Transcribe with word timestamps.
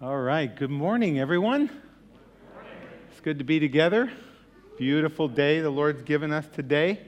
All 0.00 0.20
right. 0.20 0.54
Good 0.54 0.70
morning, 0.70 1.18
everyone. 1.18 1.68
It's 3.10 3.18
good 3.20 3.38
to 3.38 3.44
be 3.44 3.58
together. 3.58 4.12
Beautiful 4.78 5.26
day 5.26 5.60
the 5.60 5.70
Lord's 5.70 6.02
given 6.02 6.32
us 6.32 6.46
today. 6.54 7.00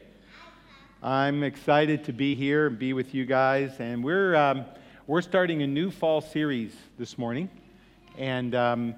I'm 1.01 1.45
excited 1.45 2.03
to 2.07 2.13
be 2.13 2.35
here 2.35 2.67
and 2.67 2.77
be 2.77 2.93
with 2.93 3.15
you 3.15 3.27
guys. 3.27 3.77
And 3.79 4.03
we're, 4.03 4.35
um, 4.35 4.65
we're 5.07 5.23
starting 5.23 5.63
a 5.63 5.69
new 5.69 5.93
fall 5.93 6.21
series 6.21 6.75
this 6.99 7.17
morning. 7.17 7.49
And 8.19 8.57
um, 8.57 8.97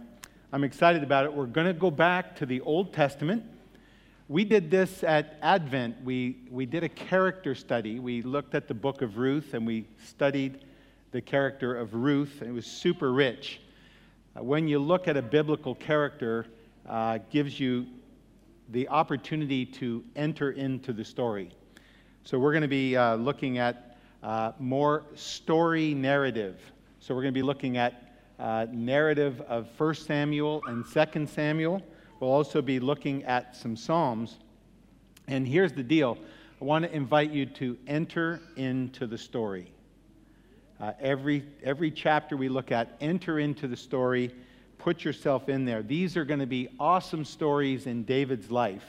I'm 0.54 0.64
excited 0.64 1.02
about 1.02 1.26
it. 1.26 1.34
We're 1.34 1.44
going 1.44 1.66
to 1.66 1.74
go 1.74 1.90
back 1.90 2.34
to 2.36 2.46
the 2.46 2.62
Old 2.62 2.94
Testament. 2.94 3.44
We 4.26 4.46
did 4.46 4.70
this 4.70 5.04
at 5.04 5.36
Advent. 5.42 6.02
We, 6.02 6.38
we 6.50 6.64
did 6.64 6.82
a 6.82 6.88
character 6.88 7.54
study. 7.54 7.98
We 7.98 8.22
looked 8.22 8.54
at 8.54 8.68
the 8.68 8.74
book 8.74 9.02
of 9.02 9.18
Ruth 9.18 9.52
and 9.52 9.66
we 9.66 9.84
studied 10.02 10.64
the 11.10 11.20
character 11.20 11.76
of 11.76 11.92
Ruth. 11.92 12.40
It 12.40 12.52
was 12.52 12.64
super 12.64 13.12
rich. 13.12 13.60
Uh, 14.34 14.42
when 14.42 14.66
you 14.66 14.78
look 14.78 15.08
at 15.08 15.16
a 15.16 15.22
biblical 15.22 15.74
character, 15.74 16.46
uh, 16.88 17.18
gives 17.30 17.60
you 17.60 17.86
the 18.70 18.88
opportunity 18.88 19.66
to 19.66 20.02
enter 20.16 20.52
into 20.52 20.92
the 20.92 21.04
story. 21.04 21.50
So 22.24 22.38
we're 22.38 22.52
going 22.52 22.62
to 22.62 22.68
be 22.68 22.96
uh, 22.96 23.16
looking 23.16 23.58
at 23.58 23.98
uh, 24.22 24.52
more 24.58 25.04
story 25.14 25.92
narrative. 25.92 26.60
So 27.00 27.14
we're 27.14 27.22
going 27.22 27.34
to 27.34 27.38
be 27.38 27.42
looking 27.42 27.76
at 27.76 28.14
uh, 28.38 28.66
narrative 28.72 29.40
of 29.42 29.68
1 29.76 29.94
Samuel 29.94 30.62
and 30.66 30.84
2 30.84 31.26
Samuel. 31.26 31.82
We'll 32.20 32.30
also 32.30 32.62
be 32.62 32.80
looking 32.80 33.24
at 33.24 33.54
some 33.54 33.76
Psalms. 33.76 34.38
And 35.28 35.46
here's 35.46 35.72
the 35.72 35.82
deal 35.82 36.16
I 36.60 36.64
want 36.64 36.84
to 36.84 36.94
invite 36.94 37.32
you 37.32 37.44
to 37.46 37.76
enter 37.86 38.40
into 38.56 39.06
the 39.06 39.18
story. 39.18 39.72
Uh, 40.82 40.92
every, 40.98 41.44
every 41.62 41.92
chapter 41.92 42.36
we 42.36 42.48
look 42.48 42.72
at, 42.72 42.96
enter 43.00 43.38
into 43.38 43.68
the 43.68 43.76
story, 43.76 44.34
put 44.78 45.04
yourself 45.04 45.48
in 45.48 45.64
there. 45.64 45.80
These 45.80 46.16
are 46.16 46.24
going 46.24 46.40
to 46.40 46.46
be 46.46 46.70
awesome 46.80 47.24
stories 47.24 47.86
in 47.86 48.02
David's 48.02 48.50
life 48.50 48.84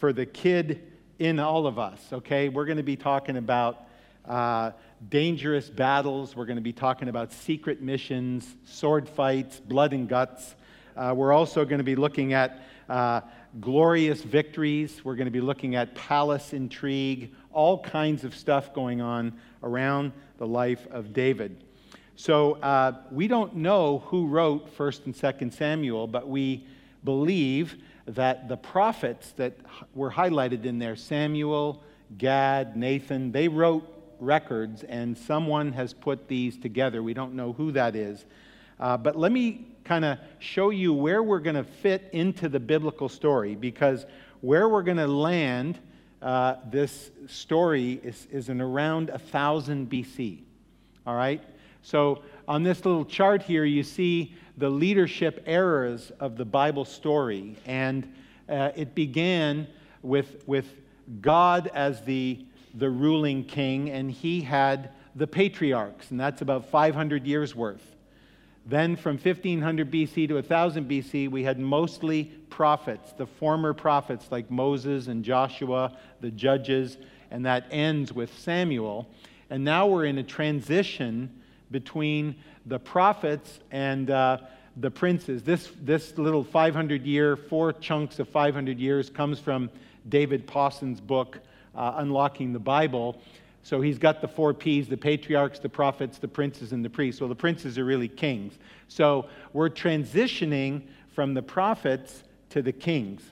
for 0.00 0.12
the 0.12 0.26
kid 0.26 0.82
in 1.20 1.38
all 1.38 1.68
of 1.68 1.78
us, 1.78 2.04
okay? 2.12 2.48
We're 2.48 2.64
going 2.64 2.78
to 2.78 2.82
be 2.82 2.96
talking 2.96 3.36
about 3.36 3.86
uh, 4.24 4.72
dangerous 5.08 5.70
battles. 5.70 6.34
We're 6.34 6.46
going 6.46 6.56
to 6.56 6.62
be 6.62 6.72
talking 6.72 7.06
about 7.06 7.32
secret 7.32 7.80
missions, 7.80 8.52
sword 8.64 9.08
fights, 9.08 9.60
blood 9.60 9.92
and 9.92 10.08
guts. 10.08 10.56
Uh, 10.96 11.14
we're 11.16 11.32
also 11.32 11.64
going 11.64 11.78
to 11.78 11.84
be 11.84 11.94
looking 11.94 12.32
at 12.32 12.60
uh, 12.88 13.20
glorious 13.60 14.20
victories. 14.20 15.04
We're 15.04 15.14
going 15.14 15.26
to 15.26 15.30
be 15.30 15.40
looking 15.40 15.76
at 15.76 15.94
palace 15.94 16.52
intrigue, 16.52 17.36
all 17.54 17.78
kinds 17.78 18.24
of 18.24 18.34
stuff 18.34 18.74
going 18.74 19.00
on 19.00 19.32
around 19.62 20.12
the 20.38 20.46
life 20.46 20.86
of 20.90 21.12
David. 21.12 21.64
So 22.16 22.54
uh, 22.54 22.92
we 23.10 23.26
don't 23.26 23.56
know 23.56 24.00
who 24.06 24.26
wrote 24.26 24.76
1st 24.76 25.06
and 25.06 25.14
2nd 25.14 25.52
Samuel, 25.52 26.06
but 26.06 26.28
we 26.28 26.66
believe 27.02 27.76
that 28.06 28.48
the 28.48 28.56
prophets 28.56 29.32
that 29.32 29.54
were 29.94 30.10
highlighted 30.10 30.64
in 30.64 30.78
there, 30.78 30.96
Samuel, 30.96 31.82
Gad, 32.18 32.76
Nathan, 32.76 33.32
they 33.32 33.48
wrote 33.48 33.90
records, 34.20 34.84
and 34.84 35.16
someone 35.16 35.72
has 35.72 35.92
put 35.92 36.28
these 36.28 36.56
together. 36.56 37.02
We 37.02 37.14
don't 37.14 37.34
know 37.34 37.52
who 37.52 37.72
that 37.72 37.96
is. 37.96 38.24
Uh, 38.78 38.96
but 38.96 39.16
let 39.16 39.32
me 39.32 39.66
kind 39.84 40.04
of 40.04 40.18
show 40.38 40.70
you 40.70 40.92
where 40.92 41.22
we're 41.22 41.40
going 41.40 41.56
to 41.56 41.64
fit 41.64 42.08
into 42.12 42.48
the 42.48 42.60
biblical 42.60 43.08
story 43.08 43.54
because 43.54 44.06
where 44.40 44.68
we're 44.68 44.82
going 44.82 44.98
to 44.98 45.06
land 45.06 45.78
uh, 46.24 46.56
this 46.70 47.10
story 47.26 48.00
is, 48.02 48.26
is 48.32 48.48
in 48.48 48.60
around 48.60 49.10
1000 49.10 49.90
BC. 49.90 50.40
All 51.06 51.14
right? 51.14 51.42
So 51.82 52.22
on 52.48 52.62
this 52.62 52.84
little 52.86 53.04
chart 53.04 53.42
here, 53.42 53.64
you 53.64 53.82
see 53.82 54.34
the 54.56 54.70
leadership 54.70 55.44
eras 55.46 56.10
of 56.18 56.36
the 56.36 56.44
Bible 56.46 56.86
story. 56.86 57.56
And 57.66 58.10
uh, 58.48 58.70
it 58.74 58.94
began 58.94 59.66
with, 60.02 60.42
with 60.46 60.66
God 61.20 61.70
as 61.74 62.00
the, 62.02 62.44
the 62.74 62.88
ruling 62.88 63.44
king, 63.44 63.90
and 63.90 64.10
he 64.10 64.40
had 64.40 64.92
the 65.14 65.26
patriarchs, 65.26 66.10
and 66.10 66.18
that's 66.18 66.40
about 66.40 66.70
500 66.70 67.26
years 67.26 67.54
worth. 67.54 67.93
Then 68.66 68.96
from 68.96 69.18
1500 69.18 69.90
BC 69.90 70.28
to 70.28 70.34
1000 70.34 70.88
BC, 70.88 71.30
we 71.30 71.44
had 71.44 71.58
mostly 71.58 72.24
prophets, 72.48 73.12
the 73.12 73.26
former 73.26 73.74
prophets 73.74 74.28
like 74.30 74.50
Moses 74.50 75.08
and 75.08 75.22
Joshua, 75.22 75.96
the 76.20 76.30
judges, 76.30 76.96
and 77.30 77.44
that 77.44 77.66
ends 77.70 78.12
with 78.12 78.36
Samuel. 78.38 79.06
And 79.50 79.64
now 79.64 79.86
we're 79.86 80.06
in 80.06 80.16
a 80.18 80.22
transition 80.22 81.42
between 81.70 82.36
the 82.64 82.78
prophets 82.78 83.60
and 83.70 84.10
uh, 84.10 84.38
the 84.78 84.90
princes. 84.90 85.42
This, 85.42 85.70
this 85.82 86.16
little 86.16 86.42
500 86.44 87.04
year, 87.04 87.36
four 87.36 87.72
chunks 87.72 88.18
of 88.18 88.28
500 88.28 88.78
years, 88.78 89.10
comes 89.10 89.38
from 89.38 89.70
David 90.08 90.46
Pawson's 90.46 91.00
book, 91.00 91.40
uh, 91.74 91.94
Unlocking 91.96 92.52
the 92.52 92.58
Bible. 92.58 93.20
So 93.64 93.80
he's 93.80 93.98
got 93.98 94.20
the 94.20 94.28
four 94.28 94.52
P's 94.52 94.88
the 94.88 94.96
patriarchs, 94.96 95.58
the 95.58 95.70
prophets, 95.70 96.18
the 96.18 96.28
princes, 96.28 96.72
and 96.72 96.84
the 96.84 96.90
priests. 96.90 97.20
Well, 97.20 97.30
the 97.30 97.34
princes 97.34 97.78
are 97.78 97.84
really 97.84 98.08
kings. 98.08 98.58
So 98.88 99.26
we're 99.54 99.70
transitioning 99.70 100.82
from 101.08 101.32
the 101.32 101.42
prophets 101.42 102.24
to 102.50 102.60
the 102.60 102.72
kings. 102.72 103.22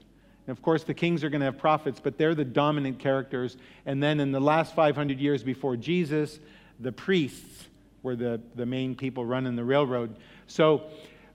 And 0.47 0.57
of 0.57 0.63
course, 0.63 0.85
the 0.85 0.95
kings 0.95 1.23
are 1.23 1.29
going 1.29 1.43
to 1.43 1.45
have 1.45 1.59
prophets, 1.59 2.01
but 2.03 2.17
they're 2.17 2.35
the 2.35 2.47
dominant 2.47 2.99
characters. 2.99 3.59
And 3.85 4.03
then 4.03 4.21
in 4.21 4.33
the 4.33 4.41
last 4.41 4.75
500 4.75 5.21
years 5.21 5.43
before 5.43 5.77
Jesus, 5.77 6.41
the 6.81 6.93
priests 6.93 7.69
were 8.03 8.17
the, 8.17 8.41
the 8.55 8.67
main 8.67 8.95
people 8.95 9.27
running 9.27 9.55
the 9.55 9.65
railroad. 9.65 10.17
So 10.47 10.85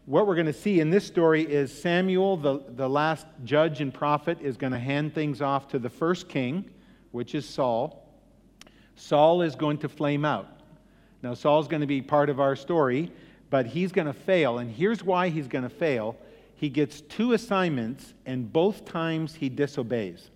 what 0.07 0.25
we're 0.25 0.35
going 0.35 0.47
to 0.47 0.53
see 0.53 0.79
in 0.79 0.89
this 0.89 1.05
story 1.05 1.43
is 1.43 1.71
Samuel, 1.71 2.35
the, 2.35 2.63
the 2.75 2.89
last 2.89 3.27
judge 3.43 3.79
and 3.79 3.93
prophet, 3.93 4.39
is 4.41 4.57
going 4.57 4.73
to 4.73 4.79
hand 4.79 5.13
things 5.13 5.39
off 5.39 5.67
to 5.67 5.77
the 5.79 5.89
first 5.89 6.27
king, 6.27 6.65
which 7.11 7.35
is 7.35 7.47
Saul. 7.47 8.06
Saul 8.97 9.43
is 9.43 9.55
going 9.55 9.77
to 9.79 9.89
flame 9.89 10.25
out. 10.25 10.47
Now, 11.23 11.33
Saul's 11.33 11.67
going 11.67 11.81
to 11.81 11.87
be 11.87 12.01
part 12.01 12.29
of 12.29 12.39
our 12.39 12.55
story, 12.55 13.11
but 13.49 13.65
he's 13.65 13.91
going 13.91 14.07
to 14.07 14.13
fail. 14.13 14.57
And 14.57 14.69
here's 14.69 15.03
why 15.03 15.29
he's 15.29 15.47
going 15.47 15.63
to 15.63 15.69
fail 15.69 16.17
he 16.55 16.69
gets 16.69 17.01
two 17.01 17.33
assignments, 17.33 18.15
and 18.25 18.51
both 18.51 18.83
times 18.83 19.35
he 19.35 19.47
disobeys. 19.47 20.31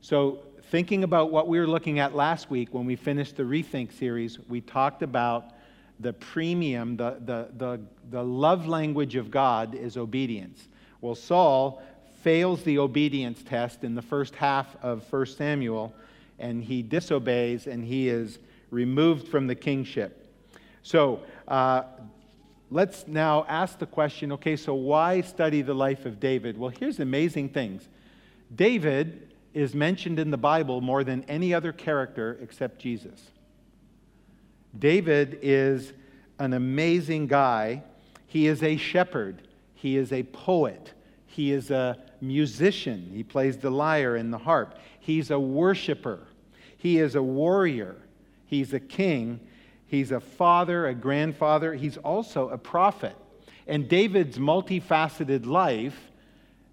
So, 0.00 0.38
thinking 0.70 1.04
about 1.04 1.30
what 1.30 1.48
we 1.48 1.60
were 1.60 1.66
looking 1.66 1.98
at 1.98 2.14
last 2.14 2.48
week 2.48 2.72
when 2.72 2.86
we 2.86 2.96
finished 2.96 3.36
the 3.36 3.42
Rethink 3.42 3.92
series, 3.92 4.38
we 4.48 4.62
talked 4.62 5.02
about 5.02 5.52
the 6.00 6.14
premium, 6.14 6.96
the, 6.96 7.18
the, 7.26 7.48
the, 7.58 7.80
the 8.10 8.22
love 8.24 8.66
language 8.66 9.14
of 9.14 9.30
God 9.30 9.74
is 9.74 9.98
obedience. 9.98 10.66
Well, 11.02 11.14
Saul 11.14 11.82
fails 12.22 12.62
the 12.62 12.78
obedience 12.78 13.42
test 13.42 13.84
in 13.84 13.94
the 13.94 14.02
first 14.02 14.34
half 14.34 14.74
of 14.82 15.04
1 15.12 15.26
Samuel 15.26 15.94
and 16.42 16.62
he 16.62 16.82
disobeys 16.82 17.66
and 17.66 17.84
he 17.84 18.08
is 18.08 18.38
removed 18.70 19.28
from 19.28 19.46
the 19.46 19.54
kingship. 19.54 20.26
So 20.82 21.20
uh, 21.48 21.84
let's 22.70 23.06
now 23.06 23.46
ask 23.48 23.78
the 23.78 23.86
question 23.86 24.32
okay, 24.32 24.56
so 24.56 24.74
why 24.74 25.22
study 25.22 25.62
the 25.62 25.74
life 25.74 26.04
of 26.04 26.20
David? 26.20 26.58
Well, 26.58 26.70
here's 26.70 27.00
amazing 27.00 27.50
things 27.50 27.88
David 28.54 29.32
is 29.54 29.74
mentioned 29.74 30.18
in 30.18 30.30
the 30.30 30.36
Bible 30.36 30.80
more 30.80 31.04
than 31.04 31.24
any 31.24 31.54
other 31.54 31.72
character 31.72 32.38
except 32.42 32.78
Jesus. 32.78 33.30
David 34.78 35.38
is 35.42 35.92
an 36.38 36.54
amazing 36.54 37.26
guy. 37.26 37.82
He 38.26 38.46
is 38.46 38.62
a 38.62 38.76
shepherd, 38.76 39.46
he 39.74 39.96
is 39.96 40.12
a 40.12 40.22
poet, 40.22 40.92
he 41.26 41.52
is 41.52 41.70
a 41.70 41.98
musician. 42.22 43.10
He 43.12 43.22
plays 43.22 43.58
the 43.58 43.70
lyre 43.70 44.16
and 44.16 44.32
the 44.32 44.38
harp. 44.38 44.78
He's 45.00 45.30
a 45.30 45.38
worshiper. 45.38 46.20
He 46.82 46.98
is 46.98 47.14
a 47.14 47.22
warrior. 47.22 47.94
He's 48.44 48.72
a 48.72 48.80
king. 48.80 49.38
He's 49.86 50.10
a 50.10 50.18
father, 50.18 50.88
a 50.88 50.94
grandfather. 50.96 51.74
He's 51.74 51.96
also 51.96 52.48
a 52.48 52.58
prophet. 52.58 53.16
And 53.68 53.88
David's 53.88 54.36
multifaceted 54.36 55.46
life 55.46 56.10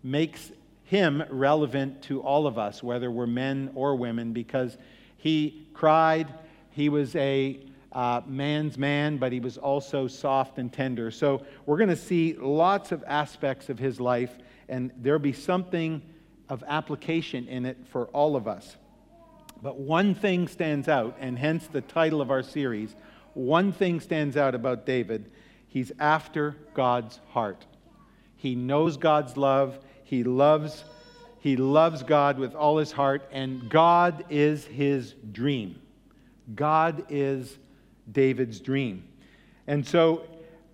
makes 0.02 0.52
him 0.86 1.24
relevant 1.30 2.02
to 2.06 2.24
all 2.24 2.48
of 2.48 2.58
us, 2.58 2.82
whether 2.82 3.12
we're 3.12 3.28
men 3.28 3.70
or 3.76 3.96
women, 3.96 4.34
because 4.34 4.80
he 5.18 5.68
cried. 5.76 6.34
He 6.72 6.90
was 6.90 7.16
a 7.16 7.60
uh, 7.92 8.22
man's 8.26 8.80
man, 8.80 9.18
but 9.18 9.32
he 9.32 9.40
was 9.40 9.60
also 9.60 10.08
soft 10.08 10.58
and 10.58 10.74
tender. 10.74 11.12
So 11.12 11.46
we're 11.68 11.78
going 11.78 11.90
to 11.90 11.96
see 11.96 12.34
lots 12.34 12.92
of 12.92 13.04
aspects 13.06 13.70
of 13.70 13.78
his 13.78 14.00
life, 14.00 14.40
and 14.70 14.92
there'll 14.98 15.20
be 15.20 15.34
something 15.34 16.02
of 16.50 16.64
application 16.68 17.48
in 17.48 17.68
it 17.68 17.78
for 17.92 18.08
all 18.08 18.36
of 18.36 18.48
us. 18.48 18.76
But 19.62 19.78
one 19.78 20.16
thing 20.16 20.48
stands 20.48 20.88
out, 20.88 21.18
and 21.20 21.38
hence 21.38 21.68
the 21.68 21.82
title 21.82 22.22
of 22.22 22.32
our 22.32 22.44
series. 22.44 22.96
One 23.34 23.72
thing 23.72 24.00
stands 24.00 24.38
out 24.38 24.56
about 24.56 24.86
David 24.86 25.32
he's 25.68 25.92
after 26.00 26.56
God's 26.74 27.20
heart. 27.30 27.66
He 28.36 28.56
knows 28.56 28.98
God's 28.98 29.38
love, 29.38 29.80
he 30.04 30.24
loves. 30.24 30.84
He 31.42 31.56
loves 31.56 32.04
God 32.04 32.38
with 32.38 32.54
all 32.54 32.78
his 32.78 32.92
heart, 32.92 33.30
and 33.32 33.70
God 33.70 34.26
is 34.30 34.66
his 34.66 35.16
dream. 35.32 35.82
God 36.54 37.06
is 37.10 37.58
David's 38.12 38.60
dream. 38.60 39.04
And 39.68 39.86
so 39.86 40.26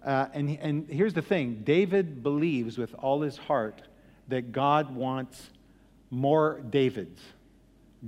Uh, 0.06 0.28
and, 0.34 0.60
and 0.62 0.88
here's 0.88 1.14
the 1.14 1.22
thing 1.22 1.64
David 1.64 2.22
believes 2.22 2.78
with 2.78 2.94
all 3.00 3.22
his 3.22 3.38
heart 3.38 3.82
that 4.28 4.52
God 4.52 4.96
wants 4.96 5.50
more 6.12 6.62
Davids. 6.70 7.22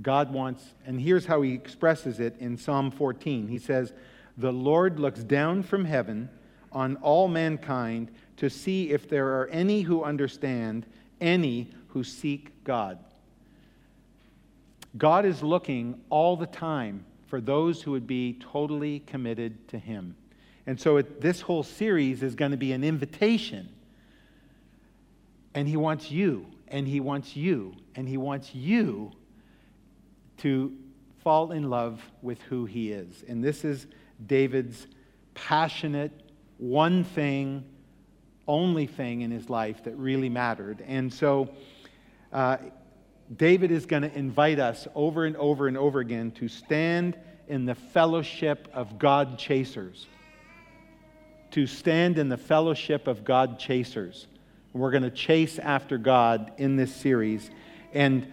God 0.02 0.32
wants, 0.32 0.74
and 0.86 1.00
here's 1.00 1.26
how 1.26 1.42
he 1.42 1.52
expresses 1.52 2.20
it 2.20 2.36
in 2.38 2.56
Psalm 2.56 2.90
14. 2.90 3.48
He 3.48 3.58
says, 3.58 3.92
The 4.36 4.52
Lord 4.52 5.00
looks 5.00 5.22
down 5.24 5.62
from 5.62 5.84
heaven 5.84 6.28
on 6.70 6.96
all 6.96 7.28
mankind 7.28 8.10
to 8.36 8.48
see 8.48 8.90
if 8.90 9.08
there 9.08 9.40
are 9.40 9.48
any 9.48 9.82
who 9.82 10.04
understand, 10.04 10.86
any 11.20 11.70
who 11.88 12.04
seek 12.04 12.64
God. 12.64 12.98
God 14.96 15.24
is 15.24 15.42
looking 15.42 16.00
all 16.10 16.36
the 16.36 16.46
time 16.46 17.04
for 17.26 17.40
those 17.40 17.82
who 17.82 17.90
would 17.92 18.06
be 18.06 18.38
totally 18.40 19.00
committed 19.00 19.68
to 19.68 19.78
Him. 19.78 20.16
And 20.66 20.80
so 20.80 20.98
it, 20.98 21.20
this 21.20 21.40
whole 21.40 21.62
series 21.62 22.22
is 22.22 22.34
going 22.34 22.50
to 22.50 22.56
be 22.56 22.72
an 22.72 22.84
invitation. 22.84 23.68
And 25.54 25.68
He 25.68 25.76
wants 25.76 26.10
you, 26.10 26.46
and 26.68 26.86
He 26.86 27.00
wants 27.00 27.36
you, 27.36 27.74
and 27.94 28.08
He 28.08 28.16
wants 28.16 28.54
you 28.54 29.12
to 30.38 30.72
fall 31.22 31.52
in 31.52 31.68
love 31.70 32.02
with 32.22 32.40
who 32.42 32.64
He 32.64 32.92
is. 32.92 33.24
And 33.28 33.42
this 33.42 33.64
is 33.64 33.86
David's 34.24 34.86
passionate, 35.34 36.12
one 36.58 37.04
thing, 37.04 37.64
only 38.46 38.86
thing 38.86 39.20
in 39.20 39.30
his 39.30 39.50
life 39.50 39.84
that 39.84 39.94
really 39.96 40.28
mattered. 40.28 40.82
And 40.86 41.12
so 41.12 41.50
uh, 42.32 42.56
David 43.36 43.70
is 43.70 43.86
going 43.86 44.02
to 44.02 44.12
invite 44.16 44.58
us 44.58 44.88
over 44.94 45.26
and 45.26 45.36
over 45.36 45.68
and 45.68 45.76
over 45.76 46.00
again 46.00 46.30
to 46.32 46.48
stand 46.48 47.16
in 47.46 47.66
the 47.66 47.74
fellowship 47.74 48.68
of 48.72 48.98
God 48.98 49.38
chasers 49.38 50.06
to 51.50 51.66
stand 51.66 52.18
in 52.18 52.28
the 52.28 52.36
fellowship 52.36 53.06
of 53.06 53.24
God 53.24 53.58
chasers. 53.58 54.26
We're 54.72 54.90
going 54.90 55.02
to 55.02 55.10
chase 55.10 55.58
after 55.58 55.98
God 55.98 56.52
in 56.58 56.76
this 56.76 56.94
series. 56.94 57.50
And 57.92 58.30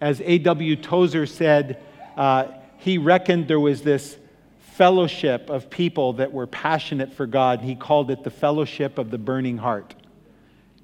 as 0.00 0.20
A.W. 0.24 0.76
Tozer 0.76 1.26
said, 1.26 1.82
uh, 2.16 2.48
he 2.78 2.98
reckoned 2.98 3.48
there 3.48 3.60
was 3.60 3.82
this 3.82 4.16
fellowship 4.58 5.50
of 5.50 5.68
people 5.68 6.14
that 6.14 6.32
were 6.32 6.46
passionate 6.46 7.12
for 7.12 7.26
God. 7.26 7.60
He 7.60 7.74
called 7.74 8.10
it 8.10 8.22
the 8.22 8.30
fellowship 8.30 8.96
of 8.98 9.10
the 9.10 9.18
burning 9.18 9.58
heart. 9.58 9.94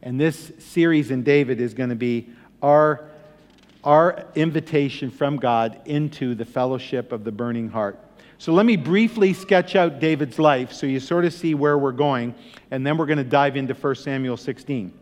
And 0.02 0.20
this 0.20 0.52
series 0.58 1.10
in 1.10 1.22
David 1.22 1.60
is 1.60 1.74
going 1.74 1.90
to 1.90 1.96
be 1.96 2.28
our, 2.60 3.08
our 3.84 4.26
invitation 4.34 5.10
from 5.10 5.36
God 5.36 5.80
into 5.84 6.34
the 6.34 6.44
fellowship 6.44 7.12
of 7.12 7.24
the 7.24 7.32
burning 7.32 7.68
heart. 7.68 7.98
So 8.38 8.52
let 8.52 8.66
me 8.66 8.76
briefly 8.76 9.32
sketch 9.32 9.76
out 9.76 10.00
David's 10.00 10.38
life 10.38 10.72
so 10.72 10.86
you 10.86 10.98
sort 10.98 11.24
of 11.24 11.32
see 11.32 11.54
where 11.54 11.78
we're 11.78 11.92
going, 11.92 12.34
and 12.70 12.84
then 12.84 12.98
we're 12.98 13.06
going 13.06 13.18
to 13.18 13.24
dive 13.24 13.56
into 13.56 13.74
1 13.74 13.94
Samuel 13.94 14.36
16. 14.36 14.92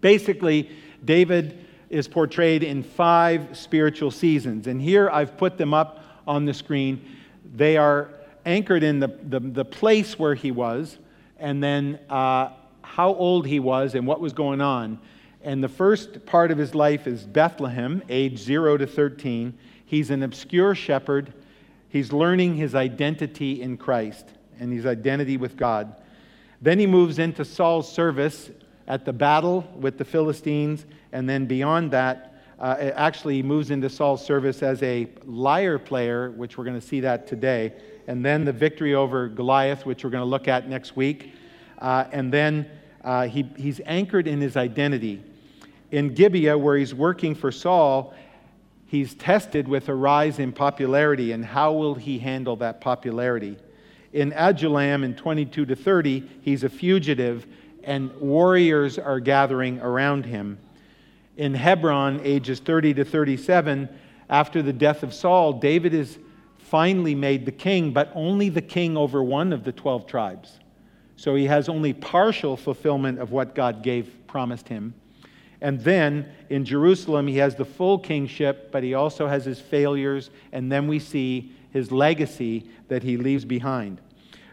Basically, 0.00 0.70
David 1.04 1.65
is 1.88 2.08
portrayed 2.08 2.62
in 2.62 2.82
five 2.82 3.56
spiritual 3.56 4.10
seasons, 4.10 4.66
and 4.66 4.80
here 4.80 5.08
I've 5.10 5.36
put 5.36 5.58
them 5.58 5.72
up 5.72 6.02
on 6.26 6.44
the 6.44 6.54
screen. 6.54 7.04
They 7.54 7.76
are 7.76 8.10
anchored 8.44 8.82
in 8.82 9.00
the, 9.00 9.08
the, 9.22 9.40
the 9.40 9.64
place 9.64 10.18
where 10.18 10.34
he 10.34 10.50
was, 10.50 10.98
and 11.38 11.62
then 11.62 11.98
uh, 12.10 12.50
how 12.82 13.14
old 13.14 13.46
he 13.46 13.60
was 13.60 13.94
and 13.94 14.06
what 14.06 14.20
was 14.20 14.32
going 14.32 14.60
on. 14.60 14.98
And 15.42 15.62
the 15.62 15.68
first 15.68 16.26
part 16.26 16.50
of 16.50 16.58
his 16.58 16.74
life 16.74 17.06
is 17.06 17.24
Bethlehem, 17.24 18.02
age 18.08 18.38
0 18.38 18.78
to 18.78 18.86
13. 18.86 19.56
He's 19.84 20.10
an 20.10 20.22
obscure 20.22 20.74
shepherd 20.74 21.32
He's 21.96 22.12
learning 22.12 22.56
his 22.56 22.74
identity 22.74 23.62
in 23.62 23.78
Christ 23.78 24.26
and 24.60 24.70
his 24.70 24.84
identity 24.84 25.38
with 25.38 25.56
God. 25.56 25.96
Then 26.60 26.78
he 26.78 26.86
moves 26.86 27.18
into 27.18 27.42
Saul's 27.42 27.90
service 27.90 28.50
at 28.86 29.04
the 29.04 29.14
battle 29.14 29.66
with 29.74 29.96
the 29.96 30.04
Philistines, 30.04 30.84
and 31.12 31.28
then 31.28 31.46
beyond 31.46 31.90
that, 31.92 32.34
uh, 32.58 32.90
actually, 32.94 33.42
moves 33.42 33.70
into 33.70 33.90
Saul's 33.90 34.24
service 34.24 34.62
as 34.62 34.82
a 34.82 35.06
lyre 35.24 35.78
player, 35.78 36.30
which 36.30 36.56
we're 36.56 36.64
going 36.64 36.80
to 36.80 36.86
see 36.86 37.00
that 37.00 37.26
today, 37.26 37.74
and 38.06 38.24
then 38.24 38.44
the 38.44 38.52
victory 38.52 38.94
over 38.94 39.28
Goliath, 39.28 39.84
which 39.84 40.04
we're 40.04 40.10
going 40.10 40.22
to 40.22 40.28
look 40.28 40.48
at 40.48 40.68
next 40.68 40.96
week. 40.96 41.34
Uh, 41.78 42.04
and 42.12 42.32
then 42.32 42.68
uh, 43.04 43.26
he, 43.28 43.42
he's 43.56 43.80
anchored 43.84 44.26
in 44.26 44.40
his 44.40 44.56
identity. 44.56 45.22
In 45.90 46.14
Gibeah, 46.14 46.56
where 46.56 46.76
he's 46.76 46.94
working 46.94 47.34
for 47.34 47.52
Saul, 47.52 48.14
he's 48.86 49.14
tested 49.14 49.68
with 49.68 49.88
a 49.88 49.94
rise 49.94 50.38
in 50.38 50.52
popularity, 50.52 51.32
and 51.32 51.44
how 51.44 51.72
will 51.72 51.94
he 51.94 52.18
handle 52.18 52.56
that 52.56 52.80
popularity? 52.80 53.58
In 54.12 54.32
Adullam 54.32 55.04
in 55.04 55.14
22 55.14 55.66
to 55.66 55.76
30, 55.76 56.28
he's 56.40 56.64
a 56.64 56.70
fugitive, 56.70 57.46
and 57.84 58.14
warriors 58.16 58.98
are 58.98 59.20
gathering 59.20 59.78
around 59.80 60.24
him. 60.24 60.58
In 61.36 61.54
Hebron, 61.54 62.20
ages 62.24 62.60
30 62.60 62.94
to 62.94 63.04
37, 63.04 63.88
after 64.28 64.62
the 64.62 64.72
death 64.72 65.02
of 65.02 65.12
Saul, 65.12 65.54
David 65.54 65.94
is 65.94 66.18
finally 66.58 67.14
made 67.14 67.46
the 67.46 67.52
king, 67.52 67.92
but 67.92 68.10
only 68.14 68.48
the 68.48 68.62
king 68.62 68.96
over 68.96 69.22
one 69.22 69.52
of 69.52 69.62
the 69.62 69.72
12 69.72 70.06
tribes. 70.06 70.58
So 71.16 71.34
he 71.34 71.44
has 71.46 71.68
only 71.68 71.92
partial 71.92 72.56
fulfillment 72.56 73.18
of 73.18 73.30
what 73.30 73.54
God 73.54 73.82
gave 73.82 74.26
promised 74.26 74.68
him. 74.68 74.94
And 75.60 75.80
then 75.80 76.30
in 76.50 76.64
Jerusalem, 76.64 77.26
he 77.26 77.38
has 77.38 77.54
the 77.54 77.64
full 77.64 77.98
kingship, 77.98 78.70
but 78.70 78.82
he 78.82 78.94
also 78.94 79.26
has 79.26 79.44
his 79.44 79.60
failures. 79.60 80.30
And 80.52 80.70
then 80.70 80.88
we 80.88 80.98
see 80.98 81.52
his 81.70 81.90
legacy 81.90 82.68
that 82.88 83.02
he 83.02 83.16
leaves 83.16 83.44
behind. 83.44 84.00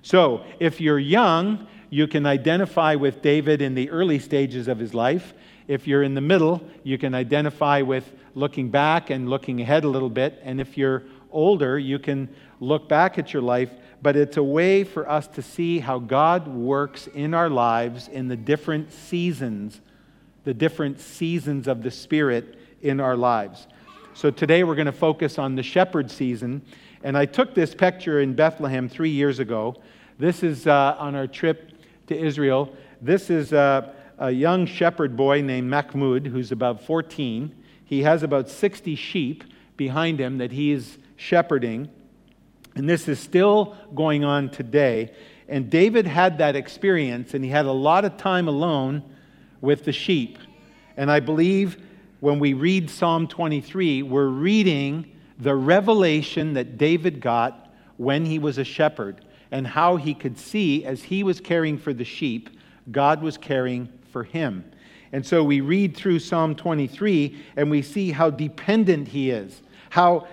So 0.01 0.45
if 0.59 0.79
you're 0.79 0.99
young, 0.99 1.67
you 1.89 2.07
can 2.07 2.25
identify 2.25 2.95
with 2.95 3.21
David 3.21 3.61
in 3.61 3.75
the 3.75 3.89
early 3.89 4.19
stages 4.19 4.67
of 4.67 4.79
his 4.79 4.93
life. 4.93 5.33
If 5.67 5.87
you're 5.87 6.03
in 6.03 6.13
the 6.13 6.21
middle, 6.21 6.61
you 6.83 6.97
can 6.97 7.13
identify 7.13 7.81
with 7.81 8.11
looking 8.35 8.69
back 8.69 9.09
and 9.09 9.29
looking 9.29 9.61
ahead 9.61 9.83
a 9.83 9.89
little 9.89 10.09
bit. 10.09 10.39
And 10.43 10.59
if 10.59 10.77
you're 10.77 11.03
older, 11.31 11.79
you 11.79 11.99
can 11.99 12.29
look 12.59 12.89
back 12.89 13.17
at 13.17 13.33
your 13.33 13.41
life. 13.41 13.71
But 14.01 14.15
it's 14.15 14.37
a 14.37 14.43
way 14.43 14.83
for 14.83 15.09
us 15.09 15.27
to 15.29 15.41
see 15.41 15.79
how 15.79 15.99
God 15.99 16.47
works 16.47 17.07
in 17.07 17.33
our 17.33 17.49
lives 17.49 18.07
in 18.07 18.27
the 18.27 18.35
different 18.35 18.91
seasons 18.91 19.79
the 20.43 20.53
different 20.53 20.99
seasons 20.99 21.67
of 21.67 21.83
the 21.83 21.91
Spirit 21.91 22.57
in 22.81 22.99
our 22.99 23.15
lives. 23.15 23.67
So 24.13 24.29
today 24.29 24.63
we're 24.63 24.75
going 24.75 24.85
to 24.85 24.91
focus 24.91 25.39
on 25.39 25.55
the 25.55 25.63
shepherd 25.63 26.11
season. 26.11 26.61
And 27.03 27.17
I 27.17 27.25
took 27.25 27.55
this 27.55 27.73
picture 27.73 28.21
in 28.21 28.33
Bethlehem 28.33 28.87
three 28.89 29.09
years 29.09 29.39
ago. 29.39 29.75
This 30.19 30.43
is 30.43 30.67
uh, 30.67 30.95
on 30.99 31.15
our 31.15 31.27
trip 31.27 31.71
to 32.07 32.17
Israel. 32.17 32.75
This 33.01 33.29
is 33.29 33.53
uh, 33.53 33.93
a 34.17 34.31
young 34.31 34.65
shepherd 34.65 35.15
boy 35.15 35.41
named 35.41 35.69
Mahmoud, 35.69 36.27
who's 36.27 36.51
about 36.51 36.81
14. 36.81 37.53
He 37.83 38.03
has 38.03 38.23
about 38.23 38.49
60 38.49 38.95
sheep 38.95 39.43
behind 39.77 40.19
him 40.19 40.37
that 40.37 40.51
he 40.51 40.71
is 40.71 40.97
shepherding. 41.15 41.89
And 42.75 42.89
this 42.89 43.07
is 43.07 43.19
still 43.19 43.75
going 43.93 44.23
on 44.23 44.49
today. 44.49 45.13
And 45.47 45.69
David 45.69 46.07
had 46.07 46.37
that 46.39 46.55
experience, 46.55 47.33
and 47.33 47.43
he 47.43 47.49
had 47.49 47.65
a 47.65 47.71
lot 47.71 48.05
of 48.05 48.17
time 48.17 48.47
alone 48.47 49.03
with 49.61 49.85
the 49.85 49.91
sheep. 49.91 50.37
And 50.97 51.11
I 51.11 51.19
believe 51.19 51.77
when 52.19 52.39
we 52.39 52.53
read 52.53 52.89
Psalm 52.89 53.27
23, 53.27 54.03
we're 54.03 54.27
reading 54.27 55.11
the 55.39 55.55
revelation 55.55 56.53
that 56.53 56.77
David 56.77 57.19
got 57.19 57.73
when 57.97 58.25
he 58.25 58.39
was 58.39 58.57
a 58.57 58.63
shepherd 58.63 59.25
and 59.51 59.67
how 59.67 59.97
he 59.97 60.13
could 60.13 60.37
see 60.37 60.85
as 60.85 61.03
he 61.03 61.23
was 61.23 61.39
caring 61.39 61.77
for 61.77 61.93
the 61.93 62.03
sheep, 62.03 62.49
God 62.91 63.21
was 63.21 63.37
caring 63.37 63.89
for 64.13 64.23
him. 64.23 64.63
And 65.11 65.25
so 65.25 65.43
we 65.43 65.59
read 65.59 65.97
through 65.97 66.19
Psalm 66.19 66.55
23 66.55 67.43
and 67.57 67.69
we 67.69 67.81
see 67.81 68.11
how 68.11 68.29
dependent 68.29 69.09
he 69.09 69.29
is, 69.29 69.61
how 69.89 70.27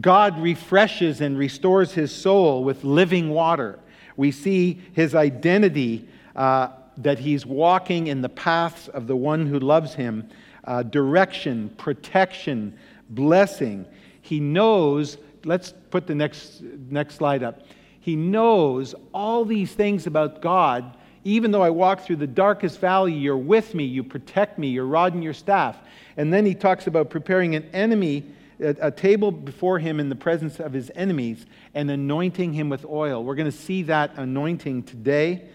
God 0.00 0.38
refreshes 0.40 1.20
and 1.20 1.38
restores 1.38 1.92
his 1.92 2.12
soul 2.12 2.62
with 2.62 2.84
living 2.84 3.30
water. 3.30 3.78
We 4.16 4.30
see 4.30 4.80
his 4.92 5.14
identity 5.14 6.06
uh, 6.36 6.68
that 6.98 7.18
he's 7.18 7.46
walking 7.46 8.08
in 8.08 8.20
the 8.20 8.28
paths 8.28 8.88
of 8.88 9.06
the 9.06 9.16
one 9.16 9.46
who 9.46 9.58
loves 9.58 9.94
him 9.94 10.28
uh, 10.66 10.82
direction, 10.82 11.68
protection, 11.76 12.78
blessing. 13.10 13.84
He 14.22 14.40
knows, 14.40 15.18
let's 15.44 15.74
put 15.90 16.06
the 16.06 16.14
next, 16.14 16.62
next 16.62 17.16
slide 17.16 17.42
up. 17.42 17.62
He 18.00 18.16
knows 18.16 18.94
all 19.12 19.44
these 19.44 19.72
things 19.72 20.06
about 20.06 20.40
God. 20.40 20.96
Even 21.24 21.50
though 21.50 21.62
I 21.62 21.70
walk 21.70 22.02
through 22.02 22.16
the 22.16 22.26
darkest 22.26 22.78
valley, 22.78 23.14
you're 23.14 23.36
with 23.36 23.74
me, 23.74 23.84
you 23.84 24.04
protect 24.04 24.58
me, 24.58 24.68
your 24.68 24.84
rod 24.84 25.14
and 25.14 25.24
your 25.24 25.32
staff. 25.32 25.78
And 26.16 26.32
then 26.32 26.44
he 26.44 26.54
talks 26.54 26.86
about 26.86 27.08
preparing 27.08 27.54
an 27.54 27.64
enemy, 27.72 28.24
a, 28.60 28.76
a 28.82 28.90
table 28.90 29.32
before 29.32 29.78
him 29.78 30.00
in 30.00 30.10
the 30.10 30.16
presence 30.16 30.60
of 30.60 30.72
his 30.72 30.90
enemies, 30.94 31.46
and 31.74 31.90
anointing 31.90 32.52
him 32.52 32.68
with 32.68 32.84
oil. 32.84 33.24
We're 33.24 33.34
going 33.34 33.50
to 33.50 33.56
see 33.56 33.82
that 33.84 34.12
anointing 34.16 34.82
today. 34.82 35.48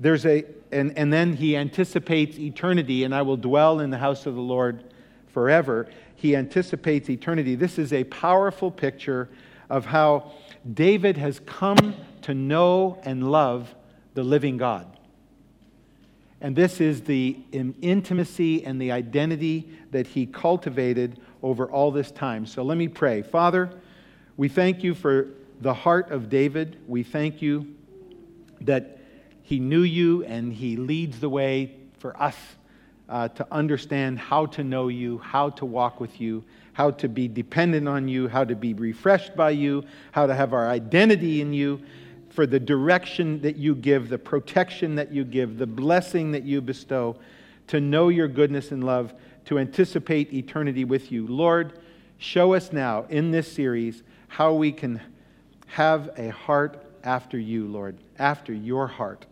There's 0.00 0.26
a, 0.26 0.44
and, 0.72 0.98
and 0.98 1.12
then 1.12 1.34
he 1.34 1.56
anticipates 1.56 2.36
eternity, 2.36 3.04
and 3.04 3.14
I 3.14 3.22
will 3.22 3.36
dwell 3.36 3.78
in 3.78 3.90
the 3.90 3.98
house 3.98 4.26
of 4.26 4.34
the 4.34 4.40
Lord 4.40 4.82
forever. 5.28 5.88
He 6.16 6.34
anticipates 6.34 7.08
eternity. 7.08 7.54
This 7.54 7.78
is 7.78 7.92
a 7.92 8.02
powerful 8.04 8.70
picture 8.70 9.28
of 9.70 9.86
how 9.86 10.32
David 10.72 11.16
has 11.18 11.40
come 11.46 11.94
to 12.22 12.34
know 12.34 12.98
and 13.04 13.30
love 13.30 13.72
the 14.14 14.24
living 14.24 14.56
God. 14.56 14.93
And 16.40 16.54
this 16.54 16.80
is 16.80 17.02
the 17.02 17.38
intimacy 17.52 18.64
and 18.64 18.80
the 18.80 18.92
identity 18.92 19.70
that 19.92 20.06
he 20.06 20.26
cultivated 20.26 21.20
over 21.42 21.70
all 21.70 21.90
this 21.90 22.10
time. 22.10 22.44
So 22.46 22.62
let 22.62 22.76
me 22.76 22.88
pray. 22.88 23.22
Father, 23.22 23.70
we 24.36 24.48
thank 24.48 24.82
you 24.82 24.94
for 24.94 25.28
the 25.60 25.72
heart 25.72 26.10
of 26.10 26.28
David. 26.28 26.78
We 26.86 27.02
thank 27.02 27.40
you 27.40 27.74
that 28.60 28.98
he 29.42 29.60
knew 29.60 29.82
you 29.82 30.24
and 30.24 30.52
he 30.52 30.76
leads 30.76 31.20
the 31.20 31.28
way 31.28 31.76
for 31.98 32.20
us 32.20 32.36
uh, 33.08 33.28
to 33.28 33.46
understand 33.50 34.18
how 34.18 34.46
to 34.46 34.64
know 34.64 34.88
you, 34.88 35.18
how 35.18 35.50
to 35.50 35.66
walk 35.66 36.00
with 36.00 36.20
you, 36.20 36.42
how 36.72 36.90
to 36.90 37.08
be 37.08 37.28
dependent 37.28 37.86
on 37.86 38.08
you, 38.08 38.28
how 38.28 38.44
to 38.44 38.56
be 38.56 38.74
refreshed 38.74 39.36
by 39.36 39.50
you, 39.50 39.84
how 40.12 40.26
to 40.26 40.34
have 40.34 40.52
our 40.52 40.68
identity 40.68 41.40
in 41.40 41.52
you, 41.52 41.80
for 42.34 42.46
the 42.46 42.58
direction 42.58 43.40
that 43.42 43.56
you 43.56 43.76
give, 43.76 44.08
the 44.08 44.18
protection 44.18 44.96
that 44.96 45.12
you 45.12 45.24
give, 45.24 45.56
the 45.56 45.66
blessing 45.66 46.32
that 46.32 46.42
you 46.42 46.60
bestow, 46.60 47.16
to 47.68 47.80
know 47.80 48.08
your 48.08 48.26
goodness 48.26 48.72
and 48.72 48.82
love, 48.82 49.14
to 49.44 49.58
anticipate 49.58 50.32
eternity 50.32 50.84
with 50.84 51.12
you. 51.12 51.28
Lord, 51.28 51.78
show 52.18 52.54
us 52.54 52.72
now 52.72 53.06
in 53.08 53.30
this 53.30 53.50
series 53.50 54.02
how 54.26 54.52
we 54.52 54.72
can 54.72 55.00
have 55.68 56.10
a 56.16 56.30
heart 56.30 56.84
after 57.04 57.38
you, 57.38 57.68
Lord, 57.68 57.98
after 58.18 58.52
your 58.52 58.88
heart. 58.88 59.26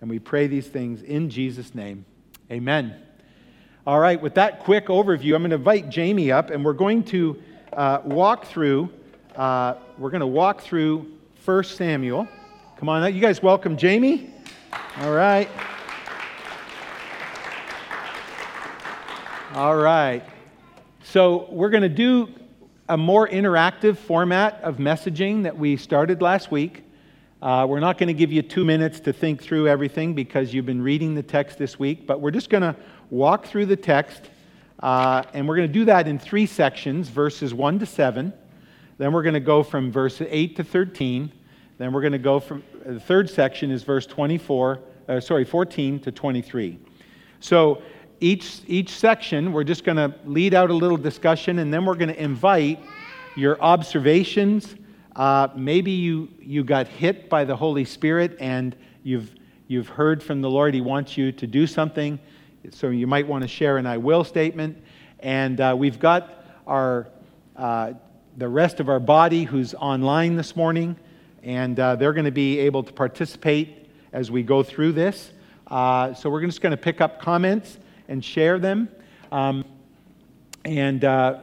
And 0.00 0.10
we 0.10 0.18
pray 0.18 0.48
these 0.48 0.66
things 0.66 1.02
in 1.02 1.30
Jesus' 1.30 1.76
name. 1.76 2.04
Amen. 2.50 2.96
All 3.86 4.00
right, 4.00 4.20
with 4.20 4.34
that 4.34 4.64
quick 4.64 4.86
overview, 4.86 5.36
I'm 5.36 5.42
going 5.42 5.50
to 5.50 5.56
invite 5.56 5.90
Jamie 5.90 6.32
up, 6.32 6.50
and 6.50 6.64
we're 6.64 6.72
going 6.72 7.04
to 7.04 7.40
uh, 7.72 8.00
walk 8.04 8.46
through. 8.46 8.90
Uh, 9.36 9.74
we're 9.96 10.10
going 10.10 10.20
to 10.22 10.26
walk 10.26 10.62
through 10.62 11.12
1 11.46 11.62
Samuel. 11.62 12.26
Come 12.76 12.88
on, 12.88 13.14
you 13.14 13.20
guys 13.20 13.40
welcome 13.40 13.76
Jamie. 13.76 14.34
All 14.98 15.12
right. 15.12 15.48
All 19.54 19.76
right. 19.76 20.24
So 21.04 21.46
we're 21.52 21.70
going 21.70 21.84
to 21.84 21.88
do 21.88 22.28
a 22.88 22.96
more 22.96 23.28
interactive 23.28 23.96
format 23.96 24.60
of 24.64 24.78
messaging 24.78 25.44
that 25.44 25.56
we 25.56 25.76
started 25.76 26.20
last 26.20 26.50
week. 26.50 26.82
Uh, 27.40 27.64
we're 27.68 27.78
not 27.78 27.96
going 27.96 28.08
to 28.08 28.14
give 28.14 28.32
you 28.32 28.42
two 28.42 28.64
minutes 28.64 28.98
to 28.98 29.12
think 29.12 29.40
through 29.40 29.68
everything 29.68 30.14
because 30.14 30.52
you've 30.52 30.66
been 30.66 30.82
reading 30.82 31.14
the 31.14 31.22
text 31.22 31.58
this 31.58 31.78
week, 31.78 32.08
but 32.08 32.20
we're 32.20 32.32
just 32.32 32.50
going 32.50 32.64
to 32.64 32.74
walk 33.10 33.46
through 33.46 33.66
the 33.66 33.76
text, 33.76 34.30
uh, 34.80 35.22
and 35.32 35.46
we're 35.46 35.56
going 35.56 35.68
to 35.68 35.72
do 35.72 35.84
that 35.84 36.08
in 36.08 36.18
three 36.18 36.46
sections 36.46 37.08
verses 37.08 37.54
1 37.54 37.78
to 37.78 37.86
7. 37.86 38.32
Then 38.98 39.12
we're 39.12 39.22
going 39.22 39.34
to 39.34 39.40
go 39.40 39.62
from 39.62 39.92
verse 39.92 40.20
8 40.20 40.56
to 40.56 40.64
13. 40.64 41.32
Then 41.78 41.92
we're 41.92 42.00
going 42.00 42.12
to 42.12 42.18
go 42.18 42.40
from 42.40 42.62
the 42.84 43.00
third 43.00 43.28
section 43.28 43.70
is 43.70 43.82
verse 43.82 44.06
24, 44.06 44.80
uh, 45.08 45.20
sorry, 45.20 45.44
14 45.44 46.00
to 46.00 46.12
23. 46.12 46.78
So 47.40 47.82
each, 48.20 48.60
each 48.66 48.90
section, 48.90 49.52
we're 49.52 49.64
just 49.64 49.84
going 49.84 49.96
to 49.96 50.14
lead 50.24 50.54
out 50.54 50.70
a 50.70 50.74
little 50.74 50.96
discussion, 50.96 51.58
and 51.58 51.72
then 51.72 51.84
we're 51.84 51.96
going 51.96 52.08
to 52.08 52.22
invite 52.22 52.80
your 53.36 53.60
observations 53.60 54.76
uh, 55.16 55.48
maybe 55.56 55.90
you, 55.90 56.28
you 56.38 56.62
got 56.62 56.86
hit 56.86 57.30
by 57.30 57.42
the 57.42 57.56
Holy 57.56 57.86
Spirit 57.86 58.36
and 58.38 58.76
you've, 59.02 59.34
you've 59.66 59.88
heard 59.88 60.22
from 60.22 60.42
the 60.42 60.50
Lord 60.50 60.74
He 60.74 60.82
wants 60.82 61.16
you 61.16 61.32
to 61.32 61.46
do 61.46 61.66
something. 61.66 62.18
So 62.70 62.90
you 62.90 63.06
might 63.06 63.26
want 63.26 63.40
to 63.40 63.48
share 63.48 63.78
an 63.78 63.86
I 63.86 63.96
will 63.96 64.24
statement. 64.24 64.76
And 65.20 65.58
uh, 65.58 65.74
we've 65.76 65.98
got 65.98 66.44
our, 66.66 67.08
uh, 67.56 67.94
the 68.36 68.48
rest 68.48 68.80
of 68.80 68.88
our 68.88 69.00
body 69.00 69.44
who's 69.44 69.72
online 69.74 70.36
this 70.36 70.54
morning, 70.54 70.96
and 71.42 71.80
uh, 71.80 71.96
they're 71.96 72.12
going 72.12 72.26
to 72.26 72.30
be 72.30 72.58
able 72.58 72.82
to 72.82 72.92
participate 72.92 73.88
as 74.12 74.30
we 74.30 74.42
go 74.42 74.62
through 74.62 74.92
this. 74.92 75.32
Uh, 75.66 76.12
so 76.12 76.28
we're 76.28 76.44
just 76.44 76.60
going 76.60 76.72
to 76.72 76.76
pick 76.76 77.00
up 77.00 77.20
comments 77.20 77.78
and 78.08 78.22
share 78.22 78.58
them. 78.58 78.88
Um, 79.32 79.64
and 80.66 81.02
uh, 81.04 81.40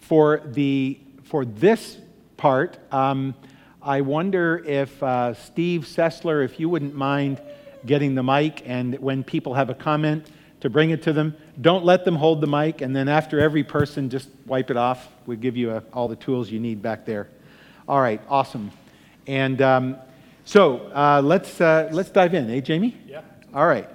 for, 0.00 0.40
the, 0.44 0.98
for 1.24 1.44
this 1.44 1.98
part. 2.36 2.78
Um, 2.92 3.34
I 3.82 4.00
wonder 4.00 4.62
if 4.66 5.02
uh, 5.02 5.34
Steve 5.34 5.82
Sessler, 5.82 6.44
if 6.44 6.58
you 6.58 6.68
wouldn't 6.68 6.94
mind 6.94 7.40
getting 7.84 8.14
the 8.14 8.22
mic, 8.22 8.62
and 8.64 8.98
when 8.98 9.24
people 9.24 9.54
have 9.54 9.70
a 9.70 9.74
comment, 9.74 10.30
to 10.60 10.70
bring 10.70 10.90
it 10.90 11.02
to 11.04 11.12
them. 11.12 11.34
Don't 11.60 11.84
let 11.84 12.04
them 12.04 12.16
hold 12.16 12.40
the 12.40 12.46
mic, 12.46 12.80
and 12.80 12.94
then 12.94 13.08
after 13.08 13.40
every 13.40 13.64
person, 13.64 14.10
just 14.10 14.28
wipe 14.46 14.70
it 14.70 14.76
off. 14.76 15.08
We 15.26 15.36
give 15.36 15.56
you 15.56 15.70
a, 15.70 15.76
uh, 15.76 15.80
all 15.92 16.08
the 16.08 16.16
tools 16.16 16.50
you 16.50 16.60
need 16.60 16.82
back 16.82 17.04
there. 17.04 17.28
All 17.88 18.00
right, 18.00 18.20
awesome. 18.28 18.70
And 19.26 19.60
um, 19.62 19.96
so 20.44 20.90
uh, 20.94 21.20
let's 21.24 21.60
uh, 21.60 21.88
let's 21.92 22.10
dive 22.10 22.34
in, 22.34 22.50
eh, 22.50 22.60
Jamie? 22.60 22.96
Yeah. 23.06 23.22
All 23.54 23.66
right. 23.66 23.88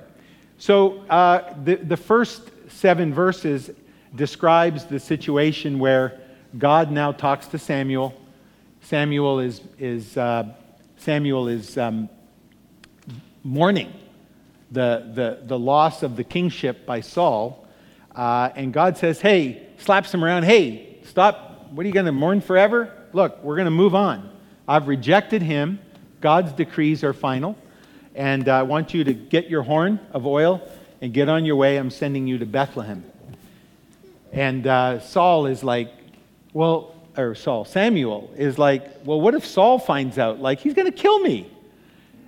So 0.57 0.99
uh, 1.09 1.53
the 1.63 1.75
the 1.75 1.97
first 1.97 2.49
seven 2.67 3.13
verses 3.13 3.69
describes 4.15 4.85
the 4.85 4.99
situation 4.99 5.79
where 5.79 6.19
God 6.57 6.91
now 6.91 7.11
talks 7.11 7.47
to 7.47 7.59
Samuel 7.59 8.13
Samuel 8.85 9.39
is, 9.39 9.61
is, 9.79 10.15
uh, 10.15 10.43
Samuel 10.97 11.47
is 11.47 11.75
um, 11.75 12.07
mourning 13.43 13.91
the, 14.71 15.09
the, 15.13 15.39
the 15.45 15.59
loss 15.59 16.03
of 16.03 16.15
the 16.15 16.23
kingship 16.23 16.85
by 16.85 17.01
Saul. 17.01 17.67
Uh, 18.15 18.49
and 18.55 18.73
God 18.73 18.97
says, 18.97 19.21
Hey, 19.21 19.67
slaps 19.77 20.13
him 20.13 20.23
around. 20.23 20.43
Hey, 20.43 20.97
stop. 21.03 21.67
What 21.71 21.83
are 21.85 21.87
you 21.87 21.93
going 21.93 22.05
to 22.05 22.11
mourn 22.11 22.41
forever? 22.41 22.91
Look, 23.13 23.43
we're 23.43 23.55
going 23.55 23.65
to 23.65 23.71
move 23.71 23.95
on. 23.95 24.29
I've 24.67 24.87
rejected 24.87 25.41
him. 25.41 25.79
God's 26.21 26.53
decrees 26.53 27.03
are 27.03 27.13
final. 27.13 27.57
And 28.13 28.47
I 28.47 28.63
want 28.63 28.93
you 28.93 29.03
to 29.03 29.13
get 29.13 29.49
your 29.49 29.63
horn 29.63 29.99
of 30.11 30.25
oil 30.25 30.61
and 31.01 31.13
get 31.13 31.29
on 31.29 31.45
your 31.45 31.57
way. 31.57 31.77
I'm 31.77 31.91
sending 31.91 32.27
you 32.27 32.37
to 32.37 32.45
Bethlehem. 32.45 33.03
And 34.31 34.65
uh, 34.65 34.99
Saul 34.99 35.45
is 35.45 35.63
like, 35.63 35.91
Well, 36.53 36.95
or 37.17 37.35
Saul, 37.35 37.65
Samuel 37.65 38.31
is 38.35 38.57
like, 38.57 38.83
well, 39.05 39.19
what 39.19 39.35
if 39.35 39.45
Saul 39.45 39.79
finds 39.79 40.17
out? 40.17 40.39
Like, 40.39 40.59
he's 40.59 40.73
going 40.73 40.91
to 40.91 40.97
kill 40.97 41.19
me. 41.19 41.51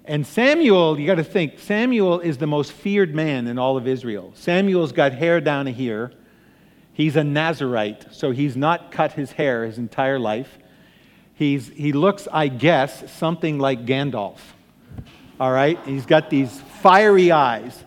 And 0.07 0.25
Samuel, 0.25 0.97
you 0.97 1.05
got 1.05 1.15
to 1.15 1.23
think, 1.23 1.59
Samuel 1.59 2.21
is 2.21 2.37
the 2.37 2.47
most 2.47 2.71
feared 2.71 3.13
man 3.13 3.45
in 3.47 3.59
all 3.59 3.75
of 3.75 3.87
Israel. 3.87 4.31
Samuel's 4.35 4.93
got 4.93 5.11
hair 5.11 5.41
down 5.41 5.67
here. 5.67 6.13
He's 6.93 7.17
a 7.17 7.25
Nazarite, 7.25 8.07
so 8.11 8.31
he's 8.31 8.55
not 8.55 8.89
cut 8.91 9.11
his 9.11 9.33
hair 9.33 9.65
his 9.65 9.77
entire 9.77 10.17
life. 10.17 10.57
He's, 11.33 11.67
he 11.67 11.91
looks, 11.91 12.25
I 12.31 12.47
guess, 12.47 13.11
something 13.11 13.59
like 13.59 13.85
Gandalf. 13.85 14.39
All 15.41 15.51
right? 15.51 15.77
He's 15.85 16.05
got 16.05 16.29
these 16.29 16.57
fiery 16.81 17.31
eyes. 17.31 17.83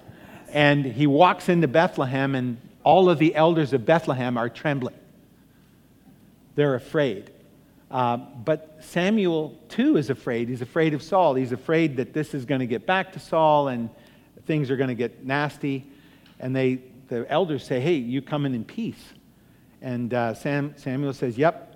And 0.53 0.85
he 0.85 1.07
walks 1.07 1.49
into 1.49 1.69
Bethlehem, 1.69 2.35
and 2.35 2.59
all 2.85 3.09
of 3.09 3.19
the 3.19 3.35
elders 3.35 3.73
of 3.73 3.87
Bethlehem 3.87 4.37
are 4.37 4.51
trembling. 4.51 4.95
They're 6.55 6.75
afraid. 6.75 7.31
Uh, 7.91 8.17
but 8.17 8.79
Samuel, 8.81 9.59
too, 9.69 9.97
is 9.97 10.11
afraid. 10.11 10.49
He's 10.49 10.63
afraid 10.63 10.95
of 10.95 11.03
Saul. 11.03 11.35
He's 11.35 11.53
afraid 11.53 11.97
that 11.97 12.13
this 12.13 12.35
is 12.35 12.45
going 12.45 12.61
to 12.61 12.67
get 12.67 12.87
back 12.87 13.13
to 13.13 13.19
Saul 13.19 13.69
and 13.69 13.91
things 14.47 14.71
are 14.71 14.77
going 14.77 14.89
to 14.89 14.95
get 14.95 15.25
nasty. 15.25 15.87
And 16.39 16.55
they, 16.55 16.83
the 17.09 17.31
elders 17.31 17.65
say, 17.65 17.81
Hey, 17.81 17.95
you 17.95 18.23
come 18.23 18.47
in 18.47 18.55
in 18.55 18.65
peace. 18.65 19.03
And 19.83 20.15
uh, 20.15 20.35
Sam, 20.35 20.75
Samuel 20.77 21.13
says, 21.13 21.37
Yep. 21.37 21.67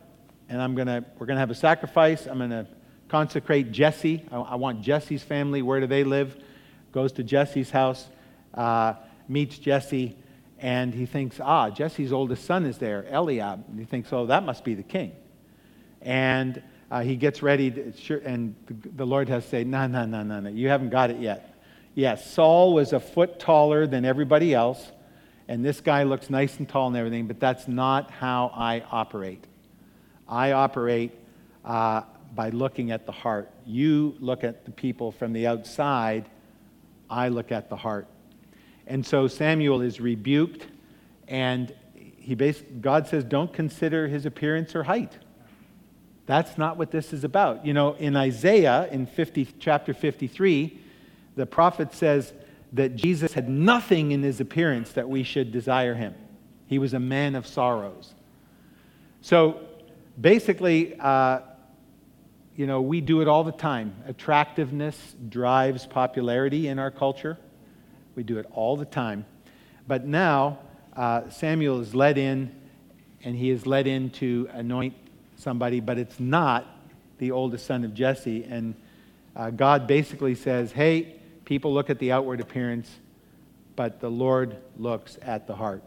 And 0.49 0.63
I'm 0.63 0.75
gonna, 0.75 1.05
we're 1.19 1.27
going 1.27 1.37
to 1.37 1.41
have 1.41 1.51
a 1.51 1.55
sacrifice. 1.55 2.27
I'm 2.27 2.39
going 2.39 2.51
to 2.51 2.67
consecrate 3.09 3.73
Jesse. 3.73 4.25
I, 4.31 4.37
I, 4.37 4.55
want 4.57 4.83
Jesse's 4.83 5.23
family. 5.23 5.63
Where 5.63 5.81
do 5.81 5.87
they 5.87 6.05
live? 6.05 6.37
Goes 6.93 7.13
to 7.13 7.25
Jesse's 7.25 7.71
house, 7.71 8.09
uh, 8.53 8.95
meets 9.27 9.59
Jesse 9.59 10.17
and 10.59 10.95
he 10.95 11.05
thinks, 11.05 11.41
ah, 11.41 11.69
Jesse's 11.69 12.11
oldest 12.11 12.47
son 12.47 12.65
is 12.65 12.79
there, 12.79 13.05
Eliab. 13.11 13.65
And 13.69 13.79
he 13.79 13.85
thinks, 13.85 14.11
oh, 14.13 14.27
that 14.27 14.45
must 14.45 14.65
be 14.65 14.75
the 14.75 14.83
king. 14.83 15.13
And 16.05 16.63
uh, 16.91 17.01
he 17.01 17.17
gets 17.17 17.43
ready, 17.43 17.71
to, 17.71 18.23
and 18.25 18.55
the 18.97 19.07
Lord 19.07 19.29
has 19.29 19.43
to 19.45 19.51
say, 19.51 19.65
no, 19.65 19.87
no, 19.87 20.05
no, 20.05 20.23
no, 20.23 20.41
no, 20.41 20.51
you 20.51 20.69
haven't 20.69 20.91
got 20.91 21.11
it 21.11 21.19
yet. 21.19 21.59
Yes, 21.95 22.31
Saul 22.31 22.75
was 22.75 22.93
a 22.93 23.01
foot 23.01 23.39
taller 23.39 23.87
than 23.87 24.05
everybody 24.05 24.55
else, 24.55 24.93
and 25.49 25.65
this 25.65 25.81
guy 25.81 26.03
looks 26.03 26.31
nice 26.31 26.59
and 26.59 26.69
tall 26.69 26.89
and 26.89 26.97
everything, 26.97 27.27
but 27.27 27.41
that's 27.41 27.67
not 27.67 28.11
how 28.11 28.53
I 28.55 28.85
operate. 28.91 29.45
I 30.29 30.53
operate 30.53 31.13
uh, 31.65 32.03
by 32.35 32.51
looking 32.51 32.91
at 32.91 33.07
the 33.07 33.13
heart. 33.13 33.51
You 33.65 34.17
look 34.21 34.45
at 34.45 34.65
the 34.65 34.71
people 34.71 35.13
from 35.13 35.33
the 35.33 35.47
outside, 35.47 36.29
I 37.09 37.29
look 37.29 37.53
at 37.53 37.69
the 37.69 37.77
heart. 37.77 38.07
And 38.87 39.05
so 39.05 39.29
Samuel 39.29 39.81
is 39.81 40.01
rebuked, 40.01 40.67
and 41.29 41.75
he 41.95 42.35
God 42.35 43.07
says, 43.07 43.25
Don't 43.25 43.53
consider 43.53 44.09
his 44.09 44.27
appearance 44.27 44.75
or 44.75 44.83
height. 44.83 45.19
That's 46.27 46.57
not 46.57 46.77
what 46.79 46.91
this 46.91 47.13
is 47.13 47.25
about. 47.25 47.67
You 47.67 47.75
know, 47.75 47.95
in 47.95 48.17
Isaiah, 48.17 48.89
in 48.91 49.07
50, 49.07 49.49
chapter 49.59 49.93
53, 49.93 50.79
the 51.37 51.47
prophet 51.47 51.93
says 51.93 52.33
that 52.73 52.97
Jesus 52.97 53.35
had 53.35 53.49
nothing 53.49 54.13
in 54.13 54.23
his 54.23 54.41
appearance 54.41 54.93
that 54.93 55.09
we 55.09 55.23
should 55.23 55.53
desire 55.53 55.95
him. 55.95 56.15
He 56.67 56.79
was 56.79 56.95
a 56.95 56.99
man 56.99 57.35
of 57.35 57.47
sorrows. 57.47 58.15
So 59.21 59.61
basically, 60.21 60.99
uh, 60.99 61.41
you 62.57 62.67
know, 62.67 62.81
we 62.81 63.01
do 63.01 63.21
it 63.21 63.29
all 63.29 63.45
the 63.45 63.53
time. 63.53 63.95
Attractiveness 64.07 65.17
drives 65.29 65.87
popularity 65.87 66.69
in 66.69 66.79
our 66.79 66.91
culture. 66.91 67.37
We 68.15 68.23
do 68.23 68.39
it 68.39 68.47
all 68.53 68.77
the 68.77 68.85
time. 68.85 69.27
But 69.87 70.07
now, 70.07 70.59
uh, 70.97 71.29
Samuel 71.31 71.81
is 71.81 71.95
led 71.95 72.17
in, 72.17 72.55
and 73.25 73.37
he 73.37 73.51
is 73.51 73.67
led 73.67 73.87
in 73.87 74.11
to 74.11 74.49
anoint 74.53 74.95
somebody, 75.45 75.79
but 75.79 75.99
it's 75.99 76.19
not 76.19 76.67
the 77.19 77.31
oldest 77.31 77.67
son 77.67 77.85
of 77.85 77.95
Jesse. 77.95 78.43
And 78.43 78.75
uh, 79.37 79.51
God 79.51 79.87
basically 79.87 80.35
says, 80.35 80.73
hey, 80.73 81.15
people 81.45 81.73
look 81.73 81.91
at 81.91 82.01
the 82.01 82.11
outward 82.11 82.41
appearance, 82.41 82.91
but 83.77 84.01
the 84.01 84.11
Lord 84.11 84.57
looks 84.77 85.19
at 85.23 85.47
the 85.47 85.55
heart. 85.55 85.85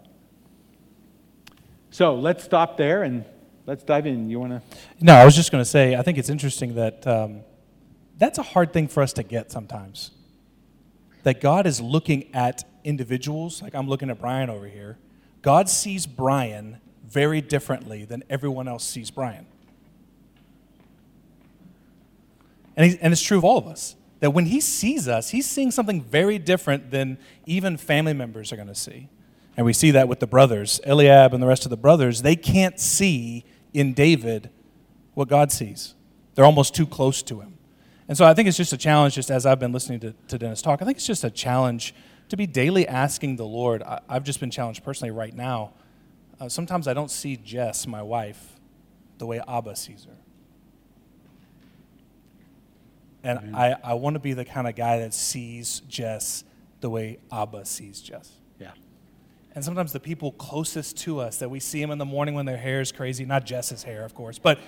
So 1.89 2.15
let's 2.15 2.43
stop 2.43 2.77
there 2.77 3.03
and 3.03 3.25
let's 3.65 3.83
dive 3.83 4.05
in. 4.05 4.29
You 4.29 4.39
want 4.39 4.51
to? 4.53 4.77
No, 5.01 5.15
I 5.15 5.25
was 5.25 5.35
just 5.35 5.51
going 5.51 5.63
to 5.63 5.69
say, 5.69 5.95
I 5.95 6.03
think 6.03 6.17
it's 6.17 6.29
interesting 6.29 6.75
that 6.75 7.05
um, 7.07 7.41
that's 8.17 8.37
a 8.37 8.43
hard 8.43 8.71
thing 8.71 8.87
for 8.87 9.01
us 9.01 9.13
to 9.13 9.23
get 9.23 9.51
sometimes. 9.51 10.11
That 11.23 11.41
God 11.41 11.65
is 11.65 11.81
looking 11.81 12.33
at 12.33 12.63
individuals, 12.83 13.61
like 13.61 13.75
I'm 13.75 13.89
looking 13.89 14.09
at 14.09 14.19
Brian 14.19 14.49
over 14.49 14.67
here. 14.67 14.97
God 15.41 15.69
sees 15.69 16.05
Brian 16.05 16.79
very 17.07 17.41
differently 17.41 18.05
than 18.05 18.23
everyone 18.29 18.67
else 18.67 18.83
sees 18.83 19.09
Brian. 19.09 19.45
And, 22.75 22.97
and 23.01 23.11
it's 23.11 23.21
true 23.21 23.37
of 23.37 23.43
all 23.43 23.57
of 23.57 23.67
us. 23.67 23.95
That 24.19 24.31
when 24.31 24.47
he 24.47 24.61
sees 24.61 25.07
us, 25.07 25.29
he's 25.29 25.49
seeing 25.49 25.71
something 25.71 26.01
very 26.01 26.39
different 26.39 26.91
than 26.91 27.17
even 27.45 27.77
family 27.77 28.13
members 28.13 28.51
are 28.51 28.55
going 28.55 28.67
to 28.67 28.75
see. 28.75 29.09
And 29.55 29.65
we 29.65 29.73
see 29.73 29.91
that 29.91 30.07
with 30.07 30.19
the 30.19 30.27
brothers. 30.27 30.79
Eliab 30.85 31.33
and 31.33 31.41
the 31.41 31.47
rest 31.47 31.65
of 31.65 31.69
the 31.69 31.77
brothers, 31.77 32.21
they 32.21 32.35
can't 32.35 32.79
see 32.79 33.43
in 33.73 33.93
David 33.93 34.49
what 35.13 35.27
God 35.27 35.51
sees. 35.51 35.95
They're 36.35 36.45
almost 36.45 36.75
too 36.75 36.85
close 36.85 37.23
to 37.23 37.41
him. 37.41 37.57
And 38.07 38.17
so 38.17 38.25
I 38.25 38.33
think 38.33 38.47
it's 38.47 38.57
just 38.57 38.73
a 38.73 38.77
challenge, 38.77 39.15
just 39.15 39.29
as 39.31 39.45
I've 39.45 39.59
been 39.59 39.71
listening 39.71 39.99
to, 40.01 40.13
to 40.29 40.37
Dennis 40.37 40.61
talk, 40.61 40.81
I 40.81 40.85
think 40.85 40.97
it's 40.97 41.07
just 41.07 41.23
a 41.23 41.29
challenge 41.29 41.93
to 42.29 42.37
be 42.37 42.45
daily 42.45 42.87
asking 42.87 43.35
the 43.35 43.45
Lord. 43.45 43.83
I, 43.83 43.99
have 44.09 44.23
just 44.23 44.39
been 44.39 44.51
challenged 44.51 44.83
personally 44.83 45.11
right 45.11 45.35
now. 45.35 45.73
Uh, 46.39 46.49
sometimes 46.49 46.87
I 46.87 46.93
don't 46.93 47.11
see 47.11 47.35
Jess, 47.37 47.87
my 47.87 48.01
wife, 48.01 48.59
the 49.17 49.25
way 49.25 49.41
Abba 49.47 49.75
sees 49.75 50.05
her. 50.05 50.17
And 53.23 53.55
I, 53.55 53.75
I 53.83 53.93
want 53.95 54.13
to 54.13 54.19
be 54.19 54.33
the 54.33 54.45
kind 54.45 54.67
of 54.67 54.75
guy 54.75 54.99
that 54.99 55.13
sees 55.13 55.81
Jess 55.81 56.43
the 56.79 56.89
way 56.89 57.17
Abba 57.31 57.65
sees 57.65 58.01
Jess. 58.01 58.31
Yeah. 58.59 58.71
And 59.55 59.65
sometimes 59.65 59.91
the 59.91 59.99
people 59.99 60.31
closest 60.33 60.97
to 60.99 61.19
us 61.19 61.37
that 61.37 61.49
we 61.49 61.59
see 61.59 61.81
them 61.81 61.91
in 61.91 61.97
the 61.97 62.05
morning 62.05 62.35
when 62.35 62.45
their 62.45 62.57
hair 62.57 62.79
is 62.79 62.91
crazy, 62.91 63.25
not 63.25 63.45
Jess's 63.45 63.83
hair, 63.83 64.05
of 64.05 64.13
course, 64.13 64.37
but 64.37 64.59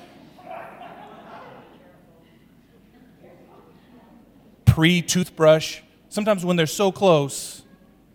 pre 4.65 5.01
toothbrush, 5.01 5.81
sometimes 6.09 6.43
when 6.43 6.55
they're 6.55 6.65
so 6.65 6.91
close, 6.91 7.63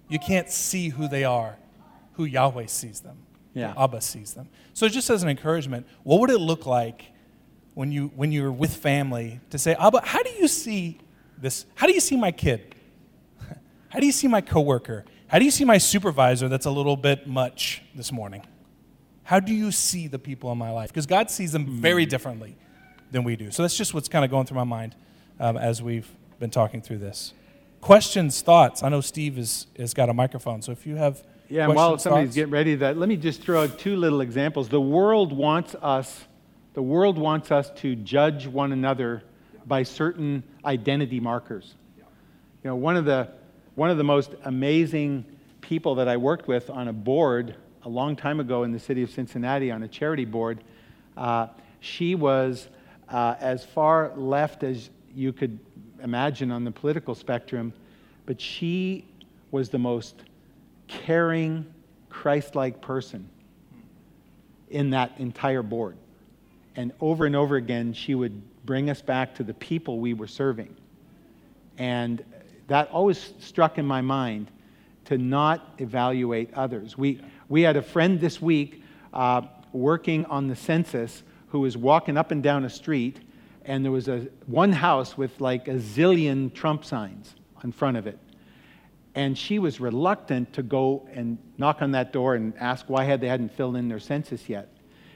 you 0.09 0.19
can't 0.19 0.51
see 0.51 0.89
who 0.89 1.09
they 1.09 1.23
are, 1.25 1.57
who 2.15 2.25
Yahweh 2.25 2.67
sees 2.67 3.01
them, 3.01 3.19
yeah. 3.55 3.73
Abba 3.77 4.01
sees 4.01 4.35
them. 4.35 4.49
So, 4.73 4.89
just 4.89 5.09
as 5.11 5.23
an 5.23 5.29
encouragement, 5.29 5.87
what 6.03 6.21
would 6.21 6.31
it 6.31 6.39
look 6.39 6.67
like 6.67 7.13
when, 7.75 7.93
you, 7.93 8.13
when 8.17 8.33
you're 8.33 8.53
with 8.53 8.77
family 8.77 9.41
to 9.51 9.59
say, 9.59 9.75
Abba, 9.75 10.03
how 10.05 10.23
do 10.23 10.31
you 10.31 10.49
see 10.49 10.99
this? 11.39 11.67
How 11.75 11.87
do 11.87 11.93
you 11.93 12.01
see 12.01 12.17
my 12.17 12.33
kid? 12.33 12.75
How 13.89 14.01
do 14.01 14.07
you 14.07 14.13
see 14.13 14.29
my 14.29 14.41
coworker? 14.41 15.05
How 15.29 15.39
do 15.39 15.45
you 15.45 15.51
see 15.51 15.65
my 15.65 15.79
supervisor 15.79 16.49
that's 16.49 16.67
a 16.67 16.71
little 16.71 16.97
bit 16.97 17.27
much 17.27 17.83
this 17.95 18.13
morning? 18.13 18.45
How 19.25 19.41
do 19.41 19.55
you 19.55 19.73
see 19.73 20.07
the 20.07 20.19
people 20.19 20.53
in 20.53 20.59
my 20.59 20.71
life? 20.71 20.91
Because 20.91 21.07
God 21.07 21.31
sees 21.31 21.53
them 21.53 21.81
very 21.81 22.05
differently 22.05 22.57
than 23.11 23.25
we 23.25 23.37
do. 23.37 23.51
So 23.51 23.63
that's 23.63 23.77
just 23.77 23.95
what's 23.95 24.09
kind 24.09 24.25
of 24.25 24.31
going 24.31 24.47
through 24.47 24.57
my 24.57 24.65
mind 24.65 24.95
um, 25.41 25.57
as 25.57 25.83
we've 25.83 26.09
been 26.39 26.51
talking 26.51 26.83
through 26.83 26.99
this. 26.99 27.33
Questions, 27.81 28.43
thoughts? 28.43 28.83
I 28.83 28.89
know 28.91 29.01
Steve 29.01 29.37
has, 29.37 29.67
has 29.79 29.95
got 29.95 30.09
a 30.09 30.15
microphone, 30.15 30.63
so 30.63 30.73
if 30.73 30.87
you 30.87 30.97
have 30.97 31.23
yeah, 31.49 31.65
and 31.65 31.75
while 31.75 31.99
somebody's 31.99 32.29
thoughts? 32.29 32.37
getting 32.37 32.53
ready, 32.53 32.73
to 32.73 32.79
that 32.79 32.97
let 32.97 33.09
me 33.09 33.17
just 33.17 33.43
throw 33.43 33.65
out 33.65 33.79
two 33.79 33.97
little 33.97 34.21
examples. 34.21 34.69
The 34.69 34.81
world 34.81 35.33
wants 35.33 35.75
us, 35.83 36.25
the 36.73 36.83
world 36.83 37.19
wants 37.19 37.51
us 37.51 37.71
to 37.77 37.95
judge 37.95 38.47
one 38.47 38.73
another 38.73 39.23
by 39.67 39.83
certain 39.83 40.43
identity 40.65 41.21
markers. 41.21 41.75
You 41.97 42.71
know, 42.71 42.77
one 42.77 42.97
of 42.97 43.05
the 43.05 43.29
one 43.75 43.91
of 43.91 43.99
the 43.99 44.05
most 44.05 44.35
amazing 44.45 45.25
people 45.61 45.97
that 45.97 46.09
I 46.09 46.17
worked 46.17 46.47
with 46.47 46.71
on 46.71 46.89
a 46.89 46.93
board 46.93 47.57
a 47.83 47.89
long 47.89 48.17
time 48.17 48.41
ago 48.41 48.63
in 48.63 48.73
the 48.73 48.79
city 48.79 49.03
of 49.03 49.11
Cincinnati 49.11 49.71
on 49.71 49.83
a 49.83 49.89
charity 49.89 50.25
board. 50.25 50.63
Uh, 51.17 51.49
she 51.81 52.15
was 52.15 52.69
uh, 53.09 53.35
as 53.41 53.65
far 53.65 54.13
left 54.17 54.63
as 54.63 54.91
you 55.15 55.33
could 55.33 55.59
imagine 56.03 56.51
on 56.51 56.65
the 56.65 56.71
political 56.71 57.15
spectrum, 57.15 57.73
but 58.27 58.41
she 58.41 59.07
was 59.51 59.69
the 59.69 59.79
most 59.79 60.23
caring, 61.03 61.67
Christ 62.09 62.55
like 62.55 62.81
person 62.81 63.29
in 64.71 64.91
that 64.91 65.13
entire 65.19 65.63
board. 65.63 65.97
And 66.77 66.93
over 67.01 67.27
and 67.27 67.37
over 67.37 67.57
again, 67.57 67.93
she 67.93 68.15
would 68.15 68.43
bring 68.65 68.91
us 68.91 69.03
back 69.03 69.35
to 69.37 69.45
the 69.45 69.55
people 69.55 69.99
we 69.99 70.15
were 70.15 70.27
serving. 70.27 70.75
And 71.79 72.25
that 72.69 72.91
always 72.91 73.35
struck 73.39 73.79
in 73.79 73.87
my 73.87 74.01
mind 74.01 74.51
to 75.07 75.19
not 75.19 75.75
evaluate 75.79 76.53
others. 76.55 76.97
We, 76.97 77.21
we 77.49 77.63
had 77.63 77.77
a 77.77 77.83
friend 77.83 78.21
this 78.21 78.41
week 78.41 78.83
uh, 79.13 79.43
working 79.73 80.25
on 80.27 80.49
the 80.49 80.57
census 80.57 81.23
who 81.49 81.61
was 81.61 81.77
walking 81.77 82.17
up 82.17 82.31
and 82.31 82.43
down 82.43 82.65
a 82.65 82.71
street, 82.71 83.19
and 83.65 83.85
there 83.85 83.93
was 83.93 84.09
a, 84.09 84.27
one 84.47 84.73
house 84.73 85.17
with 85.17 85.41
like 85.41 85.69
a 85.69 85.75
zillion 85.75 86.53
Trump 86.53 86.85
signs 86.85 87.35
in 87.63 87.71
front 87.71 87.97
of 87.97 88.07
it. 88.07 88.19
And 89.15 89.39
she 89.39 89.59
was 89.59 89.79
reluctant 89.81 90.53
to 90.55 90.63
go 90.63 91.09
and 91.13 91.39
knock 91.57 91.83
on 91.83 91.93
that 91.93 92.13
door 92.13 92.35
and 92.35 92.53
ask 92.59 92.87
why 92.89 93.05
had 93.05 93.21
they 93.21 93.29
hadn't 93.29 93.53
filled 93.53 93.77
in 93.77 93.89
their 93.89 94.01
census 94.01 94.49
yet. 94.49 94.69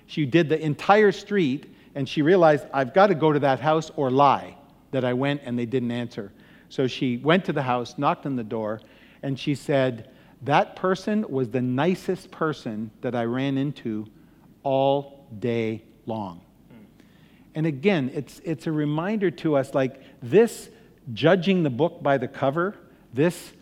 She 0.07 0.25
did 0.25 0.49
the 0.49 0.61
entire 0.61 1.13
street, 1.13 1.75
and 1.95 2.09
she 2.09 2.23
realized, 2.23 2.67
I've 2.73 2.95
got 2.95 3.09
to 3.09 3.15
go 3.15 3.33
to 3.33 3.41
that 3.41 3.61
house 3.61 3.91
or 3.97 4.11
lie 4.11 4.57
that 4.91 5.05
I 5.05 5.13
went 5.13 5.43
and 5.45 5.59
they 5.59 5.67
didn't 5.67 5.91
answer. 5.91 6.33
So 6.69 6.87
she 6.87 7.17
went 7.19 7.45
to 7.47 7.53
the 7.53 7.63
house, 7.63 7.97
knocked 7.99 8.25
on 8.27 8.37
the 8.37 8.45
door, 8.45 8.81
and 9.23 9.39
she 9.39 9.55
said, 9.55 10.11
That 10.43 10.77
person 10.77 11.25
was 11.29 11.51
the 11.51 11.61
nicest 11.61 12.31
person 12.31 12.91
that 13.01 13.15
I 13.15 13.25
ran 13.25 13.59
into 13.59 14.07
all 14.63 15.27
day 15.39 15.83
long. 16.07 16.41
And 17.55 17.67
again, 17.67 18.11
it's, 18.15 18.41
it's 18.45 18.67
a 18.67 18.73
reminder 18.73 19.31
to 19.33 19.57
us 19.57 19.75
like 19.75 20.01
this 20.23 20.69
judging 21.13 21.63
the 21.63 21.71
book 21.71 22.03
by 22.03 22.19
the 22.19 22.29
cover, 22.29 22.77
this. 23.13 23.53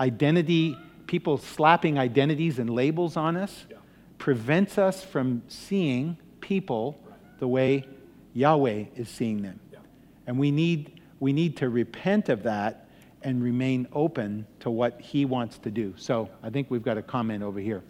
Identity, 0.00 0.76
people 1.06 1.38
slapping 1.38 1.98
identities 1.98 2.58
and 2.58 2.70
labels 2.70 3.16
on 3.16 3.36
us, 3.36 3.66
yeah. 3.70 3.76
prevents 4.18 4.78
us 4.78 5.04
from 5.04 5.42
seeing 5.48 6.16
people 6.40 6.98
the 7.38 7.46
way 7.46 7.86
Yahweh 8.34 8.86
is 8.96 9.08
seeing 9.08 9.42
them. 9.42 9.60
Yeah. 9.72 9.78
And 10.26 10.38
we 10.38 10.50
need 10.50 11.00
we 11.20 11.34
need 11.34 11.58
to 11.58 11.68
repent 11.68 12.30
of 12.30 12.42
that 12.44 12.88
and 13.22 13.42
remain 13.42 13.86
open 13.92 14.46
to 14.60 14.70
what 14.70 14.98
He 15.00 15.26
wants 15.26 15.58
to 15.58 15.70
do. 15.70 15.94
So 15.98 16.30
I 16.42 16.48
think 16.48 16.70
we've 16.70 16.82
got 16.82 16.96
a 16.96 17.02
comment 17.02 17.42
over 17.42 17.60
here. 17.60 17.82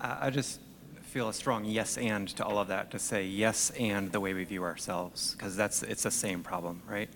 I 0.00 0.30
just 0.30 0.60
feel 1.02 1.28
a 1.28 1.34
strong 1.34 1.64
yes 1.64 1.98
and 1.98 2.28
to 2.28 2.44
all 2.44 2.58
of 2.58 2.68
that 2.68 2.90
to 2.92 2.98
say 2.98 3.26
yes 3.26 3.70
and 3.78 4.10
the 4.12 4.20
way 4.20 4.32
we 4.32 4.44
view 4.44 4.62
ourselves 4.62 5.34
because 5.34 5.56
that's 5.56 5.82
it's 5.82 6.04
the 6.04 6.10
same 6.10 6.40
problem 6.40 6.80
right 6.88 7.10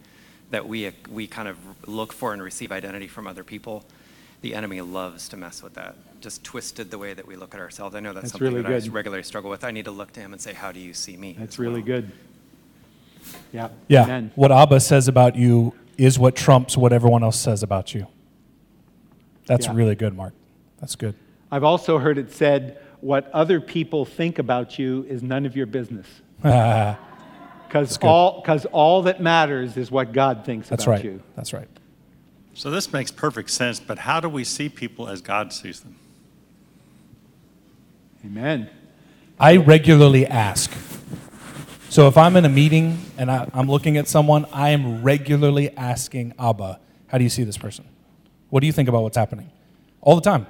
that 0.50 0.68
we 0.68 0.90
we 1.10 1.26
kind 1.26 1.48
of 1.48 1.56
look 1.88 2.12
for 2.12 2.32
and 2.32 2.42
receive 2.42 2.72
identity 2.72 3.08
from 3.08 3.26
other 3.26 3.44
people 3.44 3.84
the 4.40 4.54
enemy 4.54 4.80
loves 4.80 5.28
to 5.28 5.36
mess 5.36 5.62
with 5.62 5.74
that 5.74 5.96
just 6.20 6.44
twisted 6.44 6.90
the 6.90 6.98
way 6.98 7.14
that 7.14 7.26
we 7.26 7.36
look 7.36 7.54
at 7.54 7.60
ourselves 7.60 7.94
i 7.94 8.00
know 8.00 8.12
that's, 8.12 8.24
that's 8.24 8.32
something 8.32 8.48
really 8.48 8.62
that 8.62 8.82
good. 8.82 8.90
i 8.90 8.92
regularly 8.92 9.22
struggle 9.22 9.50
with 9.50 9.64
i 9.64 9.70
need 9.70 9.84
to 9.84 9.90
look 9.90 10.12
to 10.12 10.20
him 10.20 10.32
and 10.32 10.40
say 10.40 10.52
how 10.52 10.70
do 10.70 10.80
you 10.80 10.94
see 10.94 11.16
me 11.16 11.34
that's 11.38 11.58
really 11.58 11.80
well? 11.80 12.00
good 12.00 12.12
yeah. 13.52 13.68
Yeah. 13.88 14.04
Amen. 14.04 14.30
What 14.34 14.52
Abba 14.52 14.80
says 14.80 15.08
about 15.08 15.36
you 15.36 15.74
is 15.96 16.18
what 16.18 16.36
trumps 16.36 16.76
what 16.76 16.92
everyone 16.92 17.22
else 17.22 17.38
says 17.38 17.62
about 17.62 17.94
you. 17.94 18.06
That's 19.46 19.66
yeah. 19.66 19.74
really 19.74 19.94
good, 19.94 20.16
Mark. 20.16 20.34
That's 20.80 20.96
good. 20.96 21.14
I've 21.50 21.64
also 21.64 21.98
heard 21.98 22.18
it 22.18 22.32
said, 22.32 22.80
what 23.00 23.30
other 23.32 23.60
people 23.60 24.04
think 24.04 24.38
about 24.38 24.78
you 24.78 25.04
is 25.08 25.22
none 25.22 25.46
of 25.46 25.56
your 25.56 25.66
business. 25.66 26.06
Because 27.66 27.98
all, 28.02 28.42
cause 28.42 28.66
all 28.66 29.02
that 29.02 29.20
matters 29.20 29.76
is 29.76 29.90
what 29.90 30.12
God 30.12 30.44
thinks 30.44 30.68
That's 30.68 30.84
about 30.84 30.92
right. 30.92 31.04
you. 31.04 31.22
That's 31.36 31.52
right. 31.52 31.68
So 32.54 32.70
this 32.70 32.92
makes 32.92 33.10
perfect 33.10 33.50
sense, 33.50 33.80
but 33.80 33.98
how 33.98 34.20
do 34.20 34.28
we 34.28 34.44
see 34.44 34.68
people 34.68 35.08
as 35.08 35.20
God 35.20 35.52
sees 35.52 35.80
them? 35.80 35.96
Amen. 38.24 38.70
I 39.38 39.56
regularly 39.56 40.26
ask 40.26 40.70
so 41.94 42.08
if 42.08 42.16
I'm 42.16 42.34
in 42.34 42.44
a 42.44 42.48
meeting 42.48 42.98
and 43.18 43.30
I, 43.30 43.48
am 43.54 43.68
looking 43.68 43.98
at 43.98 44.08
someone, 44.08 44.46
I 44.52 44.70
am 44.70 45.04
regularly 45.04 45.70
asking 45.76 46.34
Abba, 46.40 46.80
how 47.06 47.18
do 47.18 47.22
you 47.22 47.30
see 47.30 47.44
this 47.44 47.56
person? 47.56 47.84
What 48.50 48.62
do 48.62 48.66
you 48.66 48.72
think 48.72 48.88
about 48.88 49.04
what's 49.04 49.16
happening? 49.16 49.52
All 50.00 50.16
the 50.16 50.20
time. 50.20 50.48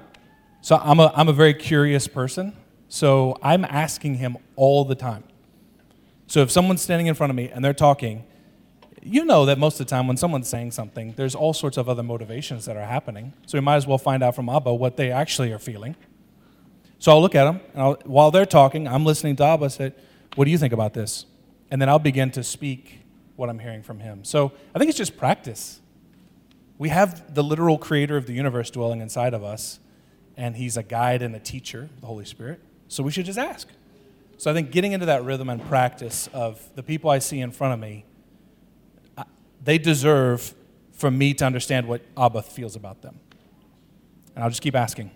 So 0.62 0.80
I'm 0.82 0.98
a, 1.00 1.12
I'm 1.14 1.28
a 1.28 1.34
very 1.34 1.52
curious 1.52 2.08
person. 2.08 2.56
So 2.88 3.36
I'm 3.42 3.62
asking 3.66 4.14
him 4.14 4.38
all 4.56 4.86
the 4.86 4.94
time. 4.94 5.22
So 6.26 6.40
if 6.40 6.50
someone's 6.50 6.82
standing 6.82 7.06
in 7.06 7.14
front 7.14 7.30
of 7.30 7.36
me 7.36 7.48
and 7.50 7.64
they're 7.64 7.74
talking, 7.74 8.24
you 9.02 9.24
know 9.24 9.44
that 9.44 9.58
most 9.58 9.78
of 9.78 9.86
the 9.86 9.90
time 9.90 10.06
when 10.06 10.16
someone's 10.16 10.48
saying 10.48 10.70
something, 10.70 11.12
there's 11.16 11.34
all 11.34 11.52
sorts 11.52 11.76
of 11.76 11.88
other 11.88 12.02
motivations 12.02 12.64
that 12.64 12.76
are 12.76 12.86
happening. 12.86 13.34
So 13.46 13.58
we 13.58 13.62
might 13.62 13.76
as 13.76 13.86
well 13.86 13.98
find 13.98 14.22
out 14.22 14.34
from 14.34 14.48
Abba 14.48 14.72
what 14.72 14.96
they 14.96 15.10
actually 15.10 15.52
are 15.52 15.58
feeling. 15.58 15.94
So 16.98 17.12
I'll 17.12 17.20
look 17.20 17.34
at 17.34 17.44
them, 17.44 17.60
and 17.74 17.82
I'll, 17.82 17.98
while 18.04 18.30
they're 18.30 18.46
talking, 18.46 18.88
I'm 18.88 19.04
listening 19.04 19.36
to 19.36 19.44
Abba 19.44 19.68
say, 19.68 19.92
What 20.36 20.46
do 20.46 20.50
you 20.50 20.56
think 20.56 20.72
about 20.72 20.94
this? 20.94 21.26
And 21.70 21.82
then 21.82 21.90
I'll 21.90 21.98
begin 21.98 22.30
to 22.32 22.42
speak 22.42 23.00
what 23.36 23.50
I'm 23.50 23.58
hearing 23.58 23.82
from 23.82 24.00
him. 24.00 24.24
So 24.24 24.52
I 24.74 24.78
think 24.78 24.88
it's 24.88 24.96
just 24.96 25.18
practice. 25.18 25.80
We 26.78 26.88
have 26.88 27.34
the 27.34 27.42
literal 27.42 27.76
creator 27.76 28.16
of 28.16 28.26
the 28.26 28.32
universe 28.32 28.70
dwelling 28.70 29.00
inside 29.00 29.34
of 29.34 29.44
us, 29.44 29.80
and 30.36 30.56
he's 30.56 30.76
a 30.78 30.82
guide 30.82 31.20
and 31.20 31.36
a 31.36 31.40
teacher, 31.40 31.90
the 32.00 32.06
Holy 32.06 32.24
Spirit. 32.24 32.60
So 32.88 33.02
we 33.02 33.10
should 33.10 33.26
just 33.26 33.38
ask. 33.38 33.68
So 34.44 34.50
I 34.50 34.52
think 34.52 34.72
getting 34.72 34.92
into 34.92 35.06
that 35.06 35.24
rhythm 35.24 35.48
and 35.48 35.58
practice 35.68 36.28
of 36.34 36.62
the 36.74 36.82
people 36.82 37.08
I 37.08 37.18
see 37.18 37.40
in 37.40 37.50
front 37.50 37.72
of 37.72 37.80
me, 37.80 38.04
they 39.64 39.78
deserve 39.78 40.52
for 40.92 41.10
me 41.10 41.32
to 41.32 41.46
understand 41.46 41.88
what 41.88 42.02
Abba 42.14 42.42
feels 42.42 42.76
about 42.76 43.00
them. 43.00 43.18
And 44.34 44.44
I'll 44.44 44.50
just 44.50 44.60
keep 44.60 44.76
asking. 44.76 45.10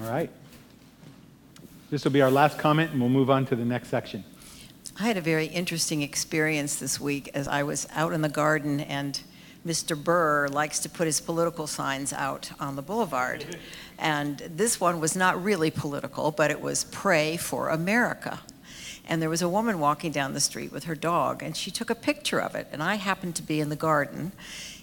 All 0.00 0.08
right. 0.08 0.30
This 1.90 2.04
will 2.04 2.12
be 2.12 2.22
our 2.22 2.30
last 2.30 2.56
comment, 2.56 2.92
and 2.92 3.00
we'll 3.00 3.10
move 3.10 3.30
on 3.30 3.46
to 3.46 3.56
the 3.56 3.64
next 3.64 3.88
section. 3.88 4.22
I 4.96 5.08
had 5.08 5.16
a 5.16 5.20
very 5.20 5.46
interesting 5.46 6.02
experience 6.02 6.76
this 6.76 7.00
week 7.00 7.30
as 7.34 7.48
I 7.48 7.64
was 7.64 7.88
out 7.90 8.12
in 8.12 8.22
the 8.22 8.28
garden, 8.28 8.78
and 8.78 9.20
Mr. 9.66 10.00
Burr 10.00 10.48
likes 10.48 10.78
to 10.78 10.88
put 10.88 11.06
his 11.06 11.20
political 11.20 11.66
signs 11.66 12.12
out 12.14 12.50
on 12.58 12.76
the 12.76 12.82
boulevard. 12.82 13.44
And 14.00 14.38
this 14.38 14.80
one 14.80 14.98
was 14.98 15.14
not 15.14 15.42
really 15.44 15.70
political, 15.70 16.30
but 16.30 16.50
it 16.50 16.60
was 16.60 16.84
Pray 16.84 17.36
for 17.36 17.68
America. 17.68 18.40
And 19.06 19.20
there 19.20 19.28
was 19.28 19.42
a 19.42 19.48
woman 19.48 19.78
walking 19.78 20.10
down 20.10 20.32
the 20.32 20.40
street 20.40 20.72
with 20.72 20.84
her 20.84 20.94
dog, 20.94 21.42
and 21.42 21.56
she 21.56 21.70
took 21.70 21.90
a 21.90 21.94
picture 21.94 22.40
of 22.40 22.54
it. 22.54 22.68
And 22.72 22.82
I 22.82 22.94
happened 22.94 23.36
to 23.36 23.42
be 23.42 23.60
in 23.60 23.68
the 23.68 23.76
garden, 23.76 24.32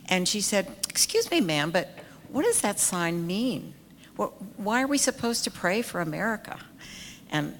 and 0.08 0.28
she 0.28 0.40
said, 0.40 0.68
Excuse 0.88 1.32
me, 1.32 1.42
ma'am, 1.42 1.72
but 1.72 1.90
what 2.30 2.46
does 2.46 2.62
that 2.62 2.80
sign 2.80 3.26
mean? 3.26 3.74
why 4.58 4.82
are 4.82 4.88
we 4.88 4.98
supposed 4.98 5.44
to 5.44 5.52
pray 5.52 5.84
for 5.84 6.02
America? 6.02 6.58
And 7.30 7.56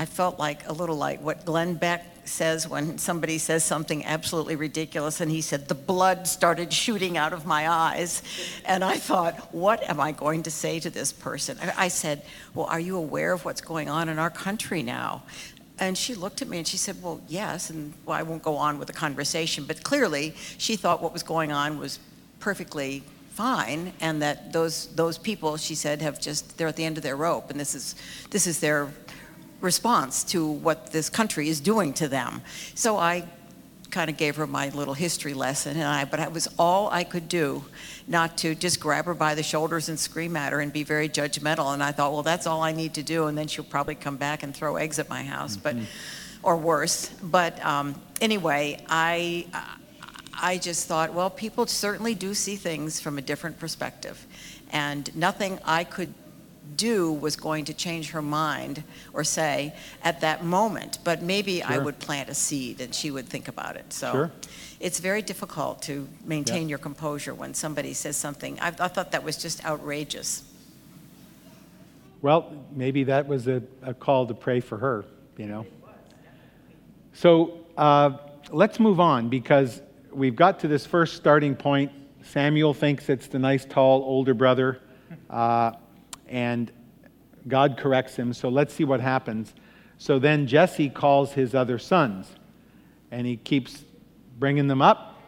I 0.00 0.06
felt 0.06 0.38
like 0.38 0.66
a 0.66 0.72
little 0.72 0.96
like 0.96 1.20
what 1.20 1.44
Glenn 1.44 1.74
Beck 1.74 2.02
says 2.24 2.66
when 2.66 2.96
somebody 2.96 3.36
says 3.36 3.64
something 3.64 4.02
absolutely 4.06 4.56
ridiculous, 4.56 5.20
and 5.20 5.30
he 5.30 5.42
said, 5.42 5.68
The 5.68 5.74
blood 5.74 6.26
started 6.26 6.72
shooting 6.72 7.18
out 7.18 7.34
of 7.34 7.44
my 7.44 7.68
eyes. 7.68 8.22
And 8.64 8.82
I 8.82 8.96
thought, 8.96 9.52
What 9.54 9.82
am 9.90 10.00
I 10.00 10.12
going 10.12 10.44
to 10.44 10.50
say 10.50 10.80
to 10.80 10.88
this 10.88 11.12
person? 11.12 11.58
I 11.76 11.88
said, 11.88 12.22
Well, 12.54 12.64
are 12.64 12.80
you 12.80 12.96
aware 12.96 13.34
of 13.34 13.44
what's 13.44 13.60
going 13.60 13.90
on 13.90 14.08
in 14.08 14.18
our 14.18 14.30
country 14.30 14.82
now? 14.82 15.22
And 15.78 15.98
she 15.98 16.14
looked 16.14 16.40
at 16.40 16.48
me 16.48 16.56
and 16.56 16.66
she 16.66 16.78
said, 16.78 17.02
Well, 17.02 17.20
yes. 17.28 17.68
And 17.68 17.92
well, 18.06 18.16
I 18.16 18.22
won't 18.22 18.42
go 18.42 18.56
on 18.56 18.78
with 18.78 18.88
the 18.88 18.94
conversation, 18.94 19.64
but 19.66 19.82
clearly 19.82 20.32
she 20.56 20.76
thought 20.76 21.02
what 21.02 21.12
was 21.12 21.22
going 21.22 21.52
on 21.52 21.78
was 21.78 21.98
perfectly 22.38 23.02
fine 23.34 23.92
and 24.00 24.22
that 24.22 24.50
those 24.50 24.86
those 24.94 25.18
people 25.18 25.56
she 25.56 25.74
said 25.74 26.02
have 26.02 26.20
just 26.20 26.58
they're 26.58 26.68
at 26.68 26.76
the 26.76 26.84
end 26.84 26.96
of 26.96 27.02
their 27.02 27.16
rope 27.16 27.48
and 27.48 27.60
this 27.60 27.76
is 27.76 27.94
this 28.30 28.46
is 28.46 28.58
their 28.58 28.90
response 29.60 30.24
to 30.24 30.46
what 30.46 30.92
this 30.92 31.08
country 31.08 31.48
is 31.48 31.60
doing 31.60 31.92
to 31.92 32.08
them 32.08 32.42
so 32.74 32.96
i 32.96 33.26
kind 33.90 34.08
of 34.08 34.16
gave 34.16 34.36
her 34.36 34.46
my 34.46 34.68
little 34.70 34.94
history 34.94 35.34
lesson 35.34 35.76
and 35.76 35.86
i 35.86 36.04
but 36.04 36.20
it 36.20 36.32
was 36.32 36.48
all 36.58 36.88
i 36.90 37.02
could 37.02 37.28
do 37.28 37.64
not 38.06 38.38
to 38.38 38.54
just 38.54 38.78
grab 38.78 39.04
her 39.04 39.14
by 39.14 39.34
the 39.34 39.42
shoulders 39.42 39.88
and 39.88 39.98
scream 39.98 40.36
at 40.36 40.52
her 40.52 40.60
and 40.60 40.72
be 40.72 40.84
very 40.84 41.08
judgmental 41.08 41.74
and 41.74 41.82
i 41.82 41.90
thought 41.90 42.12
well 42.12 42.22
that's 42.22 42.46
all 42.46 42.62
i 42.62 42.72
need 42.72 42.94
to 42.94 43.02
do 43.02 43.26
and 43.26 43.36
then 43.36 43.48
she'll 43.48 43.64
probably 43.64 43.94
come 43.94 44.16
back 44.16 44.42
and 44.42 44.54
throw 44.54 44.76
eggs 44.76 44.98
at 44.98 45.08
my 45.08 45.22
house 45.22 45.56
mm-hmm. 45.56 45.80
but 45.80 45.88
or 46.42 46.56
worse 46.56 47.08
but 47.22 47.62
um, 47.64 48.00
anyway 48.20 48.82
i 48.88 49.44
I 50.42 50.56
just 50.56 50.88
thought, 50.88 51.12
well, 51.12 51.28
people 51.28 51.66
certainly 51.66 52.14
do 52.14 52.32
see 52.32 52.56
things 52.56 52.98
from 52.98 53.18
a 53.18 53.22
different 53.22 53.58
perspective. 53.58 54.26
And 54.70 55.14
nothing 55.14 55.58
I 55.64 55.84
could 55.84 56.14
do 56.76 57.12
was 57.12 57.36
going 57.36 57.64
to 57.66 57.74
change 57.74 58.10
her 58.10 58.22
mind 58.22 58.82
or 59.12 59.24
say 59.24 59.74
at 60.02 60.20
that 60.20 60.44
moment, 60.44 60.98
but 61.04 61.22
maybe 61.22 61.60
sure. 61.60 61.66
I 61.68 61.78
would 61.78 61.98
plant 61.98 62.28
a 62.28 62.34
seed 62.34 62.80
and 62.80 62.94
she 62.94 63.10
would 63.10 63.28
think 63.28 63.48
about 63.48 63.76
it. 63.76 63.92
So 63.92 64.12
sure. 64.12 64.32
it's 64.78 65.00
very 65.00 65.22
difficult 65.22 65.82
to 65.82 66.08
maintain 66.24 66.68
your 66.68 66.78
composure 66.78 67.34
when 67.34 67.54
somebody 67.54 67.92
says 67.92 68.16
something. 68.16 68.58
I, 68.60 68.68
I, 68.68 68.88
thought 68.88 69.12
that 69.12 69.24
was 69.24 69.36
just 69.36 69.64
outrageous. 69.64 70.42
Well, 72.22 72.52
maybe 72.72 73.04
that 73.04 73.26
was 73.26 73.48
a, 73.48 73.62
a 73.82 73.94
call 73.94 74.26
to 74.26 74.34
pray 74.34 74.60
for 74.60 74.76
her, 74.78 75.04
you 75.36 75.46
know. 75.46 75.66
So 77.14 77.58
uh, 77.76 78.16
let's 78.50 78.78
move 78.78 79.00
on 79.00 79.28
because 79.28 79.82
we've 80.12 80.36
got 80.36 80.60
to 80.60 80.68
this 80.68 80.86
first 80.86 81.16
starting 81.16 81.56
point. 81.56 81.92
Samuel 82.22 82.74
thinks 82.74 83.08
it's 83.08 83.26
the 83.26 83.38
nice, 83.38 83.64
tall, 83.64 84.02
older 84.02 84.34
brother, 84.34 84.80
uh, 85.30 85.72
and 86.30 86.72
God 87.46 87.76
corrects 87.76 88.16
him. 88.16 88.32
So 88.32 88.48
let's 88.48 88.72
see 88.72 88.84
what 88.84 89.00
happens. 89.00 89.52
So 89.98 90.18
then 90.18 90.46
Jesse 90.46 90.88
calls 90.88 91.32
his 91.32 91.54
other 91.54 91.78
sons, 91.78 92.26
and 93.10 93.26
he 93.26 93.36
keeps 93.36 93.84
bringing 94.38 94.68
them 94.68 94.80
up. 94.80 95.20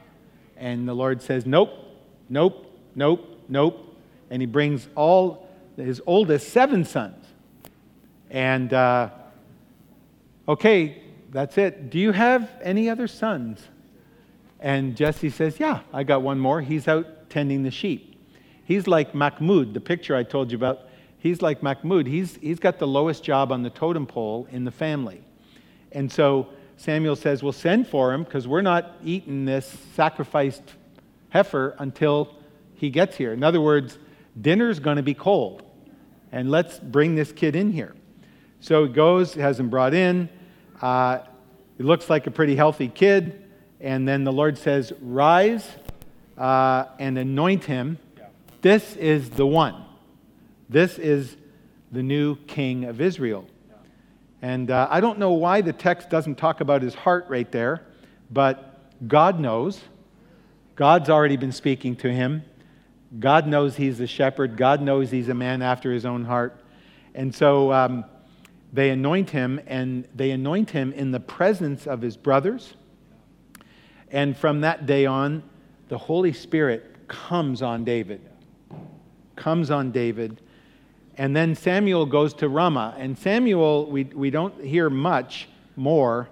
And 0.56 0.88
the 0.88 0.94
Lord 0.94 1.20
says, 1.20 1.44
Nope, 1.44 1.72
nope, 2.30 2.66
nope, 2.94 3.44
nope. 3.48 3.96
And 4.30 4.40
he 4.40 4.46
brings 4.46 4.88
all 4.94 5.48
his 5.76 6.00
oldest 6.06 6.48
seven 6.50 6.84
sons. 6.84 7.26
And, 8.30 8.72
uh, 8.72 9.10
okay, 10.48 11.02
that's 11.30 11.58
it. 11.58 11.90
Do 11.90 11.98
you 11.98 12.12
have 12.12 12.50
any 12.62 12.88
other 12.88 13.08
sons? 13.08 13.60
And 14.60 14.96
Jesse 14.96 15.30
says, 15.30 15.58
Yeah, 15.58 15.80
I 15.92 16.04
got 16.04 16.22
one 16.22 16.38
more. 16.38 16.62
He's 16.62 16.86
out 16.88 17.28
tending 17.28 17.62
the 17.62 17.70
sheep. 17.70 18.16
He's 18.64 18.86
like 18.86 19.14
Mahmoud, 19.14 19.74
the 19.74 19.80
picture 19.80 20.14
I 20.14 20.22
told 20.22 20.50
you 20.52 20.56
about. 20.56 20.88
He's 21.22 21.40
like 21.40 21.62
Mahmoud. 21.62 22.06
He's, 22.06 22.36
he's 22.36 22.58
got 22.58 22.78
the 22.78 22.86
lowest 22.86 23.22
job 23.22 23.52
on 23.52 23.62
the 23.62 23.70
totem 23.70 24.06
pole 24.06 24.48
in 24.50 24.64
the 24.64 24.70
family. 24.70 25.22
And 25.92 26.10
so 26.10 26.48
Samuel 26.76 27.16
says, 27.16 27.42
Well, 27.42 27.52
send 27.52 27.86
for 27.86 28.12
him 28.12 28.24
because 28.24 28.48
we're 28.48 28.62
not 28.62 28.96
eating 29.04 29.44
this 29.44 29.76
sacrificed 29.94 30.62
heifer 31.28 31.76
until 31.78 32.34
he 32.74 32.90
gets 32.90 33.16
here. 33.16 33.32
In 33.32 33.44
other 33.44 33.60
words, 33.60 33.98
dinner's 34.40 34.80
going 34.80 34.96
to 34.96 35.02
be 35.02 35.14
cold. 35.14 35.62
And 36.32 36.50
let's 36.50 36.78
bring 36.78 37.14
this 37.14 37.30
kid 37.30 37.54
in 37.54 37.70
here. 37.70 37.94
So 38.60 38.86
he 38.86 38.92
goes, 38.92 39.34
has 39.34 39.60
him 39.60 39.70
brought 39.70 39.94
in. 39.94 40.28
Uh, 40.80 41.20
he 41.76 41.84
looks 41.84 42.10
like 42.10 42.26
a 42.26 42.30
pretty 42.30 42.56
healthy 42.56 42.88
kid 42.88 43.42
and 43.82 44.06
then 44.06 44.22
the 44.22 44.32
Lord 44.32 44.56
says, 44.56 44.92
Rise 45.00 45.68
uh, 46.38 46.84
and 47.00 47.18
anoint 47.18 47.64
him. 47.64 47.98
This 48.62 48.96
is 48.96 49.30
the 49.30 49.46
one. 49.46 49.84
This 50.72 50.98
is 50.98 51.36
the 51.90 52.02
new 52.02 52.36
king 52.46 52.84
of 52.84 53.00
Israel. 53.00 53.46
And 54.40 54.70
uh, 54.70 54.88
I 54.90 55.00
don't 55.00 55.18
know 55.18 55.32
why 55.32 55.60
the 55.60 55.72
text 55.72 56.10
doesn't 56.10 56.36
talk 56.36 56.60
about 56.60 56.82
his 56.82 56.94
heart 56.94 57.26
right 57.28 57.50
there, 57.52 57.86
but 58.30 58.80
God 59.06 59.38
knows. 59.38 59.80
God's 60.74 61.08
already 61.10 61.36
been 61.36 61.52
speaking 61.52 61.94
to 61.96 62.12
him. 62.12 62.42
God 63.20 63.46
knows 63.46 63.76
he's 63.76 64.00
a 64.00 64.06
shepherd. 64.06 64.56
God 64.56 64.80
knows 64.80 65.10
he's 65.10 65.28
a 65.28 65.34
man 65.34 65.62
after 65.62 65.92
his 65.92 66.04
own 66.04 66.24
heart. 66.24 66.58
And 67.14 67.32
so 67.32 67.72
um, 67.72 68.04
they 68.72 68.90
anoint 68.90 69.30
him, 69.30 69.60
and 69.66 70.08
they 70.14 70.30
anoint 70.30 70.70
him 70.70 70.92
in 70.92 71.12
the 71.12 71.20
presence 71.20 71.86
of 71.86 72.00
his 72.00 72.16
brothers 72.16 72.74
and 74.12 74.36
from 74.36 74.60
that 74.60 74.84
day 74.84 75.06
on, 75.06 75.42
the 75.88 75.96
Holy 75.96 76.34
Spirit 76.34 77.08
comes 77.08 77.62
on 77.62 77.82
David. 77.82 78.20
Comes 79.36 79.70
on 79.70 79.90
David. 79.90 80.41
And 81.18 81.36
then 81.36 81.54
Samuel 81.54 82.06
goes 82.06 82.34
to 82.34 82.48
Ramah. 82.48 82.94
And 82.98 83.18
Samuel, 83.18 83.90
we, 83.90 84.04
we 84.04 84.30
don't 84.30 84.64
hear 84.64 84.88
much 84.90 85.48
more 85.76 86.28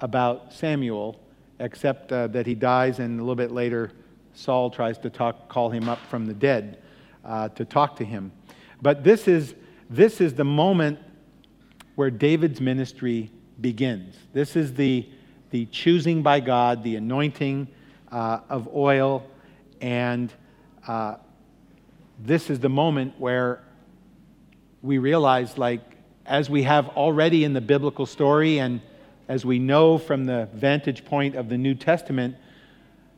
about 0.00 0.52
Samuel, 0.52 1.20
except 1.60 2.12
uh, 2.12 2.26
that 2.28 2.46
he 2.46 2.54
dies, 2.54 2.98
and 2.98 3.18
a 3.18 3.22
little 3.22 3.34
bit 3.34 3.50
later, 3.52 3.92
Saul 4.34 4.70
tries 4.70 4.98
to 4.98 5.10
talk, 5.10 5.48
call 5.48 5.70
him 5.70 5.88
up 5.88 5.98
from 6.10 6.26
the 6.26 6.34
dead 6.34 6.82
uh, 7.24 7.48
to 7.50 7.64
talk 7.64 7.96
to 7.96 8.04
him. 8.04 8.32
But 8.82 9.04
this 9.04 9.26
is, 9.26 9.54
this 9.88 10.20
is 10.20 10.34
the 10.34 10.44
moment 10.44 10.98
where 11.94 12.10
David's 12.10 12.60
ministry 12.60 13.30
begins. 13.60 14.16
This 14.32 14.56
is 14.56 14.74
the 14.74 15.08
the 15.50 15.66
choosing 15.66 16.22
by 16.22 16.40
God, 16.40 16.82
the 16.82 16.96
anointing 16.96 17.68
uh, 18.10 18.40
of 18.48 18.68
oil, 18.74 19.24
and 19.80 20.32
uh, 20.86 21.16
this 22.18 22.50
is 22.50 22.60
the 22.60 22.68
moment 22.68 23.14
where 23.18 23.62
we 24.86 24.98
realize, 24.98 25.58
like, 25.58 25.80
as 26.24 26.48
we 26.48 26.62
have 26.62 26.88
already 26.90 27.44
in 27.44 27.52
the 27.52 27.60
biblical 27.60 28.06
story, 28.06 28.58
and 28.58 28.80
as 29.28 29.44
we 29.44 29.58
know 29.58 29.98
from 29.98 30.24
the 30.24 30.48
vantage 30.54 31.04
point 31.04 31.34
of 31.34 31.48
the 31.48 31.58
New 31.58 31.74
Testament, 31.74 32.36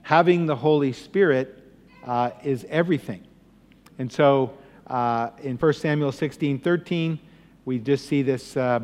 having 0.02 0.46
the 0.46 0.56
Holy 0.56 0.92
Spirit 0.92 1.62
uh, 2.06 2.30
is 2.42 2.64
everything. 2.70 3.22
And 3.98 4.10
so 4.10 4.54
uh, 4.86 5.30
in 5.42 5.56
1 5.56 5.72
Samuel 5.74 6.12
16 6.12 6.60
13, 6.60 7.18
we 7.66 7.78
just 7.78 8.06
see 8.06 8.22
this, 8.22 8.56
uh, 8.56 8.80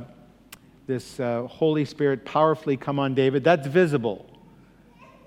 this 0.87 1.19
uh, 1.19 1.47
Holy 1.47 1.87
Spirit 1.87 2.27
powerfully 2.27 2.77
come 2.77 2.99
on 2.99 3.15
David. 3.15 3.43
That's 3.45 3.67
visible. 3.67 4.27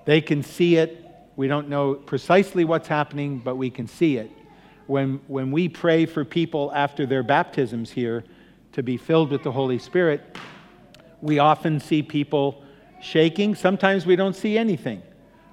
They 0.05 0.21
can 0.21 0.43
see 0.43 0.75
it. 0.75 1.03
We 1.35 1.47
don't 1.47 1.69
know 1.69 1.95
precisely 1.95 2.65
what's 2.65 2.87
happening, 2.87 3.39
but 3.39 3.55
we 3.55 3.71
can 3.71 3.87
see 3.87 4.17
it. 4.17 4.31
When, 4.87 5.19
when 5.27 5.51
we 5.51 5.69
pray 5.69 6.05
for 6.05 6.25
people 6.25 6.71
after 6.73 7.05
their 7.05 7.23
baptisms 7.23 7.91
here 7.91 8.23
to 8.71 8.81
be 8.81 8.97
filled 8.97 9.31
with 9.31 9.43
the 9.43 9.51
Holy 9.51 9.79
Spirit, 9.79 10.37
we 11.21 11.39
often 11.39 11.79
see 11.79 12.01
people 12.01 12.63
shaking. 13.01 13.55
Sometimes 13.55 14.05
we 14.05 14.15
don't 14.15 14.35
see 14.35 14.57
anything, 14.57 15.01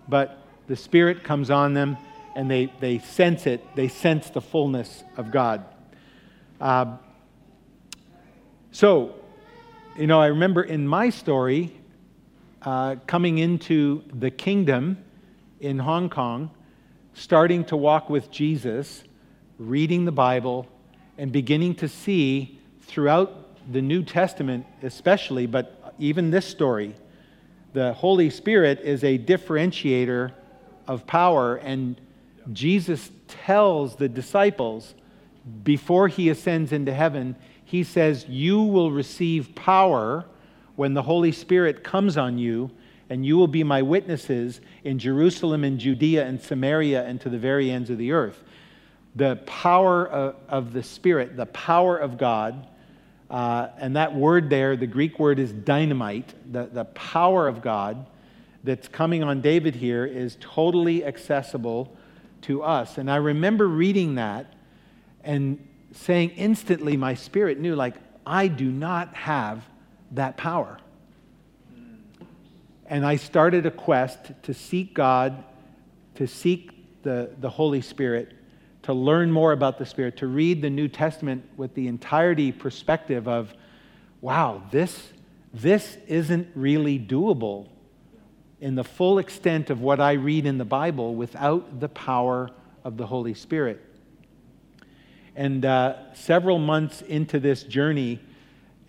but 0.09 0.38
the 0.66 0.77
Spirit 0.77 1.25
comes 1.25 1.51
on 1.51 1.75
them 1.75 1.97
and 2.37 2.51
they, 2.51 2.73
they 2.81 2.99
sense 2.99 3.47
it. 3.47 3.62
They 3.75 3.88
sense 3.88 4.31
the 4.31 4.40
fullness 4.40 5.05
of 5.16 5.31
God. 5.31 5.64
Uh, 6.61 6.97
so, 8.70 9.14
you 9.97 10.07
know, 10.07 10.20
I 10.20 10.27
remember 10.27 10.62
in 10.62 10.87
my 10.87 11.11
story, 11.11 11.77
uh, 12.62 12.97
coming 13.07 13.38
into 13.38 14.03
the 14.12 14.31
kingdom 14.31 14.99
in 15.61 15.79
Hong 15.79 16.09
Kong, 16.09 16.51
starting 17.12 17.64
to 17.66 17.77
walk 17.77 18.11
with 18.11 18.31
Jesus, 18.31 19.05
reading 19.59 20.05
the 20.05 20.12
Bible, 20.12 20.67
and 21.17 21.31
beginning 21.31 21.75
to 21.77 21.88
see 21.88 22.59
throughout 22.83 23.73
the 23.73 23.81
New 23.81 24.03
Testament, 24.03 24.67
especially, 24.83 25.47
but 25.47 25.95
even 25.99 26.31
this 26.31 26.47
story, 26.47 26.95
the 27.73 27.93
Holy 27.93 28.31
Spirit 28.31 28.81
is 28.81 29.05
a 29.05 29.19
differentiator 29.19 30.33
of 30.87 31.07
power. 31.07 31.57
And 31.57 32.01
Jesus 32.53 33.11
tells 33.29 33.97
the 33.97 34.09
disciples 34.09 34.95
before 35.62 36.09
he 36.09 36.29
ascends 36.31 36.73
into 36.73 36.93
heaven, 36.93 37.37
he 37.64 37.85
says, 37.85 38.27
You 38.29 38.62
will 38.62 38.90
receive 38.90 39.55
power 39.55 40.25
when 40.77 40.95
the 40.95 41.03
Holy 41.03 41.33
Spirit 41.33 41.85
comes 41.85 42.17
on 42.17 42.38
you, 42.38 42.71
and 43.11 43.25
you 43.25 43.37
will 43.37 43.49
be 43.49 43.62
my 43.62 43.83
witnesses 43.83 44.61
in 44.83 44.99
Jerusalem 44.99 45.64
and 45.64 45.79
Judea 45.79 46.27
and 46.27 46.40
Samaria 46.40 47.05
and 47.05 47.21
to 47.21 47.29
the 47.29 47.38
very 47.38 47.71
ends 47.71 47.90
of 47.90 47.99
the 47.99 48.12
earth. 48.12 48.43
The 49.16 49.37
power 49.46 50.07
of, 50.07 50.37
of 50.48 50.72
the 50.72 50.83
Spirit, 50.83 51.37
the 51.37 51.46
power 51.46 51.96
of 51.96 52.18
God, 52.18 52.66
uh, 53.31 53.68
and 53.79 53.96
that 53.96 54.14
word 54.14 54.50
there, 54.50 54.77
the 54.77 54.87
Greek 54.87 55.18
word 55.18 55.38
is 55.38 55.53
dynamite, 55.53 56.35
the, 56.53 56.66
the 56.66 56.85
power 56.85 57.48
of 57.48 57.62
God 57.62 58.07
that's 58.64 58.88
coming 58.88 59.22
on 59.22 59.40
David 59.40 59.74
here 59.74 60.05
is 60.05 60.37
totally 60.40 61.05
accessible 61.05 61.96
to 62.42 62.62
us. 62.62 62.98
And 62.98 63.11
I 63.11 63.16
remember 63.16 63.68
reading 63.68 64.16
that 64.16 64.53
and 65.22 65.66
saying 65.92 66.31
instantly, 66.31 66.96
my 66.96 67.14
spirit 67.14 67.59
knew, 67.59 67.74
like, 67.74 67.94
I 68.27 68.48
do 68.48 68.70
not 68.70 69.14
have 69.14 69.64
that 70.12 70.37
power. 70.37 70.79
And 72.87 73.07
I 73.07 73.16
started 73.16 73.64
a 73.66 73.70
quest 73.70 74.33
to 74.42 74.55
seek 74.55 74.94
God, 74.94 75.42
to 76.16 76.27
seek 76.27 77.03
the, 77.03 77.31
the 77.40 77.50
Holy 77.50 77.81
Spirit, 77.81 78.33
to 78.85 78.92
learn 78.92 79.33
more 79.33 79.53
about 79.53 79.79
the 79.79 79.87
Spirit, 79.87 80.18
to 80.18 80.27
read 80.27 80.61
the 80.61 80.68
New 80.68 80.88
Testament 80.88 81.42
with 81.57 81.75
the 81.75 81.88
entirety 81.88 82.53
perspective 82.53 83.27
of, 83.27 83.53
wow, 84.20 84.62
this, 84.70 85.12
this 85.55 85.97
isn't 86.07 86.49
really 86.55 86.99
doable 86.99 87.68
in 88.61 88.75
the 88.75 88.85
full 88.85 89.18
extent 89.18 89.70
of 89.70 89.81
what 89.81 90.01
I 90.01 90.12
read 90.12 90.44
in 90.44 90.59
the 90.59 90.66
Bible 90.66 91.14
without 91.14 91.81
the 91.81 91.88
power 91.88 92.51
of 92.85 92.99
the 92.99 93.07
Holy 93.07 93.33
Spirit. 93.33 93.83
And 95.35 95.64
uh, 95.64 96.14
several 96.14 96.59
months 96.59 97.01
into 97.01 97.40
this 97.40 97.62
journey, 97.62 98.20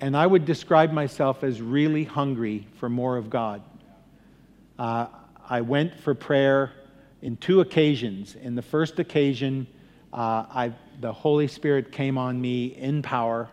and 0.01 0.15
I 0.15 0.27
would 0.27 0.43
describe 0.43 0.91
myself 0.91 1.41
as 1.41 1.61
really 1.61 2.03
hungry 2.03 2.67
for 2.79 2.89
more 2.89 3.15
of 3.15 3.29
God. 3.29 3.61
Uh, 4.77 5.07
I 5.49 5.61
went 5.61 5.97
for 6.01 6.13
prayer 6.13 6.73
in 7.21 7.37
two 7.37 7.61
occasions. 7.61 8.35
In 8.35 8.55
the 8.55 8.61
first 8.61 8.99
occasion, 8.99 9.67
uh, 10.15 10.45
I, 10.49 10.73
the 11.01 11.11
Holy 11.11 11.47
Spirit 11.47 11.91
came 11.91 12.17
on 12.17 12.39
me 12.39 12.67
in 12.67 13.01
power. 13.01 13.49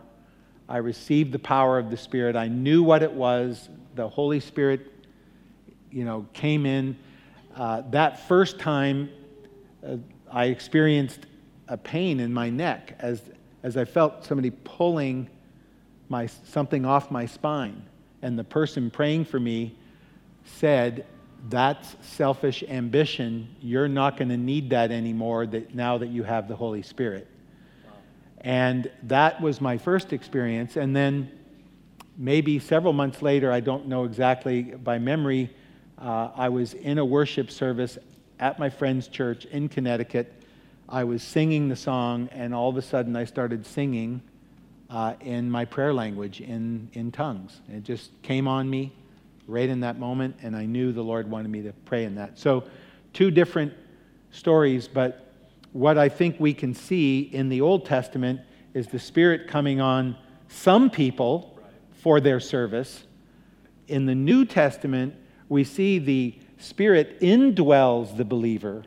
I 0.69 0.77
received 0.77 1.33
the 1.33 1.39
power 1.39 1.77
of 1.77 1.91
the 1.91 1.97
Spirit. 1.97 2.37
I 2.37 2.47
knew 2.47 2.83
what 2.83 3.03
it 3.03 3.11
was. 3.11 3.67
The 3.95 4.07
Holy 4.07 4.39
Spirit, 4.39 4.89
you 5.91 6.05
know, 6.05 6.25
came 6.31 6.65
in. 6.65 6.97
Uh, 7.53 7.81
that 7.91 8.29
first 8.29 8.59
time, 8.59 9.09
uh, 9.85 9.97
I 10.31 10.45
experienced 10.45 11.25
a 11.67 11.75
pain 11.75 12.21
in 12.21 12.33
my 12.33 12.49
neck 12.49 12.95
as, 12.99 13.21
as 13.61 13.75
I 13.75 13.83
felt 13.83 14.23
somebody 14.23 14.51
pulling 14.51 15.29
my, 16.07 16.27
something 16.27 16.85
off 16.85 17.11
my 17.11 17.25
spine. 17.25 17.83
And 18.21 18.39
the 18.39 18.43
person 18.45 18.89
praying 18.89 19.25
for 19.25 19.39
me 19.39 19.75
said, 20.45 21.05
That's 21.49 21.95
selfish 22.01 22.63
ambition. 22.67 23.55
You're 23.61 23.87
not 23.87 24.17
going 24.17 24.29
to 24.29 24.37
need 24.37 24.69
that 24.69 24.91
anymore 24.91 25.45
that, 25.47 25.75
now 25.75 25.97
that 25.97 26.07
you 26.07 26.23
have 26.23 26.47
the 26.47 26.55
Holy 26.55 26.81
Spirit. 26.81 27.27
And 28.41 28.91
that 29.03 29.41
was 29.41 29.61
my 29.61 29.77
first 29.77 30.13
experience. 30.13 30.75
And 30.75 30.95
then 30.95 31.31
maybe 32.17 32.59
several 32.59 32.93
months 32.93 33.21
later, 33.21 33.51
I 33.51 33.59
don't 33.59 33.87
know 33.87 34.03
exactly 34.03 34.63
by 34.63 34.99
memory, 34.99 35.49
uh, 35.97 36.29
I 36.35 36.49
was 36.49 36.73
in 36.73 36.97
a 36.97 37.05
worship 37.05 37.51
service 37.51 37.97
at 38.39 38.59
my 38.59 38.69
friend's 38.69 39.07
church 39.07 39.45
in 39.45 39.69
Connecticut 39.69 40.43
I 40.93 41.05
was 41.05 41.23
singing 41.23 41.69
the 41.69 41.75
song, 41.75 42.29
and 42.31 42.53
all 42.53 42.69
of 42.69 42.77
a 42.77 42.81
sudden 42.81 43.15
I 43.15 43.25
started 43.25 43.65
singing 43.65 44.21
uh, 44.89 45.15
in 45.21 45.49
my 45.49 45.65
prayer 45.65 45.93
language, 45.93 46.39
in, 46.41 46.89
in 46.93 47.11
tongues. 47.11 47.61
It 47.67 47.83
just 47.83 48.11
came 48.21 48.47
on 48.47 48.69
me 48.69 48.91
right 49.47 49.67
in 49.67 49.81
that 49.81 49.99
moment, 49.99 50.35
and 50.41 50.55
I 50.55 50.65
knew 50.65 50.91
the 50.91 51.03
Lord 51.03 51.29
wanted 51.29 51.49
me 51.49 51.61
to 51.63 51.73
pray 51.85 52.05
in 52.05 52.15
that. 52.15 52.39
So, 52.39 52.63
two 53.13 53.31
different 53.31 53.73
stories, 54.31 54.87
but 54.87 55.31
what 55.71 55.97
I 55.97 56.09
think 56.09 56.39
we 56.39 56.53
can 56.53 56.73
see 56.73 57.21
in 57.21 57.49
the 57.49 57.61
Old 57.61 57.85
Testament 57.85 58.41
is 58.73 58.87
the 58.87 58.99
Spirit 58.99 59.47
coming 59.47 59.81
on 59.81 60.15
some 60.47 60.89
people 60.89 61.59
for 61.91 62.19
their 62.19 62.39
service. 62.39 63.03
In 63.87 64.05
the 64.05 64.15
New 64.15 64.45
Testament, 64.45 65.15
we 65.49 65.63
see 65.63 65.99
the 65.99 66.35
Spirit 66.57 67.19
indwells 67.19 68.15
the 68.15 68.25
believer, 68.25 68.83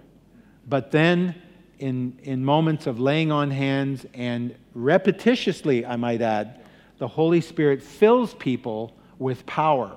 but 0.67 0.91
then 0.91 1.35
in, 1.79 2.19
in 2.23 2.45
moments 2.45 2.87
of 2.87 2.99
laying 2.99 3.31
on 3.31 3.51
hands 3.51 4.07
and 4.15 4.55
repetitiously, 4.77 5.87
I 5.87 5.97
might 5.97 6.23
add, 6.23 6.61
the 6.99 7.09
Holy 7.09 7.41
Spirit 7.41 7.83
fills 7.83 8.35
people 8.35 8.97
with 9.19 9.45
power. 9.45 9.97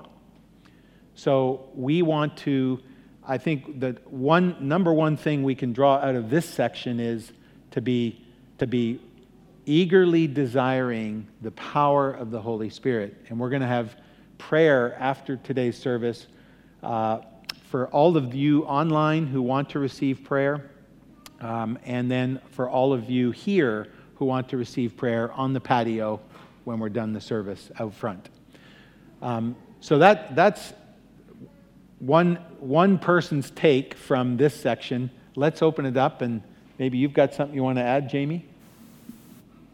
So 1.19 1.67
we 1.75 2.01
want 2.01 2.37
to, 2.37 2.79
I 3.27 3.37
think 3.37 3.81
the 3.81 3.97
one 4.05 4.55
number 4.65 4.93
one 4.93 5.17
thing 5.17 5.43
we 5.43 5.53
can 5.53 5.73
draw 5.73 5.95
out 5.95 6.15
of 6.15 6.29
this 6.29 6.45
section 6.45 7.01
is 7.01 7.33
to 7.71 7.81
be, 7.81 8.25
to 8.57 8.65
be 8.65 9.01
eagerly 9.65 10.27
desiring 10.27 11.27
the 11.41 11.51
power 11.51 12.09
of 12.09 12.31
the 12.31 12.41
Holy 12.41 12.69
Spirit. 12.69 13.17
And 13.27 13.37
we're 13.37 13.49
going 13.49 13.61
to 13.61 13.67
have 13.67 13.97
prayer 14.37 14.95
after 14.97 15.35
today's 15.35 15.77
service 15.77 16.27
uh, 16.83 17.19
for 17.69 17.89
all 17.89 18.15
of 18.15 18.33
you 18.33 18.63
online 18.63 19.27
who 19.27 19.41
want 19.41 19.71
to 19.71 19.79
receive 19.79 20.23
prayer. 20.23 20.71
Um, 21.41 21.77
and 21.83 22.09
then 22.09 22.39
for 22.51 22.69
all 22.69 22.93
of 22.93 23.09
you 23.09 23.31
here 23.31 23.89
who 24.15 24.23
want 24.23 24.47
to 24.47 24.57
receive 24.57 24.95
prayer 24.95 25.33
on 25.33 25.51
the 25.51 25.59
patio 25.59 26.21
when 26.63 26.79
we're 26.79 26.87
done 26.87 27.11
the 27.11 27.19
service 27.19 27.71
out 27.77 27.93
front. 27.93 28.29
Um, 29.21 29.57
so 29.81 29.97
that, 29.97 30.33
that's 30.33 30.73
one, 31.99 32.35
one 32.59 32.97
person's 32.97 33.51
take 33.51 33.93
from 33.93 34.37
this 34.37 34.59
section. 34.59 35.11
Let's 35.35 35.61
open 35.61 35.85
it 35.85 35.97
up, 35.97 36.21
and 36.21 36.41
maybe 36.77 36.97
you've 36.97 37.13
got 37.13 37.33
something 37.33 37.55
you 37.55 37.63
want 37.63 37.77
to 37.77 37.83
add, 37.83 38.09
Jamie? 38.09 38.45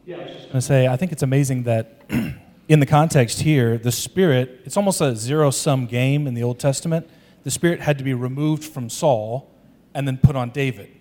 Yeah, 0.05 0.17
I 0.17 0.23
was 0.25 0.33
just 0.33 0.43
going 0.45 0.53
to 0.55 0.61
say, 0.61 0.88
I 0.88 0.97
think 0.97 1.11
it's 1.11 1.23
amazing 1.23 1.63
that 1.63 2.01
in 2.67 2.79
the 2.79 2.85
context 2.85 3.41
here, 3.41 3.77
the 3.77 3.91
Spirit, 3.91 4.61
it's 4.65 4.77
almost 4.77 5.01
a 5.01 5.15
zero 5.15 5.51
sum 5.51 5.85
game 5.85 6.27
in 6.27 6.33
the 6.33 6.43
Old 6.43 6.59
Testament. 6.59 7.09
The 7.43 7.51
Spirit 7.51 7.79
had 7.79 7.97
to 7.99 8.03
be 8.03 8.13
removed 8.13 8.63
from 8.63 8.89
Saul 8.89 9.49
and 9.93 10.07
then 10.07 10.17
put 10.17 10.35
on 10.35 10.49
David. 10.49 10.91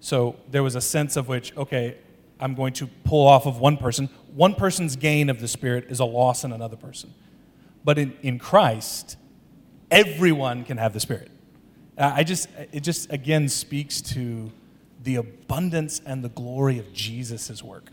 So 0.00 0.36
there 0.50 0.62
was 0.62 0.74
a 0.74 0.80
sense 0.80 1.16
of 1.16 1.28
which, 1.28 1.56
okay, 1.56 1.96
I'm 2.40 2.54
going 2.54 2.72
to 2.74 2.88
pull 3.04 3.26
off 3.26 3.46
of 3.46 3.58
one 3.58 3.76
person. 3.76 4.08
One 4.34 4.54
person's 4.54 4.96
gain 4.96 5.30
of 5.30 5.40
the 5.40 5.46
Spirit 5.46 5.86
is 5.88 6.00
a 6.00 6.04
loss 6.04 6.42
in 6.42 6.52
another 6.52 6.76
person. 6.76 7.14
But 7.84 7.98
in, 7.98 8.16
in 8.22 8.38
Christ, 8.38 9.16
everyone 9.92 10.64
can 10.64 10.78
have 10.78 10.92
the 10.92 10.98
Spirit. 10.98 11.30
Uh, 11.96 12.12
I 12.16 12.24
just, 12.24 12.48
it 12.72 12.80
just 12.80 13.12
again 13.12 13.48
speaks 13.48 14.00
to 14.00 14.50
the 15.04 15.16
abundance 15.16 16.00
and 16.04 16.24
the 16.24 16.28
glory 16.28 16.80
of 16.80 16.92
Jesus' 16.92 17.62
work. 17.62 17.90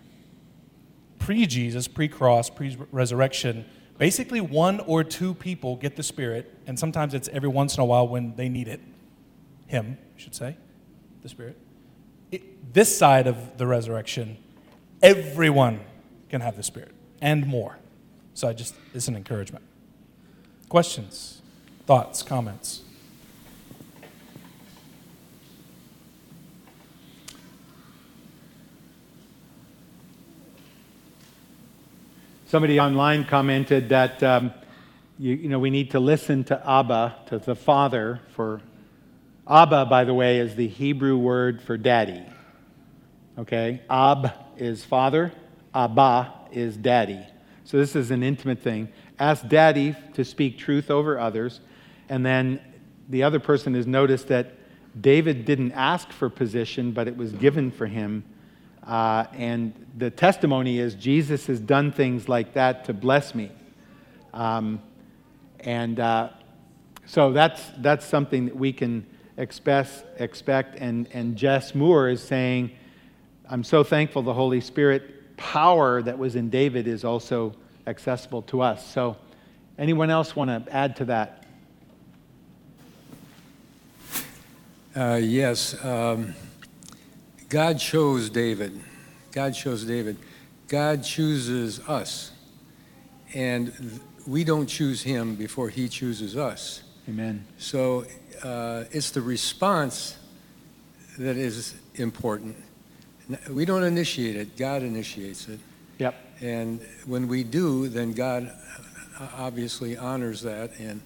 Pre 1.20 1.46
Jesus, 1.46 1.88
pre 1.88 2.08
cross, 2.08 2.50
pre 2.50 2.76
resurrection, 2.92 3.66
basically 4.00 4.42
one 4.42 4.80
or 4.82 5.04
two 5.04 5.36
people 5.36 5.76
get 5.76 5.96
the 5.96 6.04
Spirit, 6.04 6.52
and 6.66 6.80
sometimes 6.80 7.14
it's 7.14 7.28
every 7.30 7.50
once 7.50 7.76
in 7.76 7.82
a 7.82 7.86
while 7.86 8.08
when 8.08 8.36
they 8.36 8.50
need 8.50 8.68
it. 8.68 8.80
Him, 9.68 10.00
I 10.16 10.20
should 10.20 10.34
say, 10.34 10.58
the 11.22 11.30
Spirit 11.30 11.56
it, 12.32 12.74
this 12.74 12.96
side 12.96 13.28
of 13.28 13.58
the 13.58 13.68
resurrection, 13.68 14.38
everyone 15.02 15.82
can 16.30 16.42
have 16.42 16.56
the 16.56 16.64
Spirit. 16.64 16.94
and 17.22 17.46
more. 17.46 17.78
So 18.34 18.48
I 18.48 18.54
just, 18.54 18.74
it's 18.94 19.10
an 19.10 19.18
encouragement. 19.18 19.66
Questions, 20.70 21.38
thoughts, 21.89 22.21
comments? 22.21 22.84
Somebody 32.45 32.80
online 32.80 33.25
commented 33.25 33.89
that 33.89 34.21
um, 34.21 34.54
you, 35.17 35.34
you, 35.34 35.49
know 35.49 35.58
we 35.58 35.71
need 35.71 35.89
to 35.89 35.99
listen 35.99 36.43
to 36.43 36.62
Abba, 36.63 37.15
to 37.30 37.39
the 37.39 37.56
Father. 37.56 38.21
For 38.36 38.62
Abba, 39.47 39.88
by 39.88 40.04
the 40.04 40.13
way, 40.13 40.38
is 40.38 40.54
the 40.54 40.67
Hebrew 40.67 41.17
word 41.17 41.60
for 41.60 41.75
daddy. 41.75 42.23
Okay, 43.39 43.82
Ab 43.89 44.32
is 44.58 44.86
father, 44.86 45.34
Abba 45.73 46.36
is 46.52 46.78
daddy. 46.78 47.25
So 47.63 47.78
this 47.78 47.95
is 47.95 48.12
an 48.12 48.21
intimate 48.21 48.60
thing. 48.60 48.89
Ask 49.17 49.47
daddy 49.47 49.95
to 50.13 50.23
speak 50.23 50.60
truth 50.60 50.91
over 50.91 51.17
others, 51.17 51.62
and 52.10 52.26
then 52.26 52.60
the 53.08 53.24
other 53.24 53.39
person 53.39 53.74
has 53.76 53.88
noticed 53.88 54.28
that 54.28 54.54
David 55.00 55.45
didn't 55.45 55.72
ask 55.74 56.12
for 56.12 56.30
position, 56.30 56.91
but 56.91 57.08
it 57.08 57.15
was 57.15 57.32
given 57.32 57.72
for 57.72 57.86
him 57.86 58.24
uh, 58.89 59.28
and 59.34 59.74
the 59.98 60.10
testimony 60.10 60.80
is 60.80 60.95
Jesus 60.95 61.45
has 61.45 61.60
done 61.60 61.91
things 61.91 62.28
like 62.28 62.54
that 62.54 62.86
to 62.86 62.93
bless 62.93 63.36
me. 63.36 63.52
Um, 64.34 64.82
and 65.60 66.00
uh, 66.00 66.30
so 67.06 67.32
that's, 67.32 67.62
that's 67.78 68.04
something 68.04 68.45
that 68.45 68.56
we 68.56 68.74
can 68.74 69.06
expect. 69.38 70.06
expect. 70.19 70.80
And, 70.80 71.08
and 71.13 71.36
Jess 71.36 71.76
Moore 71.76 72.10
is 72.10 72.24
saying, 72.24 72.72
I'm 73.48 73.63
so 73.63 73.84
thankful 73.84 74.24
the 74.24 74.34
Holy 74.34 74.60
Spirit 74.60 75.38
power 75.38 76.02
that 76.02 76.17
was 76.17 76.36
in 76.36 76.50
David 76.50 76.88
is 76.88 77.04
also 77.04 77.54
accessible 77.86 78.41
to 78.43 78.62
us. 78.62 78.91
So, 78.91 79.17
anyone 79.78 80.10
else 80.10 80.36
want 80.36 80.65
to 80.65 80.74
add 80.74 80.95
to 80.95 81.06
that? 81.06 81.38
Uh, 85.00 85.16
yes. 85.16 85.82
Um 85.86 86.36
God 87.48 87.80
chose 87.80 88.30
David. 88.30 88.78
God 89.32 89.54
chose 89.54 89.86
David. 89.86 90.18
God 90.68 91.04
chooses 91.06 91.80
us. 91.88 92.32
And 93.34 94.02
we 94.28 94.44
don't 94.44 94.68
choose 94.68 95.02
him 95.02 95.36
before 95.36 95.70
he 95.70 95.88
chooses 95.88 96.36
us. 96.36 96.84
Amen. 97.08 97.46
So 97.58 98.06
uh, 98.44 98.84
it's 98.92 99.12
the 99.12 99.22
response 99.22 100.18
that 101.18 101.38
is 101.38 101.76
important. 101.96 102.58
We 103.50 103.64
don't 103.64 103.84
initiate 103.84 104.36
it, 104.36 104.58
God 104.58 104.84
initiates 104.84 105.48
it. 105.48 105.60
Yep. 106.00 106.16
And 106.42 106.82
when 107.06 107.30
we 107.30 107.44
do, 107.46 107.88
then 107.88 108.12
God 108.12 108.52
uh, 109.18 109.28
obviously 109.38 109.96
honors 109.96 110.42
that, 110.42 110.78
and, 110.78 111.02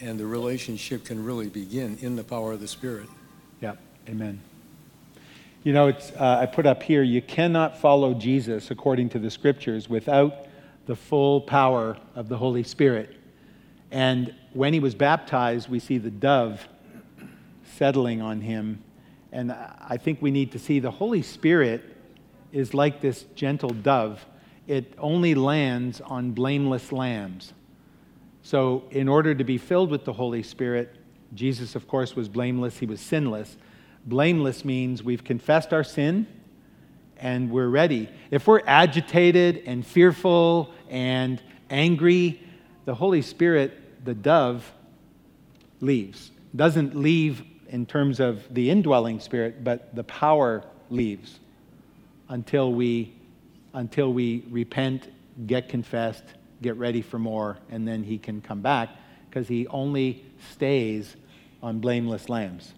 and 0.00 0.18
the 0.18 0.26
relationship 0.26 1.04
can 1.04 1.24
really 1.24 1.48
begin 1.48 1.98
in 2.00 2.16
the 2.16 2.24
power 2.24 2.52
of 2.52 2.60
the 2.60 2.68
Spirit. 2.68 3.08
Yeah, 3.60 3.74
Amen. 4.08 4.40
You 5.62 5.72
know, 5.72 5.88
it's, 5.88 6.10
uh, 6.12 6.40
I 6.42 6.46
put 6.46 6.66
up 6.66 6.82
here 6.82 7.02
you 7.02 7.22
cannot 7.22 7.80
follow 7.80 8.12
Jesus 8.12 8.70
according 8.70 9.08
to 9.10 9.18
the 9.18 9.30
scriptures 9.30 9.88
without 9.88 10.46
the 10.84 10.94
full 10.94 11.40
power 11.40 11.96
of 12.14 12.28
the 12.28 12.36
Holy 12.36 12.62
Spirit. 12.62 13.16
And 13.90 14.34
when 14.52 14.74
he 14.74 14.80
was 14.80 14.94
baptized, 14.94 15.70
we 15.70 15.78
see 15.78 15.96
the 15.96 16.10
dove 16.10 16.68
settling 17.76 18.20
on 18.20 18.42
him. 18.42 18.82
And 19.32 19.52
I 19.52 19.96
think 19.96 20.20
we 20.20 20.30
need 20.30 20.52
to 20.52 20.58
see 20.58 20.80
the 20.80 20.90
Holy 20.90 21.22
Spirit 21.22 21.82
is 22.52 22.74
like 22.74 23.00
this 23.00 23.24
gentle 23.34 23.70
dove, 23.70 24.24
it 24.68 24.92
only 24.98 25.34
lands 25.34 26.00
on 26.02 26.32
blameless 26.32 26.92
lambs. 26.92 27.54
So, 28.44 28.84
in 28.90 29.08
order 29.08 29.34
to 29.34 29.42
be 29.42 29.56
filled 29.56 29.90
with 29.90 30.04
the 30.04 30.12
Holy 30.12 30.42
Spirit, 30.42 30.94
Jesus, 31.34 31.74
of 31.74 31.88
course, 31.88 32.14
was 32.14 32.28
blameless, 32.28 32.76
he 32.76 32.84
was 32.84 33.00
sinless. 33.00 33.56
Blameless 34.04 34.66
means 34.66 35.02
we've 35.02 35.24
confessed 35.24 35.72
our 35.72 35.82
sin 35.82 36.26
and 37.16 37.50
we're 37.50 37.68
ready. 37.68 38.06
If 38.30 38.46
we're 38.46 38.60
agitated 38.66 39.62
and 39.64 39.84
fearful 39.84 40.74
and 40.90 41.42
angry, 41.70 42.38
the 42.84 42.94
Holy 42.94 43.22
Spirit, 43.22 44.04
the 44.04 44.12
dove, 44.12 44.70
leaves. 45.80 46.30
Doesn't 46.54 46.94
leave 46.94 47.42
in 47.70 47.86
terms 47.86 48.20
of 48.20 48.44
the 48.52 48.68
indwelling 48.68 49.20
spirit, 49.20 49.64
but 49.64 49.94
the 49.96 50.04
power 50.04 50.64
leaves 50.90 51.40
until 52.28 52.74
we 52.74 53.14
until 53.72 54.12
we 54.12 54.44
repent, 54.50 55.10
get 55.46 55.68
confessed, 55.68 56.22
get 56.62 56.76
ready 56.76 57.02
for 57.02 57.18
more, 57.18 57.58
and 57.70 57.86
then 57.86 58.02
he 58.04 58.18
can 58.18 58.40
come 58.40 58.60
back 58.60 58.90
because 59.28 59.48
he 59.48 59.66
only 59.68 60.24
stays 60.52 61.16
on 61.62 61.80
blameless 61.80 62.28
lambs. 62.28 62.72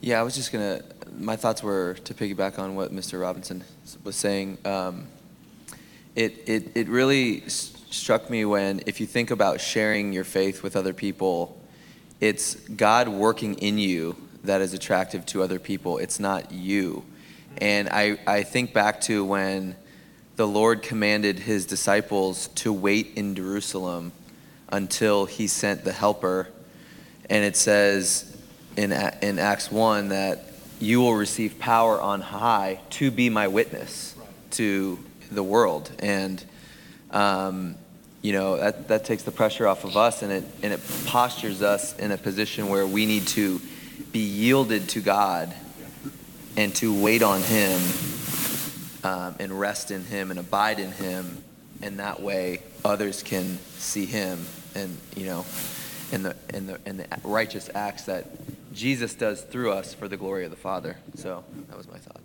Yeah, 0.00 0.20
I 0.20 0.22
was 0.22 0.34
just 0.34 0.52
gonna. 0.52 0.82
My 1.18 1.36
thoughts 1.36 1.62
were 1.62 1.94
to 2.04 2.14
piggyback 2.14 2.58
on 2.58 2.74
what 2.74 2.92
Mr. 2.92 3.20
Robinson 3.20 3.64
was 4.04 4.16
saying. 4.16 4.58
Um, 4.64 5.06
it 6.14 6.42
it 6.46 6.72
it 6.74 6.88
really 6.88 7.42
struck 7.48 8.28
me 8.28 8.44
when, 8.44 8.82
if 8.86 9.00
you 9.00 9.06
think 9.06 9.30
about 9.30 9.60
sharing 9.60 10.12
your 10.12 10.24
faith 10.24 10.62
with 10.62 10.76
other 10.76 10.92
people, 10.92 11.58
it's 12.20 12.54
God 12.54 13.08
working 13.08 13.54
in 13.54 13.78
you 13.78 14.16
that 14.44 14.60
is 14.60 14.74
attractive 14.74 15.26
to 15.26 15.42
other 15.42 15.58
people. 15.58 15.98
It's 15.98 16.20
not 16.20 16.52
you. 16.52 17.04
And 17.58 17.88
I 17.88 18.18
I 18.26 18.42
think 18.42 18.72
back 18.72 19.00
to 19.02 19.24
when 19.24 19.76
the 20.36 20.46
Lord 20.46 20.82
commanded 20.82 21.38
His 21.38 21.66
disciples 21.66 22.48
to 22.56 22.72
wait 22.72 23.12
in 23.16 23.34
Jerusalem 23.34 24.12
until 24.68 25.24
He 25.24 25.46
sent 25.46 25.84
the 25.84 25.92
Helper, 25.92 26.48
and 27.28 27.44
it 27.44 27.56
says 27.56 28.36
in, 28.76 28.92
in 28.92 29.38
Acts 29.38 29.72
1 29.72 30.10
that 30.10 30.44
you 30.78 31.00
will 31.00 31.14
receive 31.14 31.58
power 31.58 32.00
on 32.00 32.20
high 32.20 32.80
to 32.90 33.10
be 33.10 33.30
my 33.30 33.48
witness 33.48 34.14
to 34.52 34.98
the 35.30 35.42
world. 35.42 35.90
And, 35.98 36.44
um, 37.10 37.76
you 38.20 38.34
know, 38.34 38.58
that, 38.58 38.88
that 38.88 39.04
takes 39.06 39.22
the 39.22 39.30
pressure 39.30 39.66
off 39.66 39.84
of 39.84 39.96
us 39.96 40.22
and 40.22 40.30
it, 40.30 40.44
and 40.62 40.72
it 40.74 40.80
postures 41.06 41.62
us 41.62 41.98
in 41.98 42.12
a 42.12 42.18
position 42.18 42.68
where 42.68 42.86
we 42.86 43.06
need 43.06 43.26
to 43.28 43.60
be 44.12 44.18
yielded 44.18 44.88
to 44.90 45.00
God 45.00 45.54
and 46.58 46.74
to 46.76 47.02
wait 47.02 47.22
on 47.22 47.40
Him 47.40 47.80
um, 49.06 49.36
and 49.38 49.58
rest 49.58 49.92
in 49.92 50.04
Him 50.04 50.30
and 50.30 50.40
abide 50.40 50.80
in 50.80 50.90
Him. 50.90 51.44
And 51.80 52.00
that 52.00 52.20
way 52.20 52.62
others 52.84 53.22
can 53.22 53.58
see 53.78 54.04
Him 54.04 54.44
and, 54.74 54.96
you 55.14 55.26
know, 55.26 55.46
in 56.10 56.22
the, 56.24 56.36
in 56.52 56.66
the, 56.66 56.80
in 56.84 56.96
the 56.96 57.06
righteous 57.22 57.70
acts 57.74 58.04
that 58.06 58.26
Jesus 58.74 59.14
does 59.14 59.42
through 59.42 59.72
us 59.72 59.94
for 59.94 60.08
the 60.08 60.16
glory 60.16 60.44
of 60.44 60.50
the 60.50 60.56
Father. 60.56 60.96
So 61.14 61.44
that 61.68 61.76
was 61.76 61.88
my 61.88 61.98
thought. 61.98 62.20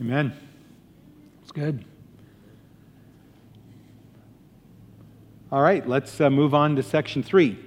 Amen. 0.00 0.32
It's 1.42 1.52
good. 1.52 1.84
All 5.52 5.62
right, 5.62 5.86
let's 5.88 6.20
uh, 6.20 6.30
move 6.30 6.54
on 6.54 6.76
to 6.76 6.82
section 6.82 7.22
three. 7.22 7.58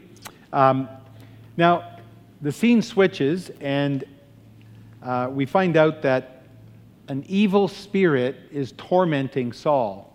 Um, 0.51 0.89
now, 1.57 1.97
the 2.41 2.51
scene 2.51 2.81
switches, 2.81 3.51
and 3.61 4.03
uh, 5.01 5.29
we 5.31 5.45
find 5.45 5.77
out 5.77 6.01
that 6.01 6.32
an 7.07 7.25
evil 7.27 7.67
spirit 7.67 8.35
is 8.51 8.73
tormenting 8.77 9.51
Saul. 9.51 10.09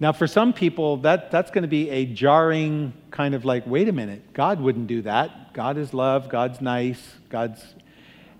Now, 0.00 0.12
for 0.12 0.26
some 0.26 0.52
people, 0.52 0.98
that, 0.98 1.30
that's 1.30 1.50
going 1.50 1.62
to 1.62 1.68
be 1.68 1.88
a 1.90 2.04
jarring 2.04 2.92
kind 3.10 3.34
of 3.34 3.44
like, 3.44 3.66
wait 3.66 3.88
a 3.88 3.92
minute, 3.92 4.32
God 4.32 4.60
wouldn't 4.60 4.86
do 4.86 5.02
that. 5.02 5.54
God 5.54 5.78
is 5.78 5.94
love, 5.94 6.28
God's 6.28 6.60
nice, 6.60 7.00
God's. 7.28 7.64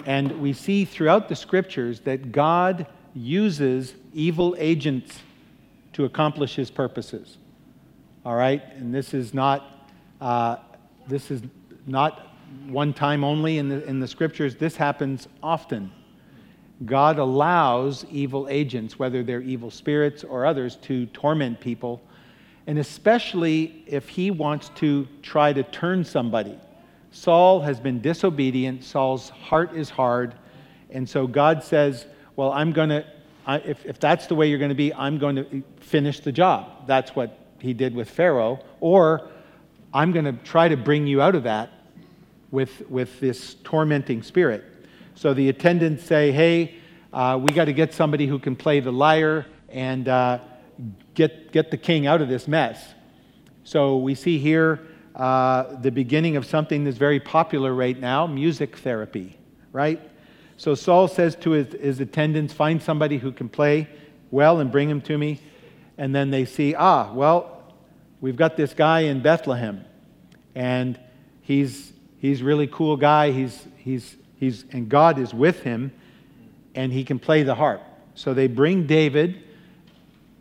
And 0.05 0.41
we 0.43 0.53
see 0.53 0.85
throughout 0.85 1.29
the 1.29 1.37
scriptures 1.37 2.01
that 2.01 2.33
God 2.33 2.87
uses 3.15 3.95
evil 4.13 4.57
agents 4.59 5.21
to 5.93 6.05
accomplish 6.05 6.57
his 6.57 6.71
purposes. 6.71 7.39
All 8.25 8.35
right? 8.35 8.63
And 8.77 8.93
this 8.93 9.15
is 9.15 9.33
not, 9.33 9.89
uh, 10.21 10.57
this 11.07 11.31
is 11.31 11.41
not 11.87 12.35
one 12.67 12.93
time 12.93 13.23
only 13.23 13.59
in 13.59 13.69
the, 13.69 13.85
in 13.87 14.01
the 14.01 14.09
scriptures. 14.09 14.57
This 14.57 14.77
happens 14.77 15.29
often. 15.43 15.93
God 16.85 17.19
allows 17.19 18.05
evil 18.11 18.49
agents, 18.49 18.99
whether 18.99 19.23
they're 19.23 19.41
evil 19.41 19.71
spirits 19.71 20.25
or 20.25 20.45
others, 20.45 20.77
to 20.83 21.07
torment 21.07 21.61
people, 21.61 22.03
and 22.67 22.79
especially 22.79 23.85
if 23.87 24.09
he 24.09 24.31
wants 24.31 24.71
to 24.77 25.07
try 25.23 25.53
to 25.53 25.63
turn 25.63 26.05
somebody. 26.05 26.59
Saul 27.11 27.61
has 27.61 27.79
been 27.79 28.01
disobedient, 28.01 28.83
Saul's 28.83 29.31
heart 29.31 29.75
is 29.77 29.89
hard, 29.89 30.35
and 30.91 31.09
so 31.09 31.27
God 31.27 31.63
says, 31.63 32.07
Well, 32.35 32.53
I'm 32.53 32.73
going 32.73 32.89
to, 32.89 33.05
if, 33.49 33.85
if 33.87 34.01
that's 34.01 34.27
the 34.27 34.35
way 34.35 34.49
you're 34.49 34.59
going 34.59 34.71
to 34.71 34.75
be, 34.75 34.93
I'm 34.93 35.19
going 35.19 35.37
to 35.37 35.63
finish 35.79 36.21
the 36.21 36.33
job. 36.33 36.87
That's 36.87 37.15
what 37.15 37.39
he 37.61 37.73
did 37.73 37.95
with 37.95 38.11
Pharaoh. 38.11 38.61
Or 38.81 39.29
I'm 39.93 40.13
going 40.13 40.25
to 40.25 40.33
try 40.33 40.69
to 40.69 40.77
bring 40.77 41.07
you 41.07 41.23
out 41.23 41.35
of 41.35 41.45
that 41.45 41.71
with, 42.51 42.89
with 42.91 43.21
this 43.21 43.55
tormenting 43.63 44.23
spirit. 44.23 44.65
So 45.15 45.33
the 45.33 45.49
attendants 45.49 46.05
say, 46.05 46.33
hey, 46.33 46.75
uh, 47.13 47.39
we 47.41 47.55
got 47.55 47.67
to 47.67 47.73
get 47.73 47.95
somebody 47.95 48.27
who 48.27 48.39
can 48.39 48.57
play 48.57 48.81
the 48.81 48.93
lyre 48.93 49.47
and 49.69 50.09
uh, 50.09 50.41
get, 51.15 51.53
get 51.53 51.71
the 51.71 51.77
king 51.77 52.07
out 52.07 52.21
of 52.21 52.29
this 52.29 52.49
mess. 52.49 52.85
So 53.63 53.99
we 53.99 54.15
see 54.15 54.39
here 54.39 54.81
uh, 55.15 55.77
the 55.81 55.93
beginning 55.93 56.37
of 56.37 56.45
something 56.45 56.85
that's 56.85 56.99
very 56.99 57.21
popular 57.21 57.73
right 57.73 57.99
now 57.99 58.27
music 58.27 58.77
therapy, 58.79 59.39
right? 59.73 60.01
So 60.57 60.75
Saul 60.75 61.07
says 61.09 61.37
to 61.37 61.53
his, 61.53 61.73
his 61.81 62.01
attendants, 62.01 62.53
Find 62.53 62.83
somebody 62.83 63.19
who 63.19 63.31
can 63.31 63.49
play 63.49 63.89
well 64.31 64.59
and 64.59 64.71
bring 64.71 64.91
him 64.91 65.01
to 65.03 65.17
me. 65.17 65.41
And 65.97 66.13
then 66.15 66.31
they 66.31 66.45
see, 66.45 66.75
Ah, 66.75 67.13
well, 67.13 67.73
we've 68.21 68.37
got 68.37 68.57
this 68.57 68.75
guy 68.75 69.01
in 69.01 69.23
Bethlehem, 69.23 69.85
and 70.55 70.99
he's, 71.43 71.93
he's 72.19 72.43
really 72.43 72.67
cool 72.67 72.97
guy. 72.97 73.31
He's, 73.31 73.65
he's, 73.77 74.17
he's, 74.39 74.65
and 74.71 74.89
God 74.89 75.19
is 75.19 75.33
with 75.33 75.61
him, 75.61 75.93
and 76.75 76.93
he 76.93 77.05
can 77.05 77.19
play 77.19 77.43
the 77.43 77.55
harp. 77.55 77.83
So 78.15 78.35
they 78.35 78.47
bring 78.47 78.87
David. 78.87 79.43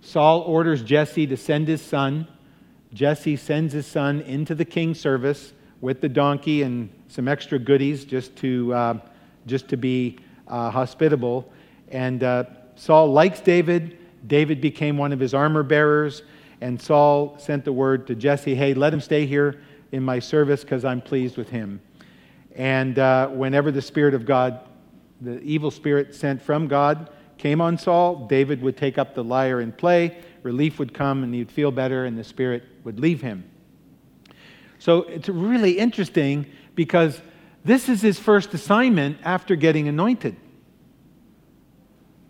Saul 0.01 0.41
orders 0.41 0.83
Jesse 0.83 1.27
to 1.27 1.37
send 1.37 1.67
his 1.67 1.81
son. 1.81 2.27
Jesse 2.93 3.35
sends 3.35 3.73
his 3.73 3.87
son 3.87 4.21
into 4.21 4.53
the 4.53 4.65
king's 4.65 4.99
service 4.99 5.53
with 5.81 6.01
the 6.01 6.09
donkey 6.09 6.61
and 6.61 6.89
some 7.07 7.27
extra 7.27 7.59
goodies 7.59 8.05
just 8.05 8.35
to, 8.37 8.73
uh, 8.73 8.97
just 9.45 9.67
to 9.69 9.77
be 9.77 10.17
uh, 10.47 10.69
hospitable. 10.69 11.51
And 11.89 12.23
uh, 12.23 12.45
Saul 12.75 13.11
likes 13.11 13.39
David. 13.39 13.97
David 14.27 14.61
became 14.61 14.97
one 14.97 15.11
of 15.11 15.19
his 15.19 15.33
armor 15.33 15.63
bearers. 15.63 16.23
And 16.61 16.81
Saul 16.81 17.37
sent 17.39 17.65
the 17.65 17.73
word 17.73 18.07
to 18.07 18.15
Jesse 18.15 18.55
hey, 18.55 18.73
let 18.73 18.93
him 18.93 19.01
stay 19.01 19.25
here 19.25 19.61
in 19.91 20.03
my 20.03 20.19
service 20.19 20.63
because 20.63 20.85
I'm 20.85 21.01
pleased 21.01 21.37
with 21.37 21.49
him. 21.49 21.81
And 22.55 22.99
uh, 22.99 23.29
whenever 23.29 23.71
the 23.71 23.81
Spirit 23.81 24.13
of 24.13 24.25
God, 24.25 24.59
the 25.21 25.39
evil 25.41 25.71
spirit 25.71 26.13
sent 26.13 26.41
from 26.41 26.67
God, 26.67 27.09
came 27.37 27.61
on 27.61 27.77
Saul, 27.77 28.27
David 28.27 28.61
would 28.61 28.77
take 28.77 28.97
up 28.97 29.15
the 29.15 29.23
lyre 29.23 29.59
and 29.59 29.75
play. 29.75 30.17
Relief 30.43 30.79
would 30.79 30.93
come 30.93 31.23
and 31.23 31.33
he'd 31.33 31.51
feel 31.51 31.71
better, 31.71 32.05
and 32.05 32.17
the 32.17 32.23
Spirit 32.23 32.63
would 32.83 32.99
leave 32.99 33.21
him. 33.21 33.49
So 34.79 35.03
it's 35.03 35.29
really 35.29 35.79
interesting 35.79 36.45
because 36.75 37.21
this 37.63 37.87
is 37.87 38.01
his 38.01 38.19
first 38.19 38.53
assignment 38.53 39.17
after 39.23 39.55
getting 39.55 39.87
anointed. 39.87 40.35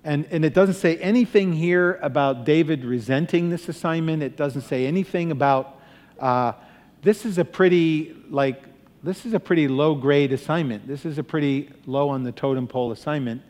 And, 0.04 0.26
and 0.32 0.44
it 0.44 0.54
doesn't 0.54 0.76
say 0.76 0.98
anything 0.98 1.54
here 1.54 1.98
about 2.02 2.46
David 2.46 2.84
resenting 2.84 3.50
this 3.50 3.70
assignment. 3.70 4.22
It 4.22 4.36
doesn't 4.36 4.64
say 4.64 4.86
anything 4.86 5.32
about 5.32 5.80
uh, 6.20 6.54
this 7.02 7.26
is 7.26 7.38
a 7.38 7.46
pretty 7.46 8.16
like 8.30 8.64
this 9.04 9.26
is 9.26 9.34
a 9.34 9.40
pretty 9.40 9.68
low 9.68 9.96
grade 9.96 10.32
assignment. 10.32 10.88
This 10.88 11.06
is 11.06 11.18
a 11.18 11.24
pretty 11.24 11.70
low 11.86 12.10
on 12.10 12.24
the 12.24 12.32
totem 12.32 12.68
pole 12.68 12.92
assignment. 12.94 13.42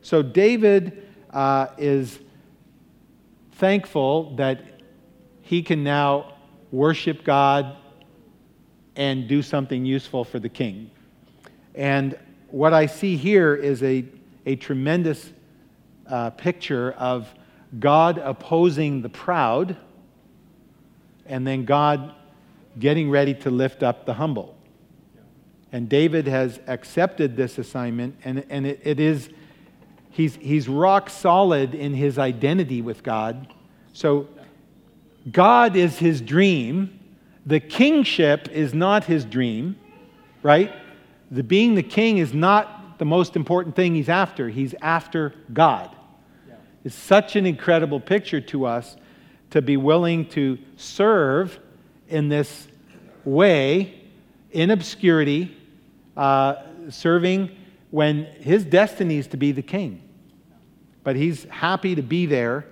So 0.00 0.22
David 0.22 1.06
uh, 1.30 1.68
is 1.76 2.18
thankful 3.52 4.34
that 4.36 4.62
he 5.42 5.62
can 5.62 5.84
now 5.84 6.34
worship 6.72 7.22
God 7.22 7.76
and 8.96 9.28
do 9.28 9.42
something 9.42 9.84
useful 9.84 10.24
for 10.24 10.38
the 10.38 10.48
king. 10.48 10.90
And 11.74 12.18
what 12.48 12.72
I 12.72 12.86
see 12.86 13.16
here 13.16 13.54
is 13.54 13.82
a, 13.82 14.06
a 14.46 14.56
tremendous 14.56 15.32
uh, 16.06 16.30
picture 16.30 16.92
of 16.92 17.28
God 17.78 18.18
opposing 18.18 19.02
the 19.02 19.08
proud 19.08 19.76
and 21.26 21.46
then 21.46 21.64
God 21.64 22.14
getting 22.78 23.10
ready 23.10 23.34
to 23.34 23.50
lift 23.50 23.82
up 23.82 24.06
the 24.06 24.14
humble. 24.14 24.56
And 25.74 25.88
David 25.88 26.28
has 26.28 26.60
accepted 26.68 27.36
this 27.36 27.58
assignment, 27.58 28.14
and, 28.24 28.46
and 28.48 28.64
it, 28.64 28.80
it 28.84 29.00
is, 29.00 29.28
he's, 30.08 30.36
he's 30.36 30.68
rock 30.68 31.10
solid 31.10 31.74
in 31.74 31.94
his 31.94 32.16
identity 32.16 32.80
with 32.80 33.02
God. 33.02 33.52
So 33.92 34.28
God 35.32 35.74
is 35.74 35.98
his 35.98 36.20
dream. 36.20 37.00
The 37.44 37.58
kingship 37.58 38.48
is 38.52 38.72
not 38.72 39.02
his 39.06 39.24
dream, 39.24 39.74
right? 40.44 40.72
The 41.32 41.42
being 41.42 41.74
the 41.74 41.82
king 41.82 42.18
is 42.18 42.32
not 42.32 43.00
the 43.00 43.04
most 43.04 43.34
important 43.34 43.74
thing 43.74 43.96
he's 43.96 44.08
after. 44.08 44.48
He's 44.48 44.76
after 44.80 45.34
God. 45.52 45.90
It's 46.84 46.94
such 46.94 47.34
an 47.34 47.46
incredible 47.46 47.98
picture 47.98 48.40
to 48.42 48.66
us 48.66 48.96
to 49.50 49.60
be 49.60 49.76
willing 49.76 50.28
to 50.28 50.56
serve 50.76 51.58
in 52.08 52.28
this 52.28 52.68
way 53.24 54.02
in 54.52 54.70
obscurity, 54.70 55.56
uh, 56.16 56.56
serving 56.90 57.50
when 57.90 58.24
his 58.24 58.64
destiny 58.64 59.18
is 59.18 59.26
to 59.28 59.36
be 59.36 59.52
the 59.52 59.62
king. 59.62 60.02
But 61.02 61.16
he's 61.16 61.44
happy 61.44 61.94
to 61.94 62.02
be 62.02 62.26
there, 62.26 62.66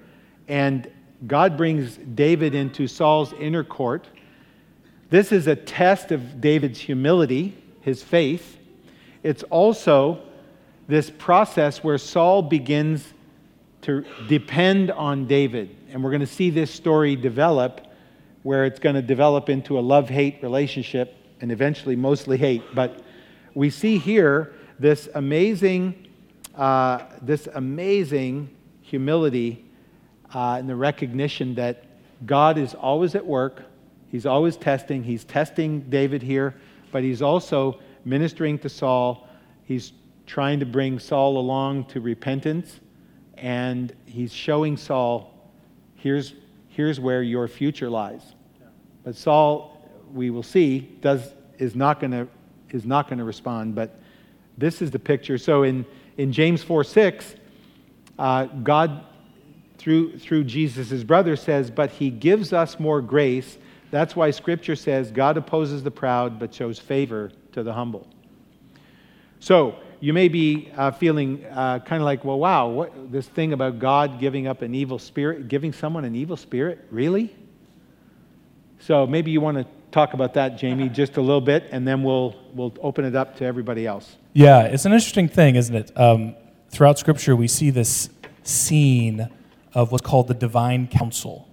and 0.48 0.90
God 1.26 1.56
brings 1.56 1.96
David 1.96 2.54
into 2.54 2.86
Saul's 2.86 3.32
inner 3.34 3.62
court. 3.62 4.08
This 5.10 5.30
is 5.30 5.46
a 5.46 5.54
test 5.54 6.10
of 6.10 6.40
David's 6.40 6.80
humility, 6.80 7.56
his 7.82 8.02
faith. 8.02 8.58
It's 9.22 9.42
also 9.44 10.22
this 10.88 11.10
process 11.10 11.84
where 11.84 11.98
Saul 11.98 12.42
begins 12.42 13.12
to 13.82 14.04
depend 14.28 14.90
on 14.90 15.26
David. 15.26 15.76
And 15.90 16.02
we're 16.02 16.10
going 16.10 16.20
to 16.20 16.26
see 16.26 16.50
this 16.50 16.70
story 16.70 17.14
develop 17.14 17.86
where 18.42 18.64
it's 18.64 18.80
going 18.80 18.94
to 18.94 19.02
develop 19.02 19.48
into 19.48 19.78
a 19.78 19.80
love 19.80 20.08
hate 20.08 20.42
relationship 20.42 21.16
and 21.40 21.52
eventually 21.52 21.96
mostly 21.96 22.36
hate. 22.36 22.62
But 22.74 23.02
we 23.54 23.70
see 23.70 23.98
here 23.98 24.52
this 24.78 25.08
amazing, 25.14 26.08
uh, 26.54 27.00
this 27.20 27.48
amazing 27.54 28.48
humility 28.80 29.64
uh, 30.34 30.56
and 30.58 30.68
the 30.68 30.76
recognition 30.76 31.54
that 31.56 31.84
God 32.26 32.58
is 32.58 32.74
always 32.74 33.14
at 33.14 33.24
work. 33.24 33.62
He's 34.10 34.26
always 34.26 34.56
testing. 34.56 35.02
He's 35.02 35.24
testing 35.24 35.80
David 35.82 36.22
here, 36.22 36.54
but 36.90 37.02
he's 37.02 37.22
also 37.22 37.80
ministering 38.04 38.58
to 38.60 38.68
Saul. 38.68 39.28
He's 39.64 39.92
trying 40.26 40.60
to 40.60 40.66
bring 40.66 40.98
Saul 40.98 41.38
along 41.38 41.86
to 41.86 42.00
repentance 42.00 42.80
and 43.42 43.92
he's 44.06 44.32
showing 44.32 44.76
Saul, 44.76 45.50
here's, 45.96 46.34
here's 46.68 47.00
where 47.00 47.22
your 47.22 47.48
future 47.48 47.90
lies. 47.90 48.22
But 49.02 49.16
Saul, 49.16 49.90
we 50.12 50.30
will 50.30 50.44
see, 50.44 50.78
does, 51.00 51.32
is 51.58 51.74
not 51.74 51.98
going 51.98 52.12
to 52.12 52.28
is 52.72 52.84
not 52.84 53.08
going 53.08 53.18
to 53.18 53.24
respond. 53.24 53.74
But 53.74 54.00
this 54.58 54.82
is 54.82 54.90
the 54.90 54.98
picture. 54.98 55.38
So 55.38 55.62
in, 55.62 55.86
in 56.16 56.32
James 56.32 56.62
4 56.62 56.84
6, 56.84 57.34
uh, 58.18 58.44
God, 58.44 59.04
through, 59.78 60.18
through 60.18 60.44
Jesus' 60.44 61.04
brother, 61.04 61.36
says, 61.36 61.70
But 61.70 61.90
he 61.90 62.10
gives 62.10 62.52
us 62.52 62.78
more 62.80 63.00
grace. 63.00 63.58
That's 63.90 64.16
why 64.16 64.30
scripture 64.30 64.76
says, 64.76 65.10
God 65.10 65.36
opposes 65.36 65.82
the 65.82 65.90
proud, 65.90 66.38
but 66.38 66.54
shows 66.54 66.78
favor 66.78 67.30
to 67.52 67.62
the 67.62 67.72
humble. 67.72 68.06
So 69.38 69.76
you 70.00 70.12
may 70.12 70.28
be 70.28 70.70
uh, 70.76 70.90
feeling 70.92 71.44
uh, 71.44 71.78
kind 71.80 72.00
of 72.00 72.06
like, 72.06 72.24
well, 72.24 72.38
wow, 72.38 72.68
what, 72.68 73.12
this 73.12 73.26
thing 73.28 73.52
about 73.52 73.78
God 73.78 74.18
giving 74.18 74.46
up 74.46 74.62
an 74.62 74.74
evil 74.74 74.98
spirit, 74.98 75.48
giving 75.48 75.72
someone 75.72 76.04
an 76.04 76.14
evil 76.14 76.36
spirit? 76.36 76.86
Really? 76.90 77.34
So 78.80 79.06
maybe 79.06 79.30
you 79.30 79.40
want 79.40 79.58
to 79.58 79.66
talk 79.92 80.14
about 80.14 80.34
that, 80.34 80.56
Jamie, 80.56 80.88
just 80.88 81.16
a 81.18 81.20
little 81.20 81.40
bit, 81.40 81.68
and 81.70 81.86
then 81.86 82.02
we'll, 82.02 82.34
we'll 82.54 82.74
open 82.80 83.04
it 83.04 83.14
up 83.14 83.36
to 83.36 83.44
everybody 83.44 83.86
else. 83.86 84.16
Yeah, 84.32 84.62
it's 84.62 84.86
an 84.86 84.92
interesting 84.92 85.28
thing, 85.28 85.56
isn't 85.56 85.74
it? 85.74 85.92
Um, 85.96 86.34
throughout 86.70 86.98
Scripture, 86.98 87.36
we 87.36 87.46
see 87.46 87.70
this 87.70 88.08
scene 88.42 89.28
of 89.74 89.92
what's 89.92 90.06
called 90.06 90.28
the 90.28 90.34
divine 90.34 90.88
council. 90.88 91.48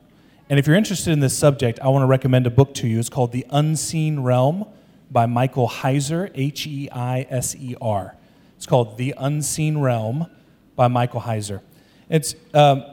And 0.49 0.57
if 0.57 0.65
you're 0.65 0.75
interested 0.75 1.11
in 1.11 1.19
this 1.19 1.37
subject, 1.37 1.79
I 1.81 1.89
want 1.89 2.03
to 2.03 2.07
recommend 2.07 2.47
a 2.47 2.49
book 2.49 2.73
to 2.75 2.87
you. 2.87 2.97
It's 2.97 3.09
called 3.09 3.31
The 3.31 3.45
Unseen 3.51 4.21
Realm 4.21 4.65
by 5.11 5.25
Michael 5.25 5.67
Heiser, 5.67 6.31
H 6.33 6.65
E 6.65 6.89
I 6.91 7.27
S 7.29 7.55
E 7.55 7.75
R. 7.81 8.15
It's 8.57 8.65
called 8.65 8.97
The 8.97 9.13
Unseen 9.17 9.77
Realm 9.77 10.27
by 10.75 10.87
Michael 10.87 11.21
Heiser. 11.21 11.61
It's, 12.09 12.35
um, 12.53 12.83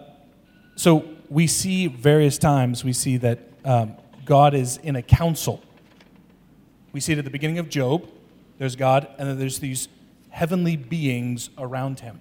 so 0.74 1.08
we 1.30 1.46
see 1.46 1.86
various 1.86 2.36
times, 2.36 2.84
we 2.84 2.92
see 2.92 3.16
that 3.18 3.38
um, 3.64 3.96
God 4.26 4.52
is 4.54 4.76
in 4.78 4.96
a 4.96 5.02
council. 5.02 5.62
We 6.92 7.00
see 7.00 7.12
it 7.12 7.18
at 7.18 7.24
the 7.24 7.30
beginning 7.30 7.58
of 7.58 7.70
Job. 7.70 8.08
There's 8.58 8.76
God, 8.76 9.08
and 9.18 9.28
then 9.28 9.38
there's 9.38 9.60
these 9.60 9.88
heavenly 10.30 10.76
beings 10.76 11.48
around 11.56 12.00
him. 12.00 12.20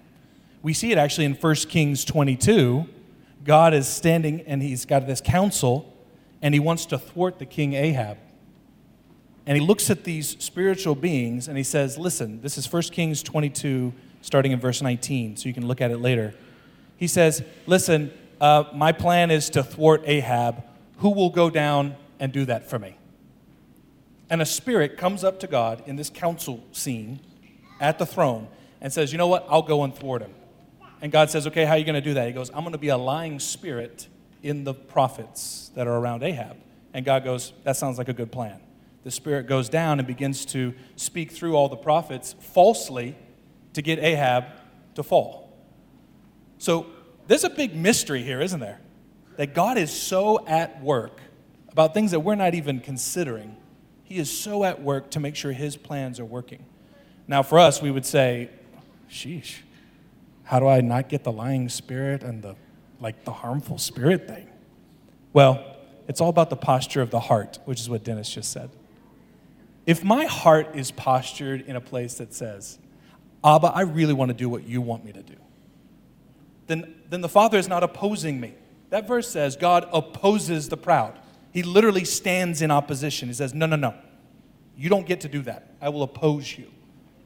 We 0.62 0.72
see 0.72 0.92
it 0.92 0.98
actually 0.98 1.26
in 1.26 1.34
1 1.34 1.54
Kings 1.68 2.04
22. 2.04 2.86
God 3.44 3.74
is 3.74 3.86
standing 3.86 4.40
and 4.42 4.62
he's 4.62 4.84
got 4.84 5.06
this 5.06 5.20
council, 5.20 5.92
and 6.40 6.54
he 6.54 6.60
wants 6.60 6.86
to 6.86 6.98
thwart 6.98 7.38
the 7.38 7.46
king 7.46 7.74
Ahab. 7.74 8.18
And 9.46 9.56
he 9.56 9.64
looks 9.64 9.90
at 9.90 10.04
these 10.04 10.42
spiritual 10.42 10.94
beings 10.94 11.46
and 11.46 11.56
he 11.56 11.62
says, 11.62 11.98
Listen, 11.98 12.40
this 12.40 12.58
is 12.58 12.70
1 12.70 12.82
Kings 12.84 13.22
22, 13.22 13.92
starting 14.20 14.52
in 14.52 14.60
verse 14.60 14.82
19, 14.82 15.36
so 15.36 15.48
you 15.48 15.54
can 15.54 15.66
look 15.66 15.80
at 15.80 15.90
it 15.90 15.98
later. 15.98 16.34
He 16.96 17.06
says, 17.06 17.42
Listen, 17.66 18.12
uh, 18.40 18.64
my 18.74 18.92
plan 18.92 19.30
is 19.30 19.50
to 19.50 19.62
thwart 19.62 20.02
Ahab. 20.04 20.64
Who 20.98 21.10
will 21.10 21.30
go 21.30 21.50
down 21.50 21.96
and 22.18 22.32
do 22.32 22.44
that 22.46 22.68
for 22.68 22.78
me? 22.78 22.96
And 24.28 24.42
a 24.42 24.46
spirit 24.46 24.96
comes 24.96 25.22
up 25.22 25.38
to 25.40 25.46
God 25.46 25.82
in 25.86 25.96
this 25.96 26.10
council 26.10 26.64
scene 26.72 27.20
at 27.80 27.98
the 27.98 28.06
throne 28.06 28.48
and 28.80 28.92
says, 28.92 29.12
You 29.12 29.18
know 29.18 29.28
what? 29.28 29.46
I'll 29.48 29.62
go 29.62 29.84
and 29.84 29.94
thwart 29.94 30.22
him. 30.22 30.34
And 31.00 31.12
God 31.12 31.30
says, 31.30 31.46
Okay, 31.46 31.64
how 31.64 31.72
are 31.72 31.78
you 31.78 31.84
going 31.84 31.94
to 31.94 32.00
do 32.00 32.14
that? 32.14 32.26
He 32.26 32.32
goes, 32.32 32.50
I'm 32.50 32.60
going 32.60 32.72
to 32.72 32.78
be 32.78 32.88
a 32.88 32.96
lying 32.96 33.38
spirit 33.38 34.08
in 34.42 34.64
the 34.64 34.74
prophets 34.74 35.70
that 35.74 35.86
are 35.86 35.96
around 35.96 36.22
Ahab. 36.22 36.56
And 36.92 37.04
God 37.04 37.24
goes, 37.24 37.52
That 37.64 37.76
sounds 37.76 37.98
like 37.98 38.08
a 38.08 38.12
good 38.12 38.32
plan. 38.32 38.60
The 39.04 39.10
spirit 39.12 39.46
goes 39.46 39.68
down 39.68 40.00
and 40.00 40.06
begins 40.06 40.44
to 40.46 40.74
speak 40.96 41.30
through 41.30 41.54
all 41.54 41.68
the 41.68 41.76
prophets 41.76 42.34
falsely 42.40 43.14
to 43.74 43.82
get 43.82 44.00
Ahab 44.00 44.46
to 44.96 45.04
fall. 45.04 45.56
So 46.58 46.86
there's 47.28 47.44
a 47.44 47.50
big 47.50 47.76
mystery 47.76 48.24
here, 48.24 48.40
isn't 48.40 48.58
there? 48.58 48.80
That 49.36 49.54
God 49.54 49.78
is 49.78 49.92
so 49.92 50.46
at 50.46 50.82
work 50.82 51.20
about 51.70 51.94
things 51.94 52.10
that 52.12 52.20
we're 52.20 52.34
not 52.34 52.54
even 52.54 52.80
considering. 52.80 53.56
He 54.04 54.16
is 54.16 54.30
so 54.36 54.64
at 54.64 54.82
work 54.82 55.10
to 55.10 55.20
make 55.20 55.36
sure 55.36 55.52
his 55.52 55.76
plans 55.76 56.18
are 56.20 56.24
working. 56.24 56.64
Now, 57.28 57.42
for 57.42 57.58
us, 57.58 57.82
we 57.82 57.90
would 57.90 58.06
say, 58.06 58.50
sheesh, 59.10 59.56
how 60.44 60.60
do 60.60 60.68
I 60.68 60.80
not 60.80 61.08
get 61.08 61.24
the 61.24 61.32
lying 61.32 61.68
spirit 61.68 62.22
and 62.22 62.42
the 62.42 62.56
like 63.00 63.24
the 63.24 63.32
harmful 63.32 63.78
spirit 63.78 64.26
thing? 64.26 64.48
Well, 65.32 65.76
it's 66.08 66.20
all 66.20 66.30
about 66.30 66.50
the 66.50 66.56
posture 66.56 67.02
of 67.02 67.10
the 67.10 67.20
heart, 67.20 67.58
which 67.64 67.80
is 67.80 67.90
what 67.90 68.04
Dennis 68.04 68.30
just 68.30 68.52
said. 68.52 68.70
If 69.86 70.02
my 70.02 70.24
heart 70.24 70.74
is 70.74 70.90
postured 70.90 71.62
in 71.62 71.76
a 71.76 71.80
place 71.80 72.14
that 72.14 72.32
says, 72.32 72.78
Abba, 73.44 73.68
I 73.68 73.82
really 73.82 74.14
want 74.14 74.30
to 74.30 74.34
do 74.34 74.48
what 74.48 74.64
you 74.64 74.80
want 74.80 75.04
me 75.04 75.12
to 75.12 75.22
do, 75.22 75.36
then, 76.66 76.94
then 77.08 77.20
the 77.20 77.28
Father 77.28 77.58
is 77.58 77.68
not 77.68 77.82
opposing 77.82 78.40
me. 78.40 78.54
That 78.96 79.06
verse 79.06 79.28
says 79.28 79.56
God 79.56 79.86
opposes 79.92 80.70
the 80.70 80.78
proud. 80.78 81.18
He 81.52 81.62
literally 81.62 82.06
stands 82.06 82.62
in 82.62 82.70
opposition. 82.70 83.28
He 83.28 83.34
says, 83.34 83.52
No, 83.52 83.66
no, 83.66 83.76
no. 83.76 83.92
You 84.74 84.88
don't 84.88 85.04
get 85.04 85.20
to 85.20 85.28
do 85.28 85.42
that. 85.42 85.74
I 85.82 85.90
will 85.90 86.02
oppose 86.02 86.56
you. 86.56 86.70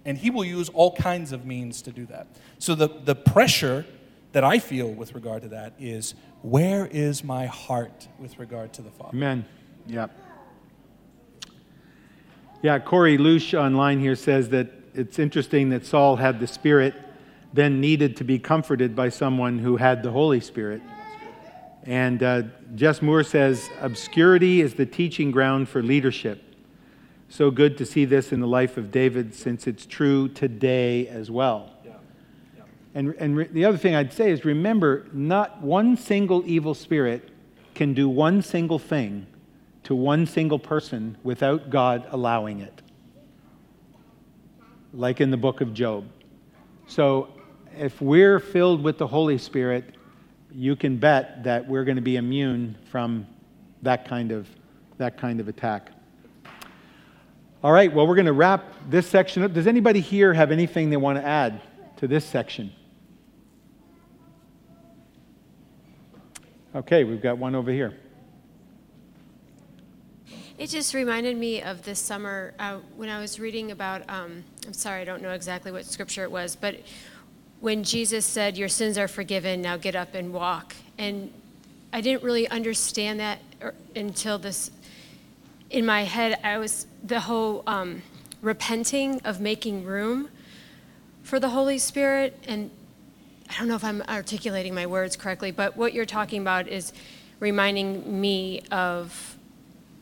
And 0.05 0.19
he 0.19 0.31
will 0.31 0.45
use 0.45 0.69
all 0.71 0.93
kinds 0.97 1.31
of 1.31 1.47
means 1.47 1.81
to 1.83 1.93
do 1.93 2.07
that. 2.07 2.27
So 2.59 2.75
the, 2.75 2.89
the 2.89 3.15
pressure 3.15 3.87
that 4.33 4.43
I 4.43 4.59
feel 4.59 4.91
with 4.91 5.15
regard 5.15 5.43
to 5.43 5.49
that 5.51 5.75
is 5.79 6.17
where 6.43 6.87
is 6.87 7.23
my 7.23 7.47
heart 7.47 8.09
with 8.19 8.37
regard 8.41 8.73
to 8.73 8.83
the 8.83 8.91
Father? 8.91 9.17
Amen. 9.17 9.45
Yeah. 9.87 10.09
Yeah, 12.63 12.81
Corey 12.81 13.17
Lush 13.17 13.55
online 13.55 14.01
here 14.01 14.17
says 14.17 14.49
that 14.49 14.73
it's 14.93 15.21
interesting 15.21 15.69
that 15.69 15.87
Saul 15.87 16.17
had 16.17 16.41
the 16.41 16.49
Spirit, 16.49 16.95
then 17.53 17.81
needed 17.81 18.17
to 18.17 18.25
be 18.25 18.41
comforted 18.41 18.97
by 18.97 19.11
someone 19.11 19.61
who 19.61 19.77
had 19.77 20.03
the 20.03 20.11
Holy 20.11 20.41
Spirit. 20.41 20.83
And 21.85 22.23
uh, 22.23 22.43
Jess 22.75 23.01
Moore 23.01 23.23
says, 23.23 23.71
obscurity 23.81 24.61
is 24.61 24.75
the 24.75 24.87
teaching 24.87 25.31
ground 25.31 25.69
for 25.69 25.83
leadership. 25.83 26.43
So 27.29 27.51
good 27.51 27.79
to 27.79 27.87
see 27.87 28.05
this 28.05 28.33
in 28.33 28.41
the 28.41 28.47
life 28.47 28.77
of 28.77 28.91
David 28.91 29.35
since 29.35 29.67
it's 29.67 29.87
true 29.87 30.29
today 30.29 31.07
as 31.09 31.31
well. 31.31 31.71
Yeah. 31.85 31.93
Yeah. 32.57 32.63
And, 32.95 33.15
and 33.19 33.37
re- 33.37 33.47
the 33.47 33.65
other 33.65 33.79
thing 33.79 33.95
I'd 33.95 34.13
say 34.13 34.31
is 34.31 34.45
remember, 34.45 35.07
not 35.13 35.63
one 35.63 35.97
single 35.97 36.43
evil 36.45 36.75
spirit 36.75 37.31
can 37.75 37.95
do 37.95 38.09
one 38.09 38.43
single 38.43 38.79
thing 38.79 39.27
to 39.85 39.95
one 39.95 40.27
single 40.27 40.59
person 40.59 41.17
without 41.23 41.71
God 41.71 42.07
allowing 42.11 42.61
it. 42.61 42.83
Like 44.93 45.21
in 45.21 45.31
the 45.31 45.37
book 45.37 45.61
of 45.61 45.73
Job. 45.73 46.05
So 46.89 47.29
if 47.79 48.03
we're 48.03 48.41
filled 48.41 48.83
with 48.83 48.99
the 48.99 49.07
Holy 49.07 49.39
Spirit, 49.39 49.95
you 50.53 50.77
can 50.77 50.97
bet 50.97 51.45
that 51.45 51.67
we're 51.67 51.85
going 51.85 51.97
to 51.97 52.03
be 52.03 52.17
immune 52.17 52.77
from 52.91 53.27
that 53.83 54.07
kind 54.07 54.33
of, 54.33 54.49
that 54.99 55.19
kind 55.19 55.41
of 55.41 55.49
attack. 55.49 55.91
All 57.63 57.73
right, 57.73 57.93
well, 57.93 58.07
we're 58.07 58.15
going 58.15 58.27
to 58.27 58.33
wrap 58.33 58.65
this 58.89 59.07
section 59.07 59.43
up. 59.43 59.53
Does 59.53 59.67
anybody 59.67 60.01
here 60.01 60.33
have 60.33 60.51
anything 60.51 60.91
they 60.91 60.97
want 60.97 61.19
to 61.19 61.25
add 61.25 61.61
to 61.99 62.09
this 62.09 62.25
section? 62.25 62.73
Okay, 66.75 67.05
we've 67.05 67.21
got 67.21 67.37
one 67.37 67.55
over 67.55 67.71
here. 67.71 67.99
It 70.57 70.69
just 70.69 70.95
reminded 70.95 71.37
me 71.37 71.63
of 71.63 71.83
this 71.83 71.99
summer 71.99 72.55
uh, 72.59 72.79
when 72.97 73.09
I 73.09 73.19
was 73.19 73.41
reading 73.41 73.71
about, 73.71 74.09
um, 74.09 74.45
I'm 74.67 74.73
sorry, 74.73 75.01
I 75.01 75.05
don't 75.05 75.23
know 75.23 75.33
exactly 75.33 75.73
what 75.73 75.85
scripture 75.85 76.23
it 76.23 76.31
was, 76.31 76.55
but 76.55 76.77
when 77.61 77.85
Jesus 77.85 78.27
said, 78.27 78.57
Your 78.57 78.69
sins 78.69 78.99
are 78.99 79.09
forgiven, 79.09 79.63
now 79.63 79.77
get 79.77 79.95
up 79.95 80.15
and 80.15 80.33
walk. 80.33 80.75
And 80.99 81.33
I 81.93 82.01
didn't 82.01 82.23
really 82.23 82.49
understand 82.49 83.21
that 83.21 83.39
er, 83.63 83.75
until 83.95 84.39
this, 84.39 84.71
in 85.71 85.87
my 85.87 86.05
head, 86.05 86.39
I 86.43 86.59
was 86.59 86.87
the 87.05 87.21
whole 87.21 87.63
um, 87.67 88.03
repenting 88.43 89.21
of 89.25 89.41
making 89.41 89.85
room 89.85 90.29
for 91.23 91.39
the 91.39 91.51
Holy 91.51 91.79
Spirit. 91.79 92.39
And 92.47 92.71
I 93.49 93.59
don't 93.59 93.69
know 93.69 93.77
if 93.77 93.85
I'm 93.85 94.03
articulating 94.09 94.75
my 94.75 94.87
words 94.87 95.17
correctly, 95.17 95.51
but 95.51 95.77
what 95.77 95.93
you're 95.93 96.07
talking 96.07 96.41
about 96.41 96.69
is 96.69 96.93
reminding 97.41 98.21
me 98.21 98.63
of 98.71 99.37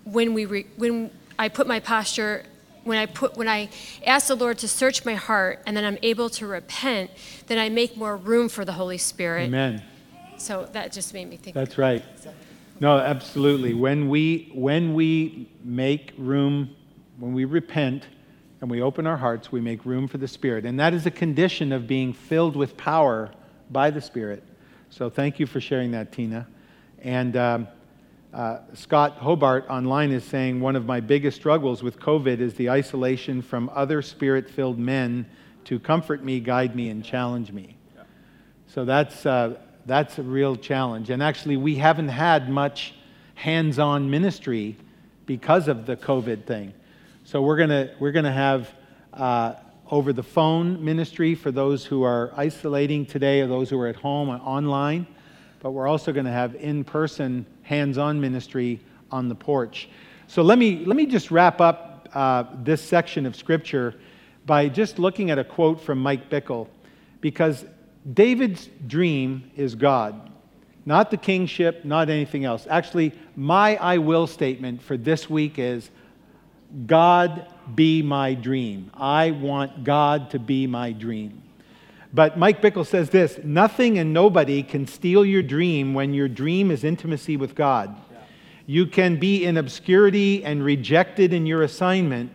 when 0.04 0.34
we 0.34 0.44
re, 0.44 0.66
when 0.76 1.10
I 1.38 1.48
put 1.48 1.66
my 1.66 1.80
posture 1.80 2.44
when 2.88 2.98
I 2.98 3.06
put 3.06 3.36
when 3.36 3.46
I 3.46 3.68
ask 4.04 4.26
the 4.26 4.34
Lord 4.34 4.58
to 4.58 4.68
search 4.68 5.04
my 5.04 5.14
heart 5.14 5.62
and 5.66 5.76
then 5.76 5.84
I'm 5.84 5.98
able 6.02 6.30
to 6.30 6.46
repent, 6.46 7.10
then 7.46 7.58
I 7.58 7.68
make 7.68 7.96
more 7.96 8.16
room 8.16 8.48
for 8.48 8.64
the 8.64 8.72
Holy 8.72 8.98
Spirit. 8.98 9.44
Amen. 9.44 9.82
So 10.38 10.68
that 10.72 10.92
just 10.92 11.14
made 11.14 11.28
me 11.28 11.36
think. 11.36 11.54
That's 11.54 11.78
right. 11.78 12.02
No, 12.80 12.98
absolutely. 12.98 13.74
When 13.74 14.08
we 14.08 14.50
when 14.54 14.94
we 14.94 15.50
make 15.62 16.12
room, 16.16 16.74
when 17.18 17.32
we 17.32 17.44
repent 17.44 18.06
and 18.60 18.70
we 18.70 18.80
open 18.82 19.06
our 19.06 19.16
hearts, 19.16 19.52
we 19.52 19.60
make 19.60 19.84
room 19.84 20.08
for 20.08 20.18
the 20.18 20.28
Spirit, 20.28 20.64
and 20.64 20.80
that 20.80 20.94
is 20.94 21.06
a 21.06 21.10
condition 21.10 21.72
of 21.72 21.86
being 21.86 22.12
filled 22.12 22.56
with 22.56 22.76
power 22.76 23.30
by 23.70 23.90
the 23.90 24.00
Spirit. 24.00 24.42
So 24.90 25.10
thank 25.10 25.38
you 25.38 25.46
for 25.46 25.60
sharing 25.60 25.90
that, 25.90 26.12
Tina. 26.12 26.46
And 27.02 27.36
um, 27.36 27.68
uh, 28.32 28.58
Scott 28.74 29.12
Hobart 29.18 29.66
online 29.70 30.12
is 30.12 30.22
saying 30.22 30.60
one 30.60 30.76
of 30.76 30.84
my 30.84 31.00
biggest 31.00 31.36
struggles 31.36 31.82
with 31.82 31.98
COVID 31.98 32.40
is 32.40 32.54
the 32.54 32.68
isolation 32.68 33.40
from 33.40 33.70
other 33.74 34.02
spirit 34.02 34.50
filled 34.50 34.78
men 34.78 35.26
to 35.64 35.78
comfort 35.78 36.22
me, 36.22 36.38
guide 36.38 36.76
me, 36.76 36.90
and 36.90 37.02
challenge 37.02 37.52
me. 37.52 37.76
Yeah. 37.96 38.02
So 38.66 38.84
that's, 38.84 39.24
uh, 39.24 39.56
that's 39.86 40.18
a 40.18 40.22
real 40.22 40.56
challenge. 40.56 41.08
And 41.08 41.22
actually, 41.22 41.56
we 41.56 41.76
haven't 41.76 42.08
had 42.08 42.50
much 42.50 42.94
hands 43.34 43.78
on 43.78 44.10
ministry 44.10 44.76
because 45.24 45.68
of 45.68 45.86
the 45.86 45.96
COVID 45.96 46.44
thing. 46.44 46.74
So 47.24 47.42
we're 47.42 47.56
going 47.56 47.90
we're 47.98 48.12
gonna 48.12 48.32
have 48.32 48.74
uh, 49.12 49.54
over 49.90 50.12
the 50.12 50.22
phone 50.22 50.84
ministry 50.84 51.34
for 51.34 51.50
those 51.50 51.84
who 51.84 52.02
are 52.02 52.32
isolating 52.36 53.06
today 53.06 53.40
or 53.40 53.46
those 53.46 53.70
who 53.70 53.78
are 53.80 53.86
at 53.86 53.96
home 53.96 54.28
online 54.28 55.06
but 55.60 55.72
we're 55.72 55.88
also 55.88 56.12
going 56.12 56.26
to 56.26 56.32
have 56.32 56.54
in 56.54 56.84
person, 56.84 57.46
hands 57.62 57.98
on 57.98 58.20
ministry 58.20 58.80
on 59.10 59.28
the 59.28 59.34
porch. 59.34 59.88
So 60.26 60.42
let 60.42 60.58
me, 60.58 60.84
let 60.84 60.96
me 60.96 61.06
just 61.06 61.30
wrap 61.30 61.60
up 61.60 62.08
uh, 62.14 62.44
this 62.62 62.82
section 62.82 63.26
of 63.26 63.34
Scripture 63.36 63.94
by 64.46 64.68
just 64.68 64.98
looking 64.98 65.30
at 65.30 65.38
a 65.38 65.44
quote 65.44 65.80
from 65.80 65.98
Mike 65.98 66.30
Bickle, 66.30 66.68
because 67.20 67.64
David's 68.14 68.68
dream 68.86 69.50
is 69.56 69.74
God, 69.74 70.30
not 70.86 71.10
the 71.10 71.16
kingship, 71.16 71.84
not 71.84 72.08
anything 72.08 72.44
else. 72.44 72.66
Actually, 72.70 73.12
my 73.36 73.76
I 73.76 73.98
will 73.98 74.26
statement 74.26 74.80
for 74.82 74.96
this 74.96 75.28
week 75.28 75.58
is 75.58 75.90
God 76.86 77.46
be 77.74 78.02
my 78.02 78.34
dream. 78.34 78.90
I 78.94 79.32
want 79.32 79.84
God 79.84 80.30
to 80.30 80.38
be 80.38 80.66
my 80.66 80.92
dream. 80.92 81.42
But 82.18 82.36
Mike 82.36 82.60
Bickle 82.60 82.84
says 82.84 83.10
this 83.10 83.38
nothing 83.44 84.00
and 84.00 84.12
nobody 84.12 84.64
can 84.64 84.88
steal 84.88 85.24
your 85.24 85.40
dream 85.40 85.94
when 85.94 86.12
your 86.12 86.26
dream 86.26 86.72
is 86.72 86.82
intimacy 86.82 87.36
with 87.36 87.54
God. 87.54 87.96
You 88.66 88.86
can 88.86 89.20
be 89.20 89.44
in 89.44 89.56
obscurity 89.56 90.44
and 90.44 90.64
rejected 90.64 91.32
in 91.32 91.46
your 91.46 91.62
assignment, 91.62 92.32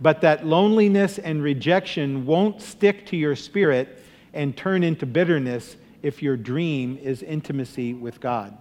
but 0.00 0.20
that 0.22 0.44
loneliness 0.44 1.20
and 1.20 1.44
rejection 1.44 2.26
won't 2.26 2.60
stick 2.60 3.06
to 3.06 3.16
your 3.16 3.36
spirit 3.36 4.02
and 4.34 4.56
turn 4.56 4.82
into 4.82 5.06
bitterness 5.06 5.76
if 6.02 6.24
your 6.24 6.36
dream 6.36 6.98
is 7.00 7.22
intimacy 7.22 7.94
with 7.94 8.20
God. 8.20 8.58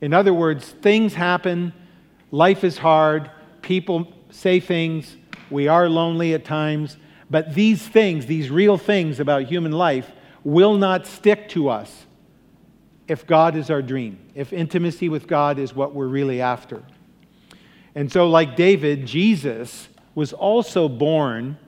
In 0.00 0.12
other 0.12 0.34
words, 0.34 0.70
things 0.82 1.14
happen, 1.14 1.72
life 2.32 2.64
is 2.64 2.78
hard, 2.78 3.30
people 3.62 4.12
say 4.30 4.58
things, 4.58 5.16
we 5.50 5.68
are 5.68 5.88
lonely 5.88 6.34
at 6.34 6.44
times 6.44 6.96
but 7.30 7.54
these 7.54 7.86
things, 7.86 8.26
these 8.26 8.50
real 8.50 8.78
things 8.78 9.20
about 9.20 9.44
human 9.44 9.72
life, 9.72 10.10
will 10.44 10.76
not 10.76 11.06
stick 11.06 11.48
to 11.50 11.68
us 11.68 12.06
if 13.06 13.26
God 13.26 13.56
is 13.56 13.70
our 13.70 13.82
dream, 13.82 14.18
if 14.34 14.52
intimacy 14.52 15.08
with 15.08 15.26
God 15.26 15.58
is 15.58 15.74
what 15.74 15.94
we're 15.94 16.06
really 16.06 16.40
after. 16.40 16.82
And 17.94 18.10
so, 18.12 18.28
like 18.28 18.54
David, 18.54 19.06
Jesus 19.06 19.88
was 20.14 20.32
also 20.32 20.88
born 20.88 21.58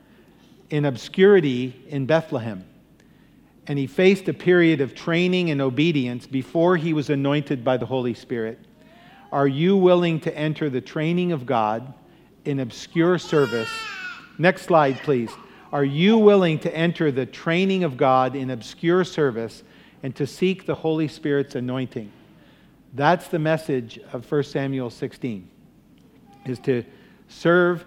in 0.69 0.85
obscurity 0.85 1.85
in 1.89 2.07
Bethlehem. 2.07 2.65
And 3.67 3.79
he 3.79 3.87
faced 3.87 4.29
a 4.29 4.35
period 4.35 4.81
of 4.81 4.95
training 4.95 5.51
and 5.51 5.61
obedience 5.61 6.27
before 6.27 6.77
he 6.77 6.93
was 6.93 7.11
anointed 7.11 7.65
by 7.65 7.77
the 7.77 7.87
Holy 7.87 8.15
Spirit. 8.15 8.59
Are 9.33 9.47
you 9.47 9.77
willing 9.77 10.21
to 10.21 10.37
enter 10.37 10.69
the 10.71 10.81
training 10.81 11.33
of 11.33 11.47
God 11.47 11.95
in 12.45 12.61
obscure 12.61 13.19
service? 13.19 13.71
Next 14.39 14.63
slide, 14.63 14.99
please. 14.99 15.31
Are 15.73 15.85
you 15.85 16.19
willing 16.19 16.59
to 16.61 16.77
enter 16.77 17.13
the 17.13 17.27
training 17.27 17.85
of 17.85 17.97
God 17.97 18.35
in 18.35 18.51
obscure 18.51 19.05
service 19.05 19.63
and 20.03 20.15
to 20.17 20.27
seek 20.27 20.67
the 20.67 20.75
Holy 20.75 21.07
Spirit's 21.07 21.55
anointing? 21.55 22.11
That's 22.95 23.29
the 23.29 23.39
message 23.39 24.01
of 24.13 24.31
1 24.31 24.43
Samuel 24.43 24.91
16, 24.91 25.49
is 26.47 26.59
to 26.61 26.85
serve. 27.29 27.85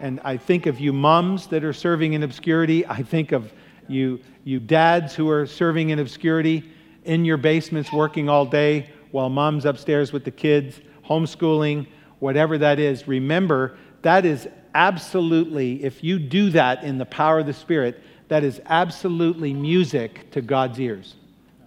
And 0.00 0.18
I 0.24 0.38
think 0.38 0.64
of 0.64 0.80
you 0.80 0.94
moms 0.94 1.46
that 1.48 1.62
are 1.62 1.74
serving 1.74 2.14
in 2.14 2.22
obscurity. 2.22 2.86
I 2.86 3.02
think 3.02 3.32
of 3.32 3.52
you, 3.86 4.20
you 4.44 4.58
dads 4.58 5.14
who 5.14 5.28
are 5.28 5.46
serving 5.46 5.90
in 5.90 5.98
obscurity 5.98 6.70
in 7.04 7.26
your 7.26 7.36
basements 7.36 7.92
working 7.92 8.30
all 8.30 8.46
day 8.46 8.90
while 9.10 9.28
mom's 9.28 9.66
upstairs 9.66 10.10
with 10.10 10.24
the 10.24 10.30
kids, 10.30 10.80
homeschooling, 11.06 11.86
whatever 12.18 12.56
that 12.56 12.78
is. 12.78 13.06
Remember, 13.06 13.76
that 14.02 14.24
is 14.24 14.48
absolutely, 14.76 15.82
if 15.82 16.04
you 16.04 16.18
do 16.18 16.50
that 16.50 16.84
in 16.84 16.98
the 16.98 17.06
power 17.06 17.38
of 17.38 17.46
the 17.46 17.54
Spirit, 17.54 18.02
that 18.28 18.44
is 18.44 18.60
absolutely 18.66 19.54
music 19.54 20.30
to 20.32 20.42
God's 20.42 20.78
ears. 20.78 21.14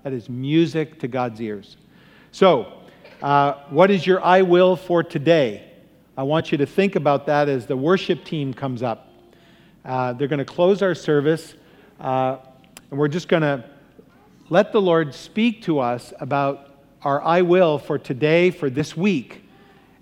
That 0.03 0.13
is 0.13 0.29
music 0.29 0.99
to 0.99 1.07
God's 1.07 1.41
ears. 1.41 1.75
So, 2.31 2.71
uh, 3.23 3.53
what 3.71 3.89
is 3.89 4.05
your 4.05 4.23
I 4.23 4.43
will 4.43 4.75
for 4.75 5.01
today? 5.01 5.71
I 6.15 6.23
want 6.23 6.51
you 6.51 6.59
to 6.59 6.67
think 6.67 6.95
about 6.95 7.25
that 7.25 7.49
as 7.49 7.65
the 7.65 7.75
worship 7.75 8.23
team 8.23 8.53
comes 8.53 8.83
up. 8.83 9.11
Uh, 9.83 10.13
they're 10.13 10.27
going 10.27 10.37
to 10.37 10.45
close 10.45 10.83
our 10.83 10.93
service, 10.93 11.55
uh, 11.99 12.37
and 12.91 12.99
we're 12.99 13.07
just 13.07 13.27
going 13.27 13.41
to 13.41 13.65
let 14.49 14.71
the 14.71 14.81
Lord 14.81 15.15
speak 15.15 15.63
to 15.63 15.79
us 15.79 16.13
about 16.19 16.75
our 17.01 17.23
I 17.23 17.41
will 17.41 17.79
for 17.79 17.97
today, 17.97 18.51
for 18.51 18.69
this 18.69 18.95
week. 18.95 19.43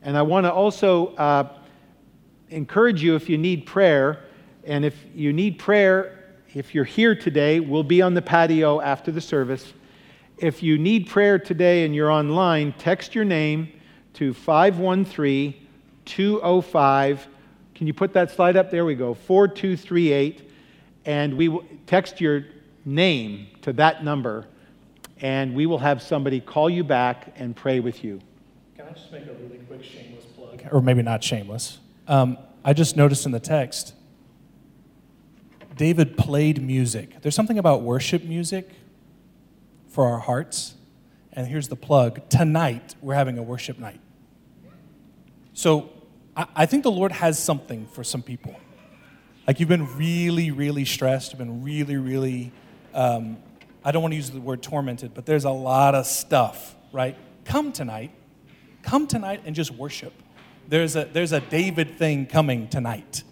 And 0.02 0.18
I 0.18 0.24
want 0.24 0.46
to 0.46 0.52
also 0.52 1.16
uh, 1.16 1.57
encourage 2.50 3.04
you 3.04 3.16
if 3.16 3.30
you 3.30 3.38
need 3.38 3.66
prayer, 3.66 4.24
and 4.66 4.86
if 4.86 4.96
you 5.14 5.34
need 5.34 5.60
prayer, 5.60 6.36
if 6.54 6.74
you're 6.74 6.86
here 6.86 7.16
today, 7.16 7.60
we'll 7.60 7.84
be 7.84 8.02
on 8.02 8.14
the 8.14 8.22
patio 8.22 8.82
after 8.82 9.12
the 9.12 9.22
service. 9.22 9.74
If 10.38 10.62
you 10.62 10.78
need 10.78 11.08
prayer 11.08 11.40
today 11.40 11.86
and 11.86 11.96
you're 11.96 12.12
online, 12.12 12.74
text 12.74 13.16
your 13.16 13.26
name 13.26 13.70
to 14.14 14.34
513 14.34 15.68
205. 16.06 17.28
Can 17.76 17.88
you 17.88 17.94
put 17.94 18.14
that 18.14 18.32
slide 18.32 18.56
up? 18.56 18.72
There 18.72 18.86
we 18.86 18.96
go, 18.96 19.14
4238. 19.14 20.50
And 21.06 21.38
we 21.38 21.48
will 21.48 21.66
text 21.86 22.20
your 22.20 22.46
name 22.86 23.48
to 23.62 23.74
that 23.74 24.04
number, 24.04 24.48
and 25.22 25.54
we 25.54 25.66
will 25.66 25.78
have 25.78 26.02
somebody 26.02 26.40
call 26.40 26.70
you 26.70 26.84
back 26.84 27.34
and 27.36 27.56
pray 27.56 27.80
with 27.80 28.04
you. 28.04 28.20
Can 28.78 28.88
I 28.88 28.92
just 28.92 29.12
make 29.12 29.24
a 29.28 29.34
really 29.34 29.60
quick 29.68 29.84
shameless 29.84 30.26
plug? 30.26 30.62
Or 30.72 30.82
maybe 30.82 31.02
not 31.02 31.24
shameless. 31.24 31.80
Um, 32.08 32.38
I 32.64 32.74
just 32.74 32.96
noticed 32.96 33.26
in 33.26 33.32
the 33.32 33.40
text, 33.40 33.94
David 35.76 36.18
played 36.18 36.62
music. 36.62 37.22
There's 37.22 37.36
something 37.36 37.60
about 37.60 37.82
worship 37.82 38.24
music 38.24 38.70
for 39.90 40.06
our 40.08 40.20
hearts. 40.20 40.76
And 41.34 41.48
here's 41.48 41.68
the 41.68 41.76
plug 41.76 42.28
tonight, 42.30 42.96
we're 43.02 43.14
having 43.14 43.38
a 43.38 43.44
worship 43.44 43.78
night. 43.78 44.00
So 45.54 45.92
I, 46.36 46.48
I 46.56 46.66
think 46.66 46.84
the 46.84 46.92
Lord 46.92 47.12
has 47.12 47.38
something 47.38 47.88
for 47.88 48.04
some 48.04 48.24
people. 48.24 48.56
Like 49.46 49.60
you've 49.60 49.70
been 49.70 49.96
really, 49.98 50.52
really 50.52 50.86
stressed, 50.86 51.32
you've 51.32 51.40
been 51.40 51.64
really, 51.64 51.98
really, 51.98 52.52
um, 52.94 53.38
I 53.84 53.92
don't 53.92 54.02
want 54.02 54.14
to 54.14 54.16
use 54.16 54.30
the 54.30 54.42
word 54.42 54.62
tormented, 54.62 55.14
but 55.14 55.26
there's 55.26 55.46
a 55.46 55.52
lot 55.52 55.96
of 55.96 56.06
stuff, 56.06 56.76
right? 56.92 57.16
Come 57.46 57.72
tonight. 57.72 58.12
Come 58.82 59.08
tonight 59.08 59.42
and 59.46 59.56
just 59.56 59.72
worship. 59.72 60.14
There's 60.68 60.96
a, 60.96 61.06
there's 61.06 61.32
a 61.32 61.40
David 61.40 61.98
thing 61.98 62.26
coming 62.26 62.68
tonight 62.68 63.24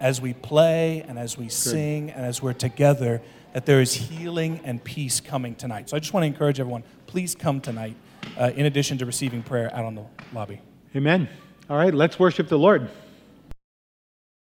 as 0.00 0.20
we 0.20 0.32
play 0.32 1.04
and 1.06 1.18
as 1.18 1.36
we 1.36 1.48
sing 1.50 2.10
and 2.10 2.24
as 2.24 2.42
we're 2.42 2.54
together, 2.54 3.20
that 3.52 3.66
there 3.66 3.80
is 3.80 3.92
healing 3.92 4.60
and 4.64 4.82
peace 4.82 5.20
coming 5.20 5.54
tonight. 5.54 5.90
So 5.90 5.96
I 5.96 6.00
just 6.00 6.14
want 6.14 6.22
to 6.22 6.28
encourage 6.28 6.58
everyone 6.58 6.82
please 7.06 7.34
come 7.34 7.60
tonight, 7.60 7.96
uh, 8.38 8.52
in 8.54 8.66
addition 8.66 8.96
to 8.98 9.04
receiving 9.04 9.42
prayer 9.42 9.74
out 9.74 9.84
on 9.84 9.94
the 9.96 10.04
lobby. 10.32 10.60
Amen. 10.94 11.28
All 11.68 11.76
right, 11.76 11.92
let's 11.92 12.18
worship 12.18 12.48
the 12.48 12.58
Lord. 12.58 12.88